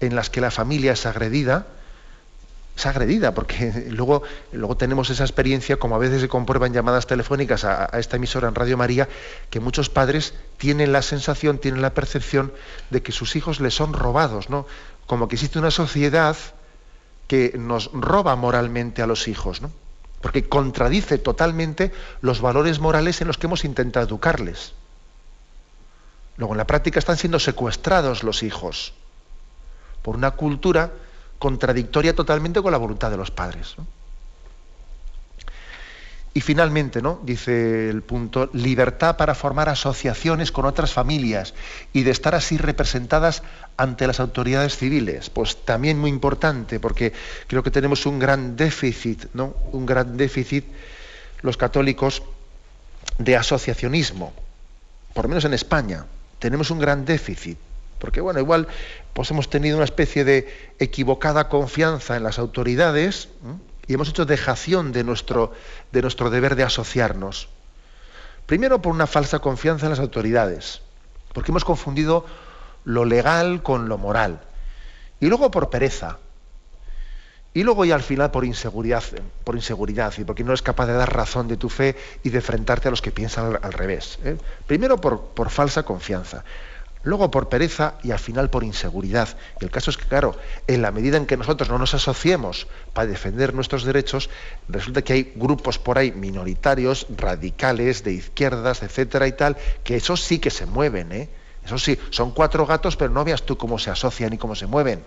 en 0.00 0.14
las 0.14 0.28
que 0.28 0.40
la 0.40 0.50
familia 0.50 0.92
es 0.92 1.06
agredida, 1.06 1.66
es 2.80 2.86
agredida, 2.86 3.34
porque 3.34 3.86
luego, 3.90 4.22
luego 4.52 4.76
tenemos 4.76 5.10
esa 5.10 5.24
experiencia, 5.24 5.76
como 5.76 5.94
a 5.94 5.98
veces 5.98 6.20
se 6.20 6.28
comprueban 6.28 6.72
llamadas 6.72 7.06
telefónicas 7.06 7.64
a, 7.64 7.86
esta 7.98 8.16
emisora 8.16 8.48
en 8.48 8.54
Radio 8.54 8.76
María, 8.76 9.08
que 9.50 9.60
muchos 9.60 9.90
padres 9.90 10.34
tienen 10.56 10.92
la 10.92 11.02
sensación, 11.02 11.58
tienen 11.58 11.82
la 11.82 11.94
percepción 11.94 12.52
de 12.90 13.02
que 13.02 13.12
sus 13.12 13.36
hijos 13.36 13.60
les 13.60 13.74
son 13.74 13.92
robados, 13.92 14.50
¿no? 14.50 14.66
Como 15.06 15.28
que 15.28 15.36
existe 15.36 15.58
una 15.58 15.70
sociedad 15.70 16.36
que 17.28 17.52
nos 17.56 17.90
roba 17.92 18.34
moralmente 18.34 19.02
a 19.02 19.06
los 19.06 19.28
hijos, 19.28 19.60
¿no? 19.60 19.70
Porque 20.22 20.48
contradice 20.48 21.18
totalmente 21.18 21.92
los 22.20 22.40
valores 22.40 22.80
morales 22.80 23.20
en 23.20 23.28
los 23.28 23.38
que 23.38 23.46
hemos 23.46 23.64
intentado 23.64 24.06
educarles. 24.06 24.72
Luego 26.36 26.54
en 26.54 26.58
la 26.58 26.66
práctica 26.66 26.98
están 26.98 27.16
siendo 27.16 27.38
secuestrados 27.38 28.22
los 28.22 28.42
hijos 28.42 28.94
por 30.02 30.16
una 30.16 30.30
cultura 30.32 30.92
contradictoria 31.40 32.14
totalmente 32.14 32.62
con 32.62 32.70
la 32.70 32.78
voluntad 32.78 33.10
de 33.10 33.16
los 33.16 33.32
padres. 33.32 33.74
Y 36.32 36.42
finalmente, 36.42 37.02
¿no? 37.02 37.18
dice 37.24 37.90
el 37.90 38.02
punto, 38.02 38.50
libertad 38.52 39.16
para 39.16 39.34
formar 39.34 39.68
asociaciones 39.68 40.52
con 40.52 40.64
otras 40.64 40.92
familias 40.92 41.54
y 41.92 42.04
de 42.04 42.12
estar 42.12 42.36
así 42.36 42.56
representadas 42.56 43.42
ante 43.76 44.06
las 44.06 44.20
autoridades 44.20 44.76
civiles. 44.76 45.28
Pues 45.28 45.64
también 45.64 45.98
muy 45.98 46.10
importante, 46.10 46.78
porque 46.78 47.12
creo 47.48 47.64
que 47.64 47.72
tenemos 47.72 48.06
un 48.06 48.20
gran 48.20 48.54
déficit, 48.54 49.24
¿no? 49.34 49.56
Un 49.72 49.86
gran 49.86 50.16
déficit 50.16 50.66
los 51.42 51.56
católicos 51.56 52.22
de 53.18 53.36
asociacionismo, 53.36 54.32
por 55.14 55.24
lo 55.24 55.30
menos 55.30 55.44
en 55.46 55.54
España. 55.54 56.04
Tenemos 56.38 56.70
un 56.70 56.78
gran 56.78 57.04
déficit. 57.04 57.58
Porque 58.00 58.20
bueno, 58.20 58.40
igual 58.40 58.66
pues 59.12 59.30
hemos 59.30 59.48
tenido 59.48 59.76
una 59.76 59.84
especie 59.84 60.24
de 60.24 60.72
equivocada 60.78 61.48
confianza 61.48 62.16
en 62.16 62.24
las 62.24 62.38
autoridades 62.38 63.28
y 63.86 63.94
hemos 63.94 64.08
hecho 64.08 64.24
dejación 64.24 64.90
de 64.90 65.04
nuestro, 65.04 65.52
de 65.92 66.02
nuestro 66.02 66.30
deber 66.30 66.56
de 66.56 66.64
asociarnos. 66.64 67.48
Primero 68.46 68.82
por 68.82 68.92
una 68.92 69.06
falsa 69.06 69.38
confianza 69.38 69.86
en 69.86 69.90
las 69.90 70.00
autoridades, 70.00 70.80
porque 71.34 71.52
hemos 71.52 71.64
confundido 71.64 72.24
lo 72.84 73.04
legal 73.04 73.62
con 73.62 73.88
lo 73.88 73.98
moral. 73.98 74.40
Y 75.20 75.26
luego 75.26 75.50
por 75.50 75.68
pereza. 75.70 76.18
Y 77.52 77.64
luego 77.64 77.84
ya 77.84 77.96
al 77.96 78.02
final 78.02 78.30
por 78.30 78.44
inseguridad, 78.44 79.02
por 79.44 79.56
inseguridad 79.56 80.14
y 80.16 80.24
porque 80.24 80.44
no 80.44 80.52
eres 80.52 80.62
capaz 80.62 80.86
de 80.86 80.94
dar 80.94 81.12
razón 81.12 81.48
de 81.48 81.56
tu 81.56 81.68
fe 81.68 81.96
y 82.22 82.30
de 82.30 82.38
enfrentarte 82.38 82.88
a 82.88 82.90
los 82.92 83.02
que 83.02 83.10
piensan 83.10 83.58
al, 83.60 83.72
revés. 83.72 84.20
¿eh? 84.24 84.38
Primero 84.66 85.00
por, 85.00 85.20
por 85.20 85.50
falsa 85.50 85.82
confianza 85.82 86.44
luego 87.02 87.30
por 87.30 87.48
pereza 87.48 87.94
y 88.02 88.10
al 88.10 88.18
final 88.18 88.50
por 88.50 88.64
inseguridad. 88.64 89.28
Y 89.60 89.64
el 89.64 89.70
caso 89.70 89.90
es 89.90 89.96
que, 89.96 90.06
claro, 90.06 90.36
en 90.66 90.82
la 90.82 90.90
medida 90.90 91.16
en 91.16 91.26
que 91.26 91.36
nosotros 91.36 91.68
no 91.68 91.78
nos 91.78 91.94
asociemos 91.94 92.66
para 92.92 93.06
defender 93.06 93.54
nuestros 93.54 93.84
derechos, 93.84 94.30
resulta 94.68 95.02
que 95.02 95.12
hay 95.14 95.32
grupos 95.34 95.78
por 95.78 95.98
ahí 95.98 96.12
minoritarios, 96.12 97.06
radicales, 97.16 98.04
de 98.04 98.12
izquierdas, 98.12 98.82
etcétera 98.82 99.26
y 99.26 99.32
tal, 99.32 99.56
que 99.84 99.96
eso 99.96 100.16
sí 100.16 100.38
que 100.38 100.50
se 100.50 100.66
mueven, 100.66 101.12
¿eh? 101.12 101.28
Eso 101.64 101.78
sí, 101.78 101.98
son 102.10 102.32
cuatro 102.32 102.66
gatos, 102.66 102.96
pero 102.96 103.10
no 103.10 103.22
veas 103.22 103.42
tú 103.42 103.56
cómo 103.56 103.78
se 103.78 103.90
asocian 103.90 104.32
y 104.32 104.38
cómo 104.38 104.54
se 104.54 104.66
mueven. 104.66 105.04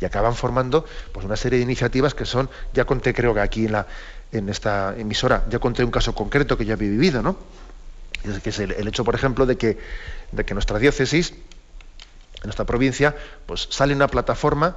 Y 0.00 0.04
acaban 0.04 0.34
formando 0.34 0.84
pues, 1.12 1.24
una 1.24 1.36
serie 1.36 1.58
de 1.58 1.64
iniciativas 1.64 2.14
que 2.14 2.26
son, 2.26 2.50
ya 2.74 2.84
conté 2.84 3.14
creo 3.14 3.32
que 3.32 3.40
aquí 3.40 3.64
en, 3.66 3.72
la, 3.72 3.86
en 4.30 4.48
esta 4.48 4.94
emisora, 4.96 5.44
ya 5.48 5.58
conté 5.58 5.84
un 5.84 5.90
caso 5.90 6.14
concreto 6.14 6.58
que 6.58 6.64
yo 6.64 6.74
había 6.74 6.90
vivido, 6.90 7.22
¿no? 7.22 7.36
que 8.42 8.50
es 8.50 8.58
el, 8.58 8.86
hecho, 8.86 9.04
por 9.04 9.14
ejemplo, 9.14 9.46
de 9.46 9.56
que, 9.56 9.78
de 10.32 10.44
que 10.44 10.54
nuestra 10.54 10.78
diócesis, 10.78 11.30
en 11.30 12.44
nuestra 12.44 12.64
provincia, 12.64 13.14
pues 13.46 13.68
sale 13.70 13.94
una 13.94 14.08
plataforma, 14.08 14.76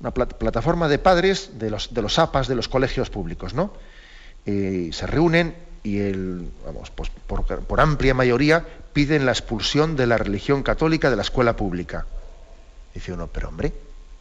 una 0.00 0.12
plataforma 0.12 0.88
de 0.88 0.98
padres 0.98 1.58
de 1.58 1.70
los, 1.70 2.18
APAS 2.18 2.48
de 2.48 2.54
los 2.54 2.68
colegios 2.68 3.10
públicos, 3.10 3.54
¿no? 3.54 3.72
Se 4.44 5.06
reúnen 5.06 5.54
y 5.82 5.98
el, 5.98 6.50
vamos, 6.64 6.90
pues 6.90 7.10
por, 7.26 7.44
por, 7.44 7.80
amplia 7.80 8.14
mayoría 8.14 8.64
piden 8.92 9.26
la 9.26 9.32
expulsión 9.32 9.96
de 9.96 10.06
la 10.06 10.18
religión 10.18 10.62
católica 10.62 11.10
de 11.10 11.16
la 11.16 11.22
escuela 11.22 11.56
pública. 11.56 12.06
Dice 12.94 13.12
uno, 13.12 13.26
pero 13.26 13.48
hombre, 13.48 13.72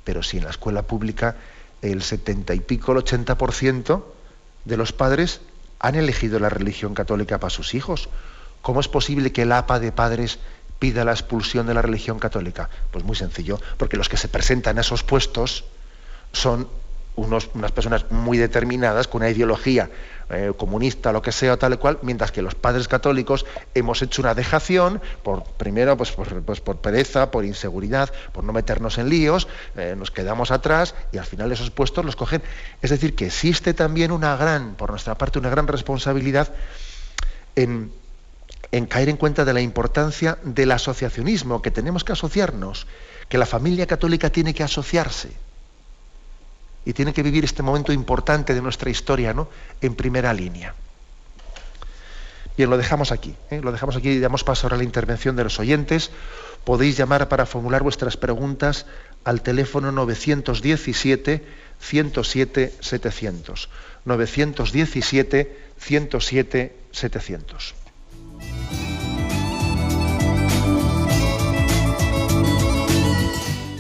pero 0.04 0.24
si 0.24 0.38
en 0.38 0.46
la 0.46 0.50
escuela 0.50 0.84
pública 0.84 1.36
el 1.82 2.02
setenta 2.02 2.54
y 2.54 2.60
pico, 2.60 2.92
el 2.92 3.00
ochenta 3.00 3.38
por 3.38 3.54
ciento 3.54 4.16
de 4.66 4.78
los 4.78 4.94
padres 4.94 5.42
han 5.80 5.96
elegido 5.96 6.40
la 6.40 6.50
religión 6.50 6.94
católica 6.94 7.40
para 7.40 7.50
sus 7.50 7.74
hijos. 7.74 8.10
¿Cómo 8.62 8.80
es 8.80 8.88
posible 8.88 9.32
que 9.32 9.42
el 9.42 9.52
APA 9.52 9.80
de 9.80 9.92
padres 9.92 10.40
pida 10.82 11.06
la 11.06 11.12
expulsión 11.12 11.68
de 11.68 11.76
la 11.76 11.84
religión 11.84 12.18
católica? 12.18 12.68
Pues 12.90 13.06
muy 13.06 13.16
sencillo, 13.16 13.60
porque 13.78 13.98
los 13.98 14.10
que 14.10 14.18
se 14.18 14.28
presentan 14.28 14.80
a 14.80 14.82
esos 14.82 15.04
puestos 15.04 15.64
son 16.34 16.68
unas 17.16 17.72
personas 17.72 18.10
muy 18.10 18.40
determinadas 18.40 19.08
con 19.08 19.22
una 19.22 19.30
ideología 19.30 19.92
eh, 20.32 20.54
comunista, 20.58 21.12
lo 21.12 21.22
que 21.22 21.32
sea, 21.32 21.58
tal 21.58 21.74
y 21.74 21.78
cual, 21.78 22.00
mientras 22.02 22.32
que 22.32 22.42
los 22.42 22.56
padres 22.56 22.88
católicos 22.88 23.46
hemos 23.76 24.02
hecho 24.02 24.24
una 24.24 24.34
dejación, 24.34 25.02
por 25.22 25.44
primero 25.44 25.98
pues, 25.98 26.14
pues 26.14 26.62
por 26.62 26.78
pereza, 26.78 27.30
por 27.30 27.46
inseguridad, 27.46 28.12
por 28.32 28.44
no 28.44 28.52
meternos 28.52 28.98
en 28.98 29.10
líos, 29.10 29.48
eh, 29.76 29.94
nos 29.96 30.10
quedamos 30.10 30.50
atrás 30.50 30.96
y 31.12 31.20
al 31.20 31.26
final 31.26 31.52
esos 31.52 31.70
puestos 31.70 32.04
los 32.06 32.16
cogen. 32.16 32.42
Es 32.82 32.90
decir, 32.90 33.14
que 33.14 33.28
existe 33.28 33.76
también 33.76 34.12
una 34.12 34.36
gran, 34.36 34.74
por 34.74 34.90
nuestra 34.90 35.16
parte, 35.16 35.38
una 35.38 35.50
gran 35.52 35.68
responsabilidad 35.68 36.52
en, 37.56 37.92
en 38.72 38.86
caer 38.86 39.10
en 39.10 39.18
cuenta 39.18 39.46
de 39.46 39.54
la 39.54 39.62
importancia 39.62 40.38
del 40.44 40.72
asociacionismo, 40.72 41.62
que 41.62 41.72
tenemos 41.72 42.04
que 42.04 42.14
asociarnos, 42.14 42.88
que 43.28 43.38
la 43.38 43.46
familia 43.46 43.86
católica 43.86 44.30
tiene 44.30 44.54
que 44.54 44.64
asociarse 44.64 45.32
y 46.86 46.94
tiene 46.94 47.14
que 47.14 47.24
vivir 47.24 47.44
este 47.44 47.64
momento 47.64 47.92
importante 47.92 48.54
de 48.54 48.62
nuestra 48.62 48.90
historia 48.90 49.34
¿no? 49.34 49.50
en 49.82 49.96
primera 49.96 50.34
línea. 50.34 50.74
Bien, 52.58 52.70
lo 52.70 52.78
dejamos 52.78 53.12
aquí. 53.12 53.36
¿eh? 53.50 53.62
Lo 53.62 53.72
dejamos 53.72 53.96
aquí 53.96 54.10
y 54.10 54.20
damos 54.20 54.44
paso 54.44 54.68
ahora 54.68 54.76
a 54.76 54.78
la 54.80 54.84
intervención 54.84 55.36
de 55.36 55.44
los 55.44 55.60
oyentes. 55.60 56.12
Podéis 56.64 56.98
llamar 56.98 57.28
para 57.30 57.46
formular 57.46 57.82
vuestras 57.84 58.18
preguntas 58.18 58.86
al 59.24 59.42
teléfono 59.42 59.92
917 59.92 61.46
107 61.80 62.74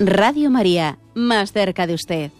Radio 0.00 0.48
María, 0.48 0.96
más 1.14 1.50
cerca 1.52 1.88
de 1.88 1.94
usted. 1.94 2.30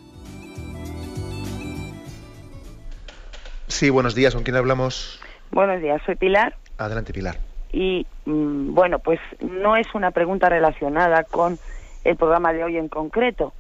Sí, 3.66 3.90
buenos 3.90 4.14
días, 4.14 4.32
¿con 4.32 4.44
quién 4.44 4.54
hablamos? 4.54 5.20
Buenos 5.50 5.82
días, 5.82 6.00
soy 6.06 6.14
Pilar. 6.14 6.54
Adelante, 6.78 7.12
Pilar. 7.12 7.38
Y 7.72 8.06
mm, 8.26 8.74
bueno, 8.74 9.00
pues 9.00 9.18
no 9.40 9.74
es 9.74 9.92
una 9.92 10.12
pregunta 10.12 10.48
relacionada 10.48 11.24
con 11.24 11.58
el 12.04 12.14
programa 12.14 12.52
de 12.52 12.62
hoy 12.62 12.76
en 12.76 12.88
concreto, 12.88 13.52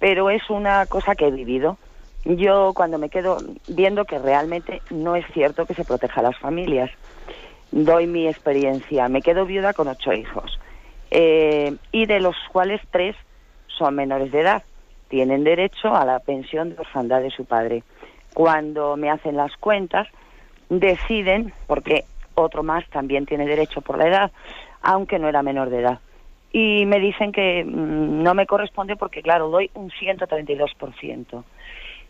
pero 0.00 0.30
es 0.30 0.50
una 0.50 0.86
cosa 0.86 1.14
que 1.14 1.28
he 1.28 1.30
vivido. 1.30 1.78
Yo 2.24 2.72
cuando 2.74 2.98
me 2.98 3.08
quedo 3.08 3.38
viendo 3.68 4.04
que 4.04 4.18
realmente 4.18 4.82
no 4.90 5.14
es 5.14 5.24
cierto 5.32 5.64
que 5.64 5.74
se 5.74 5.84
proteja 5.84 6.20
a 6.20 6.24
las 6.24 6.38
familias, 6.38 6.90
doy 7.70 8.08
mi 8.08 8.26
experiencia. 8.26 9.08
Me 9.08 9.22
quedo 9.22 9.46
viuda 9.46 9.74
con 9.74 9.86
ocho 9.86 10.12
hijos, 10.12 10.58
eh, 11.12 11.76
y 11.92 12.06
de 12.06 12.18
los 12.18 12.34
cuales 12.52 12.80
tres 12.90 13.14
son 13.78 13.94
menores 13.94 14.32
de 14.32 14.40
edad, 14.40 14.62
tienen 15.08 15.44
derecho 15.44 15.94
a 15.94 16.04
la 16.04 16.18
pensión 16.18 16.70
de 16.70 16.80
orfandad 16.80 17.22
de 17.22 17.30
su 17.30 17.44
padre. 17.44 17.82
Cuando 18.34 18.96
me 18.96 19.10
hacen 19.10 19.36
las 19.36 19.56
cuentas, 19.56 20.06
deciden, 20.68 21.52
porque 21.66 22.04
otro 22.34 22.62
más 22.62 22.86
también 22.90 23.26
tiene 23.26 23.46
derecho 23.46 23.80
por 23.80 23.98
la 23.98 24.08
edad, 24.08 24.32
aunque 24.82 25.18
no 25.18 25.28
era 25.28 25.42
menor 25.42 25.70
de 25.70 25.80
edad. 25.80 26.00
Y 26.52 26.86
me 26.86 27.00
dicen 27.00 27.32
que 27.32 27.64
mm, 27.64 28.22
no 28.22 28.34
me 28.34 28.46
corresponde 28.46 28.96
porque, 28.96 29.22
claro, 29.22 29.48
doy 29.48 29.70
un 29.74 29.90
132%. 29.90 31.44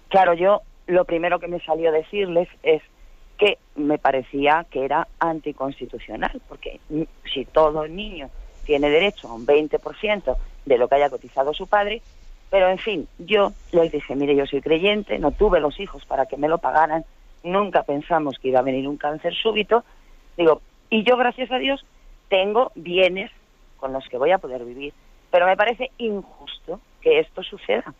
Claro, 0.09 0.35
yo 0.35 0.63
lo 0.87 1.05
primero 1.05 1.39
que 1.39 1.49
me 1.49 1.61
salió 1.61 1.91
a 1.91 1.93
decirles 1.93 2.49
es 2.63 2.83
que 3.37 3.59
me 3.77 3.99
parecía 3.99 4.67
que 4.71 4.85
era 4.85 5.07
anticonstitucional, 5.21 6.41
porque 6.49 6.81
si 7.33 7.45
todo 7.45 7.87
niño 7.87 8.31
tiene 8.69 8.91
derecho 8.91 9.29
a 9.29 9.33
un 9.33 9.47
20% 9.47 10.37
de 10.67 10.77
lo 10.77 10.89
que 10.89 10.95
haya 10.97 11.09
cotizado 11.09 11.55
su 11.55 11.67
padre, 11.67 12.03
pero 12.51 12.69
en 12.69 12.77
fin, 12.77 13.09
yo 13.19 13.53
les 13.73 13.91
dije, 13.91 14.15
mire, 14.15 14.37
yo 14.37 14.45
soy 14.45 14.61
creyente, 14.61 15.19
no 15.19 15.31
tuve 15.31 15.59
los 15.59 15.81
hijos 15.81 16.05
para 16.05 16.27
que 16.27 16.37
me 16.37 16.49
lo 16.49 16.59
pagaran, 16.59 17.07
nunca 17.43 17.83
pensamos 17.85 18.39
que 18.39 18.49
iba 18.49 18.59
a 18.59 18.63
venir 18.63 18.87
un 18.87 18.99
cáncer 18.99 19.35
súbito, 19.35 19.85
digo, 20.37 20.61
y 20.91 21.03
yo 21.03 21.17
gracias 21.17 21.51
a 21.51 21.57
Dios 21.57 21.83
tengo 22.29 22.71
bienes 22.75 23.31
con 23.79 23.95
los 23.95 24.07
que 24.07 24.19
voy 24.19 24.33
a 24.33 24.39
poder 24.39 24.67
vivir, 24.67 24.93
pero 25.31 25.47
me 25.47 25.57
parece 25.57 25.91
injusto 25.97 26.79
que 27.01 27.21
esto 27.21 27.43
suceda, 27.43 27.95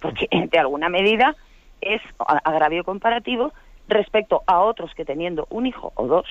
porque 0.00 0.28
de 0.50 0.58
alguna 0.58 0.88
medida 0.88 1.36
es 1.82 2.00
agravio 2.42 2.84
comparativo 2.84 3.52
respecto 3.86 4.42
a 4.46 4.60
otros 4.60 4.94
que 4.94 5.04
teniendo 5.04 5.46
un 5.50 5.66
hijo 5.66 5.92
o 5.94 6.06
dos 6.06 6.26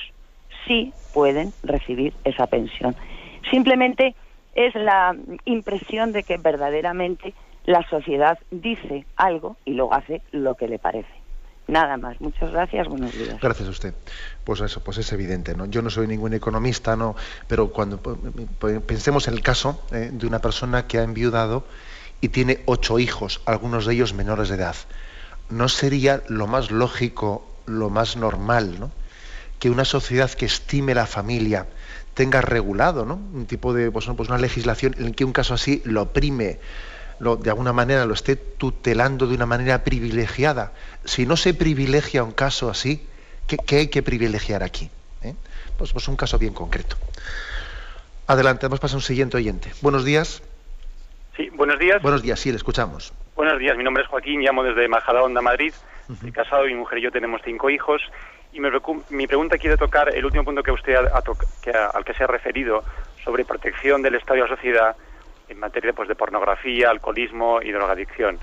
sí 0.65 0.91
pueden 1.13 1.53
recibir 1.61 2.15
esa 2.23 2.47
pensión. 2.47 2.95
Simplemente 3.51 4.15
es 4.55 4.73
la 4.75 5.15
impresión 5.45 6.11
de 6.11 6.23
que 6.23 6.37
verdaderamente 6.37 7.33
la 7.65 7.87
sociedad 7.89 8.39
dice 8.51 9.05
algo 9.15 9.57
y 9.65 9.73
luego 9.73 9.93
hace 9.93 10.21
lo 10.31 10.55
que 10.55 10.67
le 10.67 10.79
parece. 10.79 11.25
Nada 11.67 11.97
más. 11.97 12.21
Muchas 12.21 12.51
gracias. 12.51 12.87
Buenos 12.87 13.11
días. 13.17 13.39
Gracias 13.41 13.67
a 13.67 13.71
usted. 13.71 13.93
Pues 14.43 14.61
eso, 14.61 14.83
pues 14.83 14.99
es 14.99 15.11
evidente, 15.11 15.55
¿no? 15.55 15.65
Yo 15.65 15.81
no 15.81 15.89
soy 15.89 16.05
ningún 16.05 16.33
economista, 16.33 16.95
no, 16.95 17.15
pero 17.47 17.71
cuando 17.71 17.99
pensemos 18.85 19.27
en 19.27 19.33
el 19.33 19.41
caso 19.41 19.83
eh, 19.91 20.09
de 20.13 20.27
una 20.27 20.39
persona 20.39 20.85
que 20.85 20.99
ha 20.99 21.03
enviudado 21.03 21.65
y 22.21 22.29
tiene 22.29 22.59
ocho 22.65 22.99
hijos, 22.99 23.41
algunos 23.45 23.87
de 23.87 23.95
ellos 23.95 24.13
menores 24.13 24.49
de 24.49 24.55
edad, 24.55 24.75
¿no 25.49 25.67
sería 25.67 26.21
lo 26.27 26.45
más 26.45 26.69
lógico, 26.69 27.47
lo 27.65 27.89
más 27.89 28.15
normal, 28.15 28.79
¿no? 28.79 28.91
que 29.59 29.69
una 29.69 29.85
sociedad 29.85 30.29
que 30.29 30.45
estime 30.45 30.93
la 30.93 31.07
familia 31.07 31.65
tenga 32.15 32.41
regulado 32.41 33.05
¿no? 33.05 33.15
un 33.15 33.45
tipo 33.45 33.73
de 33.73 33.91
pues, 33.91 34.07
pues 34.17 34.29
una 34.29 34.39
legislación 34.39 34.95
en 34.97 35.13
que 35.13 35.23
un 35.23 35.33
caso 35.33 35.53
así 35.53 35.83
lo 35.85 36.03
oprime, 36.03 36.59
lo, 37.19 37.35
de 37.35 37.49
alguna 37.49 37.73
manera 37.73 38.05
lo 38.05 38.13
esté 38.13 38.35
tutelando 38.35 39.27
de 39.27 39.35
una 39.35 39.45
manera 39.45 39.83
privilegiada. 39.83 40.71
Si 41.03 41.25
no 41.25 41.37
se 41.37 41.53
privilegia 41.53 42.23
un 42.23 42.31
caso 42.31 42.69
así, 42.69 43.05
¿qué, 43.47 43.75
hay 43.75 43.89
que 43.89 44.01
privilegiar 44.01 44.63
aquí? 44.63 44.89
¿Eh? 45.21 45.35
Pues, 45.77 45.91
pues, 45.91 46.07
un 46.07 46.15
caso 46.15 46.39
bien 46.39 46.53
concreto. 46.53 46.95
Adelante, 48.27 48.65
vamos 48.65 48.79
a 48.79 48.81
pasar 48.81 48.95
a 48.95 48.97
un 48.97 49.03
siguiente 49.03 49.37
oyente. 49.37 49.71
Buenos 49.81 50.03
días. 50.03 50.41
Sí, 51.35 51.49
buenos 51.49 51.77
días. 51.77 52.01
Buenos 52.01 52.23
días, 52.23 52.39
sí, 52.39 52.49
le 52.49 52.57
escuchamos. 52.57 53.13
Buenos 53.35 53.59
días, 53.59 53.77
mi 53.77 53.83
nombre 53.83 54.03
es 54.03 54.09
Joaquín, 54.09 54.39
llamo 54.39 54.63
desde 54.63 54.87
Majadahonda, 54.87 55.41
Madrid. 55.41 55.73
Estoy 56.09 56.31
casado, 56.31 56.63
mi 56.63 56.75
mujer 56.75 56.99
y 56.99 57.01
yo 57.01 57.11
tenemos 57.11 57.41
cinco 57.43 57.69
hijos 57.69 58.01
y 58.55 59.13
mi 59.13 59.27
pregunta 59.27 59.57
quiere 59.57 59.75
tocar 59.75 60.15
el 60.15 60.23
último 60.23 60.45
punto 60.45 60.63
que 60.63 60.71
usted 60.71 60.95
al 60.95 62.05
que 62.05 62.13
se 62.13 62.23
ha 62.23 62.27
referido 62.27 62.85
sobre 63.21 63.43
protección 63.43 64.01
del 64.01 64.15
Estado 64.15 64.37
y 64.37 64.41
la 64.41 64.47
sociedad 64.47 64.95
en 65.49 65.59
materia 65.59 65.91
pues, 65.91 66.07
de 66.07 66.15
pornografía, 66.15 66.89
alcoholismo 66.89 67.61
y 67.61 67.71
drogadicción. 67.73 68.39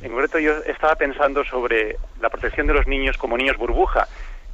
En 0.00 0.12
concreto, 0.12 0.38
yo 0.38 0.52
estaba 0.64 0.94
pensando 0.94 1.44
sobre 1.44 1.96
la 2.22 2.30
protección 2.30 2.68
de 2.68 2.72
los 2.72 2.86
niños 2.86 3.18
como 3.18 3.36
niños 3.36 3.58
burbuja, 3.58 4.08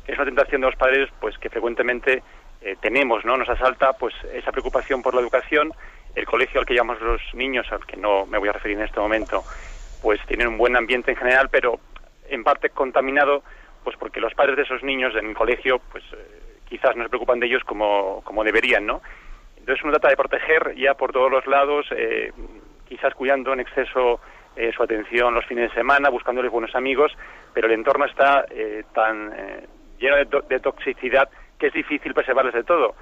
que 0.05 0.13
es 0.13 0.19
una 0.19 0.27
tentación 0.27 0.63
de 0.63 0.67
los 0.67 0.77
padres 0.77 1.09
pues 1.21 1.39
que 1.39 1.51
frecuentemente 1.51 2.23
eh, 2.63 2.75
tenemos, 2.81 3.25
¿no? 3.25 3.37
Nos 3.37 3.49
asalta 3.49 3.93
pues 3.93 4.13
esa 4.33 4.51
preocupación 4.51 5.03
por 5.03 5.15
la 5.15 5.21
educación, 5.21 5.73
el 6.17 6.27
colegio 6.27 6.59
al 6.59 6.67
que 6.67 6.75
llamamos 6.75 7.01
los 7.01 7.21
niños, 7.35 7.71
al 7.71 7.87
que 7.87 7.97
no 7.97 8.27
me 8.27 8.39
voy 8.39 8.49
a 8.49 8.53
referir 8.53 8.77
en 8.77 8.85
este 8.85 8.99
momento, 8.99 9.45
pues 10.03 10.19
tienen 10.27 10.49
un 10.49 10.59
buen 10.59 10.75
ambiente 10.75 11.13
en 11.13 11.17
general, 11.17 11.49
pero 11.49 11.79
en 12.29 12.43
parte 12.43 12.71
contaminado 12.71 13.45
pues 13.87 13.97
porque 13.99 14.19
los 14.19 14.35
padres 14.35 14.57
de 14.57 14.65
esos 14.65 14.83
niños 14.83 15.15
en 15.15 15.27
el 15.27 15.35
colegio, 15.37 15.81
pues 15.93 16.03
eh, 16.13 16.59
quizás 16.69 16.97
no 16.97 17.05
se 17.05 17.09
preocupan 17.09 17.39
de 17.39 17.47
ellos 17.47 17.63
como, 17.63 18.21
como 18.25 18.43
deberían, 18.43 18.85
¿no? 18.85 19.01
Entonces 19.57 19.81
uno 19.85 19.93
trata 19.93 20.09
de 20.09 20.17
proteger 20.17 20.75
ya 20.75 20.95
por 20.95 21.13
todos 21.13 21.31
los 21.31 21.47
lados, 21.47 21.87
eh, 21.93 22.33
quizás 22.89 23.15
cuidando 23.15 23.53
en 23.53 23.61
exceso 23.61 24.19
eh, 24.57 24.73
su 24.75 24.83
atención 24.83 25.35
los 25.35 25.47
fines 25.47 25.71
de 25.71 25.77
semana, 25.77 26.09
buscándoles 26.09 26.51
buenos 26.51 26.75
amigos, 26.75 27.17
pero 27.55 27.69
el 27.69 27.75
entorno 27.75 28.07
está 28.07 28.45
tan 28.93 29.33
lleno 30.01 30.17
de, 30.17 30.59
toxicidad 30.59 31.29
que 31.57 31.69
es 31.69 31.73
difícil 31.73 32.13
preservarles 32.13 32.55
de 32.55 32.65
todo. 32.65 32.97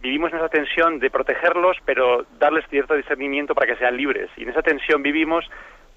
Vivimos 0.00 0.32
en 0.32 0.38
esa 0.38 0.48
tensión 0.48 0.98
de 0.98 1.10
protegerlos, 1.10 1.76
pero 1.84 2.24
darles 2.38 2.64
cierto 2.70 2.94
discernimiento 2.94 3.54
para 3.54 3.66
que 3.66 3.76
sean 3.76 3.98
libres. 3.98 4.30
Y 4.38 4.44
en 4.44 4.48
esa 4.48 4.62
tensión 4.62 5.02
vivimos, 5.02 5.44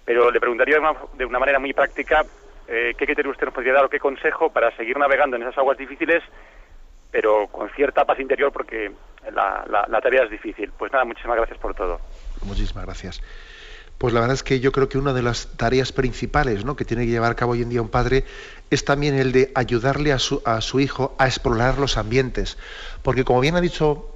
pero 0.04 0.30
le 0.30 0.42
preguntaría 0.42 0.78
de 1.14 1.26
una, 1.26 1.40
manera 1.40 1.60
muy 1.60 1.72
práctica 1.72 2.26
eh, 2.70 2.94
qué 2.98 3.06
criterio 3.06 3.32
usted 3.32 3.46
nos 3.46 3.54
podría 3.54 3.74
dar 3.74 3.86
o 3.86 3.90
qué 3.90 4.00
consejo 4.00 4.52
para 4.52 4.76
seguir 4.78 4.98
navegando 4.98 5.36
en 5.36 5.42
esas 5.42 5.58
aguas 5.58 5.78
difíciles, 5.78 6.24
pero 7.12 7.48
con 7.48 7.70
cierta 7.72 8.06
paz 8.06 8.20
interior 8.20 8.52
porque 8.52 8.92
la, 9.34 10.00
tarea 10.02 10.24
es 10.24 10.30
difícil. 10.30 10.72
Pues 10.78 10.92
nada, 10.92 11.04
muchísimas 11.06 11.38
gracias 11.38 11.58
por 11.58 11.74
todo. 11.74 12.00
Muchísimas 12.44 12.86
gracias. 12.86 13.22
Pues 13.98 14.14
la 14.14 14.22
verdad 14.22 14.36
es 14.36 14.44
que 14.44 14.60
yo 14.60 14.72
creo 14.72 14.88
que 14.88 14.98
una 14.98 15.14
de 15.14 15.22
las 15.22 15.58
tareas 15.58 15.92
principales 15.92 16.64
¿no? 16.64 16.76
que 16.76 16.86
tiene 16.86 17.06
que 17.06 17.12
llevar 17.12 17.32
a 17.32 17.36
cabo 17.36 17.52
hoy 17.52 17.64
en 17.64 17.70
día 17.70 17.82
un 17.82 17.90
padre 17.90 18.24
es 18.70 18.86
también 18.86 19.16
el 19.16 19.34
de 19.34 19.52
ayudarle 19.56 20.14
a 20.14 20.20
su, 20.20 20.42
a 20.46 20.62
su 20.62 20.80
hijo 20.80 21.16
a 21.18 21.26
explorar 21.26 21.80
los 21.80 21.98
ambientes. 21.98 22.58
Porque 23.04 23.26
como 23.26 23.42
bien 23.42 23.56
ha 23.56 23.62
dicho 23.62 24.08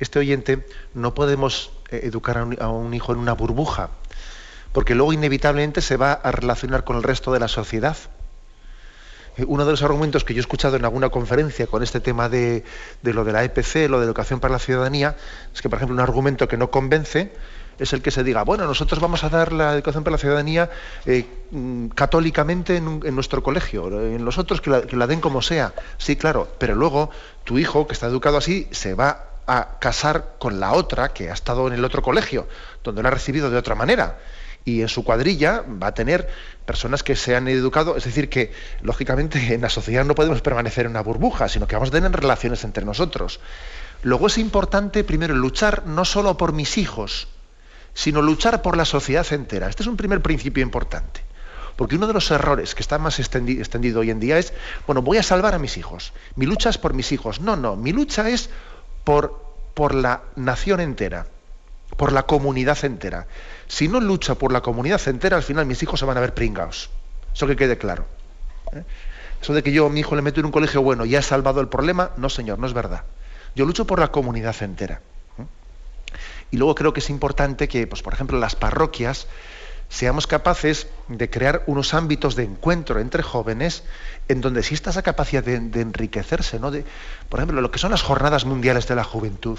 este 0.00 0.18
oyente, 0.18 0.66
no 0.94 1.14
podemos 1.14 1.70
eh, 1.90 2.00
educar 2.04 2.38
a 2.38 2.68
un, 2.68 2.94
hijo 2.94 3.12
en 3.12 3.18
una 3.18 3.34
burbuja, 3.34 3.90
porque 4.72 4.94
luego 4.94 5.12
inevitablemente 5.12 5.80
se 5.80 5.96
va 5.96 6.12
a 6.12 6.30
relacionar 6.32 6.84
con 6.84 6.96
el 6.96 7.02
resto 7.02 7.32
de 7.32 7.40
la 7.40 7.48
sociedad. 7.48 7.96
Eh, 9.36 9.44
uno 9.46 9.64
de 9.64 9.70
los 9.72 9.82
argumentos 9.82 10.24
que 10.24 10.34
yo 10.34 10.38
he 10.38 10.40
escuchado 10.40 10.76
en 10.76 10.84
alguna 10.84 11.08
conferencia 11.08 11.66
con 11.66 11.82
este 11.82 12.00
tema 12.00 12.28
de, 12.28 12.64
lo 13.02 13.24
de 13.24 13.32
la 13.32 13.44
EPC, 13.44 13.88
lo 13.88 14.00
de 14.00 14.06
educación 14.06 14.40
para 14.40 14.52
la 14.52 14.58
ciudadanía, 14.58 15.16
es 15.52 15.62
que, 15.62 15.68
por 15.68 15.78
ejemplo, 15.78 15.94
un 15.94 16.00
argumento 16.00 16.48
que 16.48 16.56
no 16.56 16.70
convence 16.70 17.32
es 17.78 17.94
el 17.94 18.02
que 18.02 18.10
se 18.10 18.22
diga, 18.22 18.42
bueno, 18.42 18.66
nosotros 18.66 19.00
vamos 19.00 19.24
a 19.24 19.30
dar 19.30 19.52
la 19.52 19.72
educación 19.72 20.04
para 20.04 20.12
la 20.12 20.18
ciudadanía 20.18 20.68
eh, 21.06 21.24
mm, 21.50 21.88
católicamente 21.88 22.76
en, 22.76 23.14
nuestro 23.14 23.42
colegio, 23.42 23.88
en 24.02 24.22
los 24.22 24.36
otros 24.36 24.60
que 24.60 24.70
la, 24.70 25.06
den 25.06 25.20
como 25.22 25.40
sea. 25.40 25.72
Sí, 25.96 26.16
claro, 26.16 26.46
pero 26.58 26.74
luego 26.74 27.10
tu 27.44 27.58
hijo, 27.58 27.86
que 27.86 27.94
está 27.94 28.06
educado 28.06 28.36
así, 28.36 28.68
se 28.70 28.92
va 28.92 29.28
a 29.46 29.78
casar 29.78 30.34
con 30.38 30.60
la 30.60 30.72
otra 30.72 31.14
que 31.14 31.30
ha 31.30 31.32
estado 31.32 31.68
en 31.68 31.72
el 31.72 31.84
otro 31.84 32.02
colegio, 32.02 32.46
donde 32.84 33.02
lo 33.02 33.08
ha 33.08 33.12
recibido 33.12 33.48
de 33.48 33.56
otra 33.56 33.74
manera. 33.74 34.18
Y 34.64 34.82
en 34.82 34.88
su 34.88 35.04
cuadrilla 35.04 35.62
va 35.62 35.88
a 35.88 35.94
tener 35.94 36.28
personas 36.66 37.02
que 37.02 37.16
se 37.16 37.34
han 37.34 37.48
educado, 37.48 37.96
es 37.96 38.04
decir, 38.04 38.28
que 38.28 38.52
lógicamente 38.82 39.54
en 39.54 39.62
la 39.62 39.70
sociedad 39.70 40.04
no 40.04 40.14
podemos 40.14 40.42
permanecer 40.42 40.86
en 40.86 40.92
una 40.92 41.02
burbuja, 41.02 41.48
sino 41.48 41.66
que 41.66 41.76
vamos 41.76 41.88
a 41.88 41.92
tener 41.92 42.12
relaciones 42.12 42.64
entre 42.64 42.84
nosotros. 42.84 43.40
Luego 44.02 44.28
es 44.28 44.38
importante, 44.38 45.04
primero, 45.04 45.34
luchar 45.34 45.86
no 45.86 46.04
solo 46.04 46.36
por 46.36 46.52
mis 46.52 46.78
hijos, 46.78 47.28
sino 47.94 48.22
luchar 48.22 48.62
por 48.62 48.76
la 48.76 48.84
sociedad 48.84 49.26
entera. 49.32 49.68
Este 49.68 49.82
es 49.82 49.86
un 49.86 49.96
primer 49.96 50.22
principio 50.22 50.62
importante. 50.62 51.22
Porque 51.76 51.96
uno 51.96 52.06
de 52.06 52.12
los 52.12 52.30
errores 52.30 52.74
que 52.74 52.82
está 52.82 52.98
más 52.98 53.18
extendido 53.18 54.00
hoy 54.00 54.10
en 54.10 54.20
día 54.20 54.38
es, 54.38 54.52
bueno, 54.86 55.02
voy 55.02 55.18
a 55.18 55.22
salvar 55.22 55.54
a 55.54 55.58
mis 55.58 55.76
hijos. 55.78 56.12
Mi 56.36 56.44
lucha 56.46 56.68
es 56.68 56.78
por 56.78 56.92
mis 56.92 57.10
hijos. 57.12 57.40
No, 57.40 57.56
no, 57.56 57.76
mi 57.76 57.92
lucha 57.92 58.28
es 58.28 58.50
por, 59.04 59.54
por 59.74 59.94
la 59.94 60.22
nación 60.36 60.80
entera, 60.80 61.26
por 62.00 62.12
la 62.12 62.22
comunidad 62.22 62.82
entera. 62.86 63.26
Si 63.68 63.86
no 63.86 64.00
lucha 64.00 64.34
por 64.34 64.52
la 64.52 64.62
comunidad 64.62 65.06
entera, 65.06 65.36
al 65.36 65.42
final 65.42 65.66
mis 65.66 65.82
hijos 65.82 66.00
se 66.00 66.06
van 66.06 66.16
a 66.16 66.20
ver 66.20 66.32
pringados. 66.32 66.88
Eso 67.34 67.46
que 67.46 67.56
quede 67.56 67.76
claro. 67.76 68.06
¿eh? 68.72 68.84
Eso 69.42 69.52
de 69.52 69.62
que 69.62 69.70
yo 69.70 69.84
a 69.84 69.90
mi 69.90 70.00
hijo 70.00 70.16
le 70.16 70.22
meto 70.22 70.40
en 70.40 70.46
un 70.46 70.50
colegio 70.50 70.80
bueno 70.80 71.04
y 71.04 71.14
ha 71.14 71.20
salvado 71.20 71.60
el 71.60 71.68
problema, 71.68 72.12
no 72.16 72.30
señor, 72.30 72.58
no 72.58 72.66
es 72.66 72.72
verdad. 72.72 73.04
Yo 73.54 73.66
lucho 73.66 73.86
por 73.86 74.00
la 74.00 74.08
comunidad 74.08 74.56
entera. 74.62 75.02
Y 76.50 76.56
luego 76.56 76.74
creo 76.74 76.94
que 76.94 77.00
es 77.00 77.10
importante 77.10 77.68
que, 77.68 77.86
pues, 77.86 78.00
por 78.00 78.14
ejemplo, 78.14 78.38
las 78.38 78.56
parroquias 78.56 79.26
seamos 79.90 80.26
capaces 80.26 80.86
de 81.08 81.28
crear 81.28 81.64
unos 81.66 81.92
ámbitos 81.92 82.34
de 82.34 82.44
encuentro 82.44 82.98
entre 82.98 83.22
jóvenes 83.22 83.84
en 84.28 84.40
donde 84.40 84.60
exista 84.60 84.88
esa 84.88 85.02
capacidad 85.02 85.44
de, 85.44 85.56
enriquecerse, 85.82 86.58
¿no? 86.58 86.70
De, 86.70 86.86
por 87.28 87.40
ejemplo, 87.40 87.60
lo 87.60 87.70
que 87.70 87.78
son 87.78 87.90
las 87.90 88.00
jornadas 88.00 88.46
mundiales 88.46 88.88
de 88.88 88.94
la 88.94 89.04
juventud. 89.04 89.58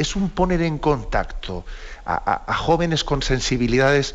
Es 0.00 0.16
un 0.16 0.30
poner 0.30 0.62
en 0.62 0.78
contacto 0.78 1.64
a, 2.06 2.54
jóvenes 2.54 3.04
con 3.04 3.22
sensibilidades 3.22 4.14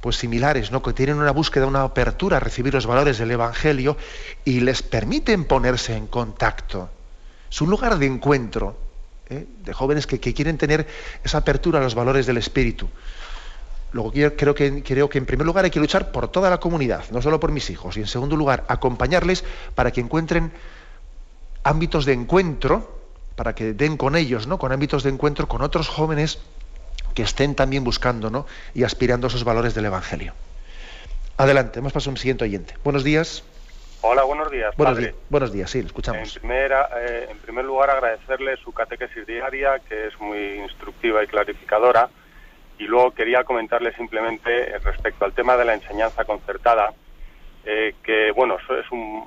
pues 0.00 0.16
similares, 0.16 0.70
¿no? 0.70 0.82
que 0.82 0.92
tienen 0.92 1.18
una 1.18 1.32
búsqueda, 1.32 1.66
una 1.66 1.82
apertura 1.82 2.36
a 2.36 2.40
recibir 2.40 2.74
los 2.74 2.86
valores 2.86 3.18
del 3.18 3.30
Evangelio 3.30 3.96
y 4.44 4.60
les 4.60 4.82
permiten 4.82 5.44
ponerse 5.44 5.96
en 5.96 6.06
contacto. 6.06 6.90
Es 7.50 7.60
un 7.60 7.70
lugar 7.70 7.98
de 7.98 8.06
encuentro. 8.06 8.76
¿eh? 9.30 9.46
de 9.64 9.72
jóvenes 9.72 10.06
que, 10.06 10.18
quieren 10.20 10.58
tener 10.58 10.86
esa 11.24 11.38
apertura 11.38 11.80
a 11.80 11.82
los 11.82 11.94
valores 11.94 12.26
del 12.26 12.36
espíritu. 12.36 12.88
Luego 13.92 14.12
creo 14.36 14.54
que, 14.54 14.82
creo 14.82 15.08
que 15.08 15.18
en 15.18 15.26
primer 15.26 15.46
lugar 15.46 15.64
hay 15.64 15.70
que 15.70 15.80
luchar 15.80 16.10
por 16.10 16.28
toda 16.28 16.50
la 16.50 16.58
comunidad, 16.58 17.04
no 17.10 17.22
solo 17.22 17.38
por 17.38 17.52
mis 17.52 17.70
hijos, 17.70 17.96
y 17.96 18.00
en 18.00 18.06
segundo 18.06 18.36
lugar 18.36 18.64
acompañarles 18.68 19.44
para 19.74 19.92
que 19.92 20.00
encuentren 20.00 20.52
ámbitos 21.62 22.04
de 22.04 22.12
encuentro, 22.12 22.93
para 23.36 23.54
que 23.54 23.72
den 23.72 23.96
con 23.96 24.16
ellos, 24.16 24.46
¿no? 24.46 24.58
con 24.58 24.72
ámbitos 24.72 25.02
de 25.02 25.10
encuentro 25.10 25.48
con 25.48 25.62
otros 25.62 25.88
jóvenes 25.88 26.40
que 27.14 27.22
estén 27.22 27.54
también 27.54 27.84
buscando 27.84 28.30
¿no? 28.30 28.46
y 28.74 28.84
aspirando 28.84 29.26
a 29.26 29.28
esos 29.28 29.44
valores 29.44 29.74
del 29.74 29.86
Evangelio. 29.86 30.34
Adelante, 31.36 31.80
hemos 31.80 31.92
pasado 31.92 32.10
a 32.10 32.12
un 32.12 32.16
siguiente 32.16 32.44
oyente. 32.44 32.74
Buenos 32.84 33.02
días. 33.02 33.44
Hola, 34.02 34.22
buenos 34.24 34.50
días. 34.50 34.76
Buenos, 34.76 34.98
días, 34.98 35.14
buenos 35.30 35.52
días, 35.52 35.70
sí, 35.70 35.78
escuchamos. 35.78 36.36
En, 36.36 36.42
primera, 36.42 36.90
eh, 36.94 37.26
en 37.30 37.38
primer 37.38 37.64
lugar, 37.64 37.88
agradecerle 37.88 38.56
su 38.58 38.70
catequesis 38.70 39.26
diaria, 39.26 39.80
que 39.88 40.08
es 40.08 40.20
muy 40.20 40.60
instructiva 40.60 41.24
y 41.24 41.26
clarificadora. 41.26 42.10
Y 42.78 42.84
luego 42.84 43.12
quería 43.12 43.44
comentarle 43.44 43.94
simplemente 43.94 44.78
respecto 44.80 45.24
al 45.24 45.32
tema 45.32 45.56
de 45.56 45.64
la 45.64 45.74
enseñanza 45.74 46.24
concertada, 46.24 46.92
eh, 47.64 47.94
que, 48.02 48.30
bueno, 48.32 48.58
eso 48.62 48.76
es 48.76 48.90
un, 48.90 49.24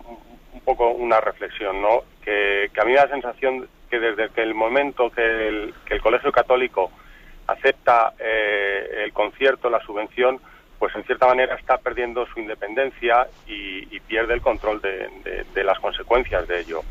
poco 0.63 0.91
una 0.91 1.21
reflexión, 1.21 1.81
¿no? 1.81 2.03
Que, 2.23 2.69
a 2.79 2.85
mí 2.85 2.91
me 2.91 2.97
da 2.97 3.05
la 3.05 3.13
sensación 3.13 3.67
que 3.89 3.99
desde 3.99 4.29
el 4.41 4.53
momento 4.53 5.09
que 5.09 5.47
el, 5.47 5.73
Colegio 6.01 6.31
Católico 6.31 6.91
acepta 7.47 8.13
eh, 8.19 9.03
el 9.05 9.13
concierto, 9.13 9.69
la 9.69 9.79
subvención, 9.81 10.39
pues 10.79 10.95
en 10.95 11.03
cierta 11.03 11.27
manera 11.27 11.55
está 11.55 11.77
perdiendo 11.77 12.25
su 12.27 12.39
independencia 12.39 13.27
y, 13.47 13.85
pierde 14.07 14.35
el 14.35 14.41
control 14.41 14.81
de, 14.81 15.63
las 15.63 15.79
consecuencias 15.79 16.47
de 16.47 16.61
ello. 16.61 16.81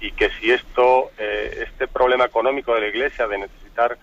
Y 0.00 0.12
que 0.12 0.30
si 0.30 0.50
esto, 0.50 1.10
eh, 1.18 1.64
este 1.68 1.86
problema 1.86 2.24
económico 2.24 2.74
de 2.74 2.80
la 2.80 2.86
Iglesia 2.86 3.28
de 3.28 3.38
necesitar, 3.38 3.98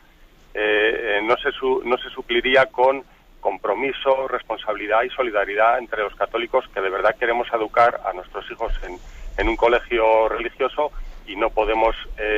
eh, 0.54 1.18
eh, 1.18 1.22
no, 1.24 1.36
se 1.38 1.50
no 1.84 1.98
se 1.98 2.10
supliría 2.10 2.68
con 2.68 3.04
compromiso, 3.40 4.28
responsabilidad 4.28 5.04
y 5.04 5.10
solidaridad 5.10 5.80
entre 5.80 6.04
los 6.04 6.14
católicos 6.16 6.66
que 6.74 6.82
de 6.82 6.90
verdad 6.90 7.16
queremos 7.18 7.48
educar 7.54 8.02
a 8.06 8.14
nuestros 8.14 8.50
hijos 8.52 8.74
en, 8.84 9.48
un 9.48 9.56
colegio 9.56 10.28
religioso 10.28 10.92
y 11.30 11.36
no 11.36 11.50
podemos 11.52 11.96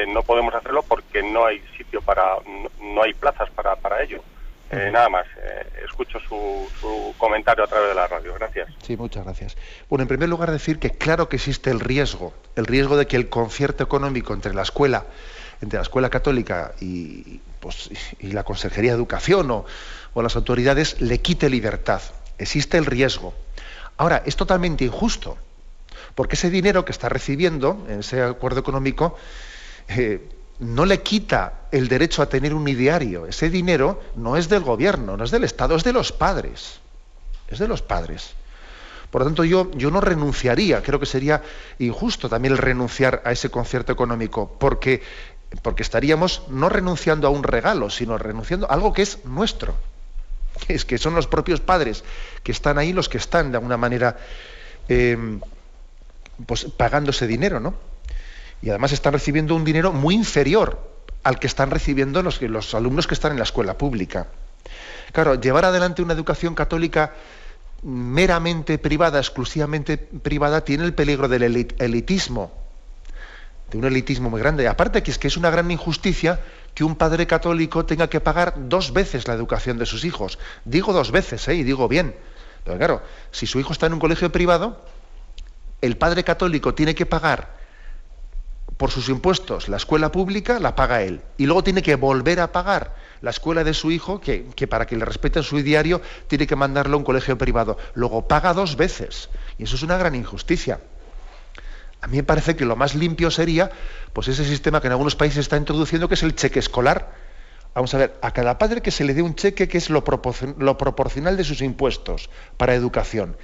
no 0.10 0.22
podemos 0.22 0.54
hacerlo 0.54 0.84
porque 0.84 1.24
no 1.24 1.46
hay 1.46 1.60
sitio 1.78 2.02
para 2.02 2.36
no, 2.82 3.02
hay 3.02 3.14
plazas 3.14 3.50
para, 3.52 3.76
para 3.76 4.04
ello. 4.04 4.22
Eh, 4.72 4.90
nada 4.90 5.10
más, 5.10 5.26
eh, 5.38 5.68
escucho 5.84 6.18
su, 6.22 7.14
comentario 7.18 7.66
a 7.66 7.68
través 7.68 7.90
de 7.90 7.96
la 7.96 8.08
radio. 8.08 8.34
Gracias. 8.36 8.70
Sí, 8.82 8.96
muchas 8.96 9.26
gracias. 9.26 9.58
Bueno, 9.90 10.04
en 10.04 10.08
primer 10.08 10.30
lugar 10.30 10.50
decir 10.50 10.80
que 10.80 10.92
claro 10.92 11.28
que 11.28 11.36
existe 11.36 11.70
el 11.72 11.82
riesgo, 11.82 12.34
el 12.56 12.66
riesgo 12.66 12.96
de 12.96 13.06
que 13.06 13.18
el 13.18 13.28
concierto 13.28 13.84
económico 13.84 14.34
entre 14.34 14.54
la 14.54 14.62
escuela, 14.62 15.08
entre 15.62 15.78
la 15.78 15.84
escuela 15.84 16.10
católica 16.10 16.72
y, 16.80 17.42
pues, 17.60 17.90
y 18.20 18.32
la 18.32 18.46
Consejería 18.46 18.92
de 18.92 18.98
Educación 18.98 19.52
o, 19.52 19.66
o 20.14 20.22
las 20.22 20.38
autoridades 20.38 21.02
le 21.02 21.20
quite 21.20 21.50
libertad. 21.50 22.02
Existe 22.38 22.78
el 22.78 22.86
riesgo. 22.86 23.34
Ahora, 23.98 24.24
es 24.26 24.38
totalmente 24.38 24.86
injusto, 24.86 25.38
porque 26.16 26.36
ese 26.36 26.50
dinero 26.50 26.86
que 26.86 26.92
está 26.92 27.10
recibiendo 27.10 27.86
en 27.88 28.00
ese 28.00 28.22
acuerdo 28.22 28.60
económico 28.60 29.16
eh, 29.88 30.30
no 30.60 30.86
le 30.86 31.02
quita 31.02 31.54
el 31.72 31.88
derecho 31.88 32.22
a 32.22 32.30
tener 32.30 32.54
un 32.54 32.68
ideario. 32.68 33.26
Ese 33.26 33.50
dinero 33.50 34.02
no 34.16 34.38
es 34.38 34.48
del 34.48 34.62
gobierno, 34.62 35.18
no 35.18 35.24
es 35.24 35.32
del 35.32 35.44
Estado, 35.44 35.76
es 35.76 35.84
de 35.84 35.94
los 35.94 36.12
padres. 36.12 36.80
Es 37.48 37.60
de 37.60 37.68
los 37.68 37.82
padres. 37.82 38.34
Por 39.10 39.22
lo 39.22 39.28
tanto, 39.28 39.44
yo, 39.44 39.70
yo 39.72 39.92
no 39.92 40.00
renunciaría, 40.00 40.82
creo 40.82 41.00
que 41.00 41.06
sería 41.06 41.42
injusto 41.80 42.30
también 42.30 42.54
el 42.54 42.58
renunciar 42.58 43.22
a 43.26 43.32
ese 43.32 43.50
concierto 43.50 43.92
económico, 43.92 44.56
porque, 44.58 45.02
porque 45.62 45.84
estaríamos 45.84 46.44
no 46.48 46.70
renunciando 46.70 47.28
a 47.28 47.32
un 47.32 47.44
regalo, 47.44 47.90
sino 47.90 48.18
renunciando 48.18 48.70
a 48.70 48.74
algo 48.74 48.94
que 48.94 49.02
es 49.02 49.26
nuestro. 49.26 49.76
Es 50.68 50.86
que 50.86 50.98
son 50.98 51.16
los 51.16 51.28
propios 51.28 51.60
padres 51.60 52.04
que 52.44 52.52
están 52.52 52.78
ahí 52.78 52.94
los 52.94 53.10
que 53.10 53.18
están 53.18 53.52
de 53.52 53.58
alguna 53.58 53.78
manera 53.78 54.18
eh, 54.88 55.18
pues, 56.46 56.66
pagando 56.66 57.12
ese 57.12 57.28
dinero, 57.28 57.60
¿no? 57.60 57.76
y 58.62 58.70
además 58.70 58.92
están 58.92 59.14
recibiendo 59.14 59.56
un 59.56 59.66
dinero 59.66 59.92
muy 59.92 60.16
inferior 60.16 60.80
al 61.24 61.40
que 61.40 61.48
están 61.48 61.72
recibiendo 61.72 62.22
los, 62.24 62.74
alumnos 62.74 63.08
que 63.08 63.14
están 63.14 63.32
en 63.32 63.38
la 63.38 63.44
escuela 63.44 63.78
pública. 63.78 64.28
Claro, 65.12 65.36
llevar 65.36 65.66
adelante 65.66 66.02
una 66.02 66.14
educación 66.14 66.56
católica 66.56 67.14
meramente 67.84 68.78
privada, 68.78 69.20
exclusivamente 69.20 69.98
privada, 69.98 70.62
tiene 70.62 70.84
el 70.84 70.94
peligro 70.94 71.28
del 71.28 71.44
elitismo, 71.80 72.52
de 73.72 73.78
un 73.78 73.86
elitismo 73.86 74.30
muy 74.30 74.40
grande. 74.40 74.68
Aparte 74.68 75.04
que 75.04 75.12
es 75.12 75.18
que 75.18 75.28
es 75.28 75.38
una 75.38 75.50
gran 75.50 75.70
injusticia 75.70 76.40
que 76.74 76.84
un 76.84 76.96
padre 76.96 77.28
católico 77.28 77.86
tenga 77.86 78.08
que 78.08 78.20
pagar 78.20 78.54
dos 78.70 78.94
veces 78.94 79.28
la 79.28 79.34
educación 79.34 79.78
de 79.78 79.86
sus 79.86 80.06
hijos. 80.06 80.40
Digo 80.66 80.94
dos 80.94 81.12
veces, 81.12 81.48
¿eh? 81.48 81.56
y 81.56 81.64
digo 81.64 81.88
bien. 81.88 82.16
Pero 82.64 82.78
claro, 82.78 83.02
si 83.32 83.48
su 83.48 83.60
hijo 83.60 83.74
está 83.74 83.88
en 83.88 83.94
un 83.94 84.00
colegio 84.00 84.32
privado, 84.32 84.84
el 85.82 85.98
padre 85.98 86.24
católico 86.24 86.74
tiene 86.74 86.96
que 86.96 87.06
pagar 87.06 87.62
por 88.78 88.90
sus 88.90 89.10
impuestos 89.10 89.70
la 89.70 89.78
escuela 89.78 90.12
pública, 90.12 90.60
la 90.60 90.76
paga 90.76 91.04
él. 91.04 91.22
Y 91.38 91.46
luego 91.46 91.64
tiene 91.64 91.84
que 91.84 91.96
volver 91.96 92.40
a 92.40 92.52
pagar 92.52 92.96
la 93.22 93.30
escuela 93.30 93.64
de 93.64 93.76
su 93.76 93.92
hijo, 93.92 94.20
que, 94.20 94.44
para 94.68 94.88
que 94.88 94.96
le 94.96 95.06
respeten 95.06 95.44
su 95.44 95.62
diario 95.62 96.02
tiene 96.28 96.48
que 96.48 96.56
mandarlo 96.56 96.96
a 96.96 96.98
un 96.98 97.04
colegio 97.04 97.38
privado. 97.38 97.78
Luego 97.94 98.28
paga 98.28 98.54
dos 98.54 98.78
veces. 98.78 99.30
Y 99.60 99.66
eso 99.66 99.76
es 99.76 99.84
una 99.84 99.98
gran 99.98 100.16
injusticia. 100.16 100.80
A 102.02 102.08
mí 102.08 102.18
me 102.18 102.24
parece 102.24 102.56
que 102.56 102.66
lo 102.66 102.76
más 102.76 102.96
limpio 102.96 103.30
sería 103.30 103.70
pues 104.14 104.28
ese 104.28 104.44
sistema 104.44 104.82
que 104.82 104.88
en 104.88 104.94
algunos 104.94 105.16
países 105.16 105.38
está 105.38 105.58
introduciendo, 105.58 106.08
que 106.08 106.16
es 106.16 106.24
el 106.24 106.36
cheque 106.36 106.58
escolar. 106.58 107.14
Vamos 107.76 107.94
a 107.94 108.00
ver, 108.00 108.18
a 108.24 108.32
cada 108.32 108.58
padre 108.58 108.82
que 108.82 108.90
se 108.90 109.04
le 109.04 109.14
dé 109.14 109.22
un 109.22 109.36
cheque 109.36 109.68
que 109.68 109.78
es 109.78 109.92
lo, 109.92 110.04
lo 110.58 110.78
proporcional 110.80 111.38
de 111.38 111.44
sus 111.44 111.62
impuestos 111.62 112.32
para 112.58 112.74
educación. 112.74 113.38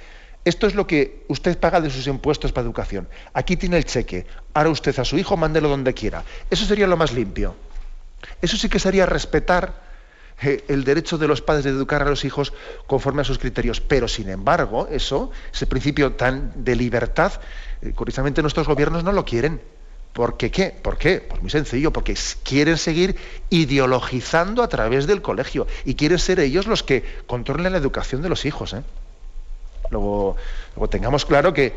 Esto 0.48 0.66
es 0.66 0.74
lo 0.74 0.86
que 0.86 1.26
usted 1.28 1.58
paga 1.58 1.78
de 1.78 1.90
sus 1.90 2.06
impuestos 2.06 2.52
para 2.52 2.64
educación. 2.64 3.06
Aquí 3.34 3.58
tiene 3.58 3.76
el 3.76 3.84
cheque. 3.84 4.24
Ahora 4.54 4.70
usted 4.70 4.98
a 4.98 5.04
su 5.04 5.18
hijo 5.18 5.36
mándelo 5.36 5.68
donde 5.68 5.92
quiera. 5.92 6.24
Eso 6.48 6.64
sería 6.64 6.86
lo 6.86 6.96
más 6.96 7.12
limpio. 7.12 7.54
Eso 8.40 8.56
sí 8.56 8.70
que 8.70 8.78
sería 8.78 9.04
respetar 9.04 9.82
eh, 10.40 10.64
el 10.68 10.84
derecho 10.84 11.18
de 11.18 11.28
los 11.28 11.42
padres 11.42 11.64
de 11.64 11.70
educar 11.72 12.00
a 12.00 12.08
los 12.08 12.24
hijos 12.24 12.54
conforme 12.86 13.20
a 13.20 13.24
sus 13.26 13.38
criterios. 13.38 13.82
Pero, 13.82 14.08
sin 14.08 14.30
embargo, 14.30 14.88
eso, 14.90 15.30
ese 15.52 15.66
principio 15.66 16.14
tan 16.14 16.64
de 16.64 16.76
libertad, 16.76 17.32
eh, 17.82 17.92
curiosamente 17.94 18.40
nuestros 18.40 18.66
gobiernos 18.66 19.04
no 19.04 19.12
lo 19.12 19.26
quieren. 19.26 19.60
¿Por 20.14 20.38
qué 20.38 20.50
qué? 20.50 20.70
¿Por 20.70 20.96
qué? 20.96 21.20
Pues 21.20 21.42
muy 21.42 21.50
sencillo, 21.50 21.92
porque 21.92 22.16
quieren 22.42 22.78
seguir 22.78 23.16
ideologizando 23.50 24.62
a 24.62 24.68
través 24.68 25.06
del 25.06 25.20
colegio 25.20 25.66
y 25.84 25.94
quieren 25.94 26.18
ser 26.18 26.40
ellos 26.40 26.66
los 26.66 26.82
que 26.82 27.04
controlen 27.26 27.70
la 27.70 27.78
educación 27.78 28.22
de 28.22 28.30
los 28.30 28.46
hijos. 28.46 28.72
¿eh? 28.72 28.82
Luego, 29.90 30.36
tengamos 30.90 31.24
claro 31.24 31.52
que 31.52 31.74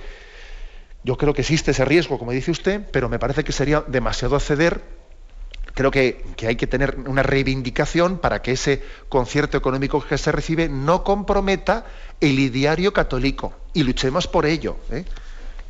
yo 1.03 1.17
creo 1.17 1.33
que 1.33 1.41
existe 1.41 1.71
ese 1.71 1.85
riesgo, 1.85 2.19
como 2.19 2.31
dice 2.31 2.51
usted, 2.51 2.81
pero 2.91 3.09
me 3.09 3.19
parece 3.19 3.43
que 3.43 3.51
sería 3.51 3.83
demasiado 3.87 4.39
ceder. 4.39 4.81
Creo 5.73 5.89
que, 5.89 6.23
hay 6.45 6.57
que 6.57 6.67
tener 6.67 6.97
una 7.07 7.23
reivindicación 7.23 8.17
para 8.19 8.41
que 8.41 8.51
ese 8.51 8.83
concierto 9.09 9.57
económico 9.57 10.05
que 10.05 10.17
se 10.17 10.31
recibe 10.31 10.67
no 10.67 11.03
comprometa 11.03 11.85
el 12.19 12.39
ideario 12.39 12.93
católico. 12.93 13.53
Y 13.73 13.83
luchemos 13.83 14.27
por 14.27 14.45
ello. 14.45 14.77
¿eh? 14.91 15.05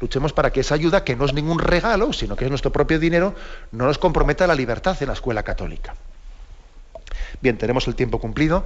Luchemos 0.02 0.34
para 0.34 0.52
que 0.52 0.62
esa 0.62 0.74
ayuda, 0.74 1.04
que 1.04 1.16
no 1.16 1.26
es 1.26 1.34
ningún 1.34 1.60
regalo, 1.60 2.12
sino 2.14 2.36
que 2.36 2.46
es 2.46 2.50
nuestro 2.50 2.72
propio 2.72 3.00
dinero, 3.00 3.36
no 3.72 3.86
nos 3.86 4.00
comprometa 4.00 4.48
la 4.48 4.56
libertad 4.56 4.98
en 5.02 5.08
la 5.08 5.14
escuela 5.14 5.44
católica. 5.44 5.96
Bien, 7.39 7.58
tenemos 7.58 7.88
el 7.88 7.96
tiempo 7.96 8.20
cumplido. 8.20 8.66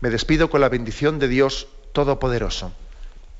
Me 0.00 0.10
despido 0.10 0.50
con 0.50 0.60
la 0.60 0.68
bendición 0.68 1.20
de 1.20 1.28
Dios 1.28 1.68
Todopoderoso. 1.92 2.72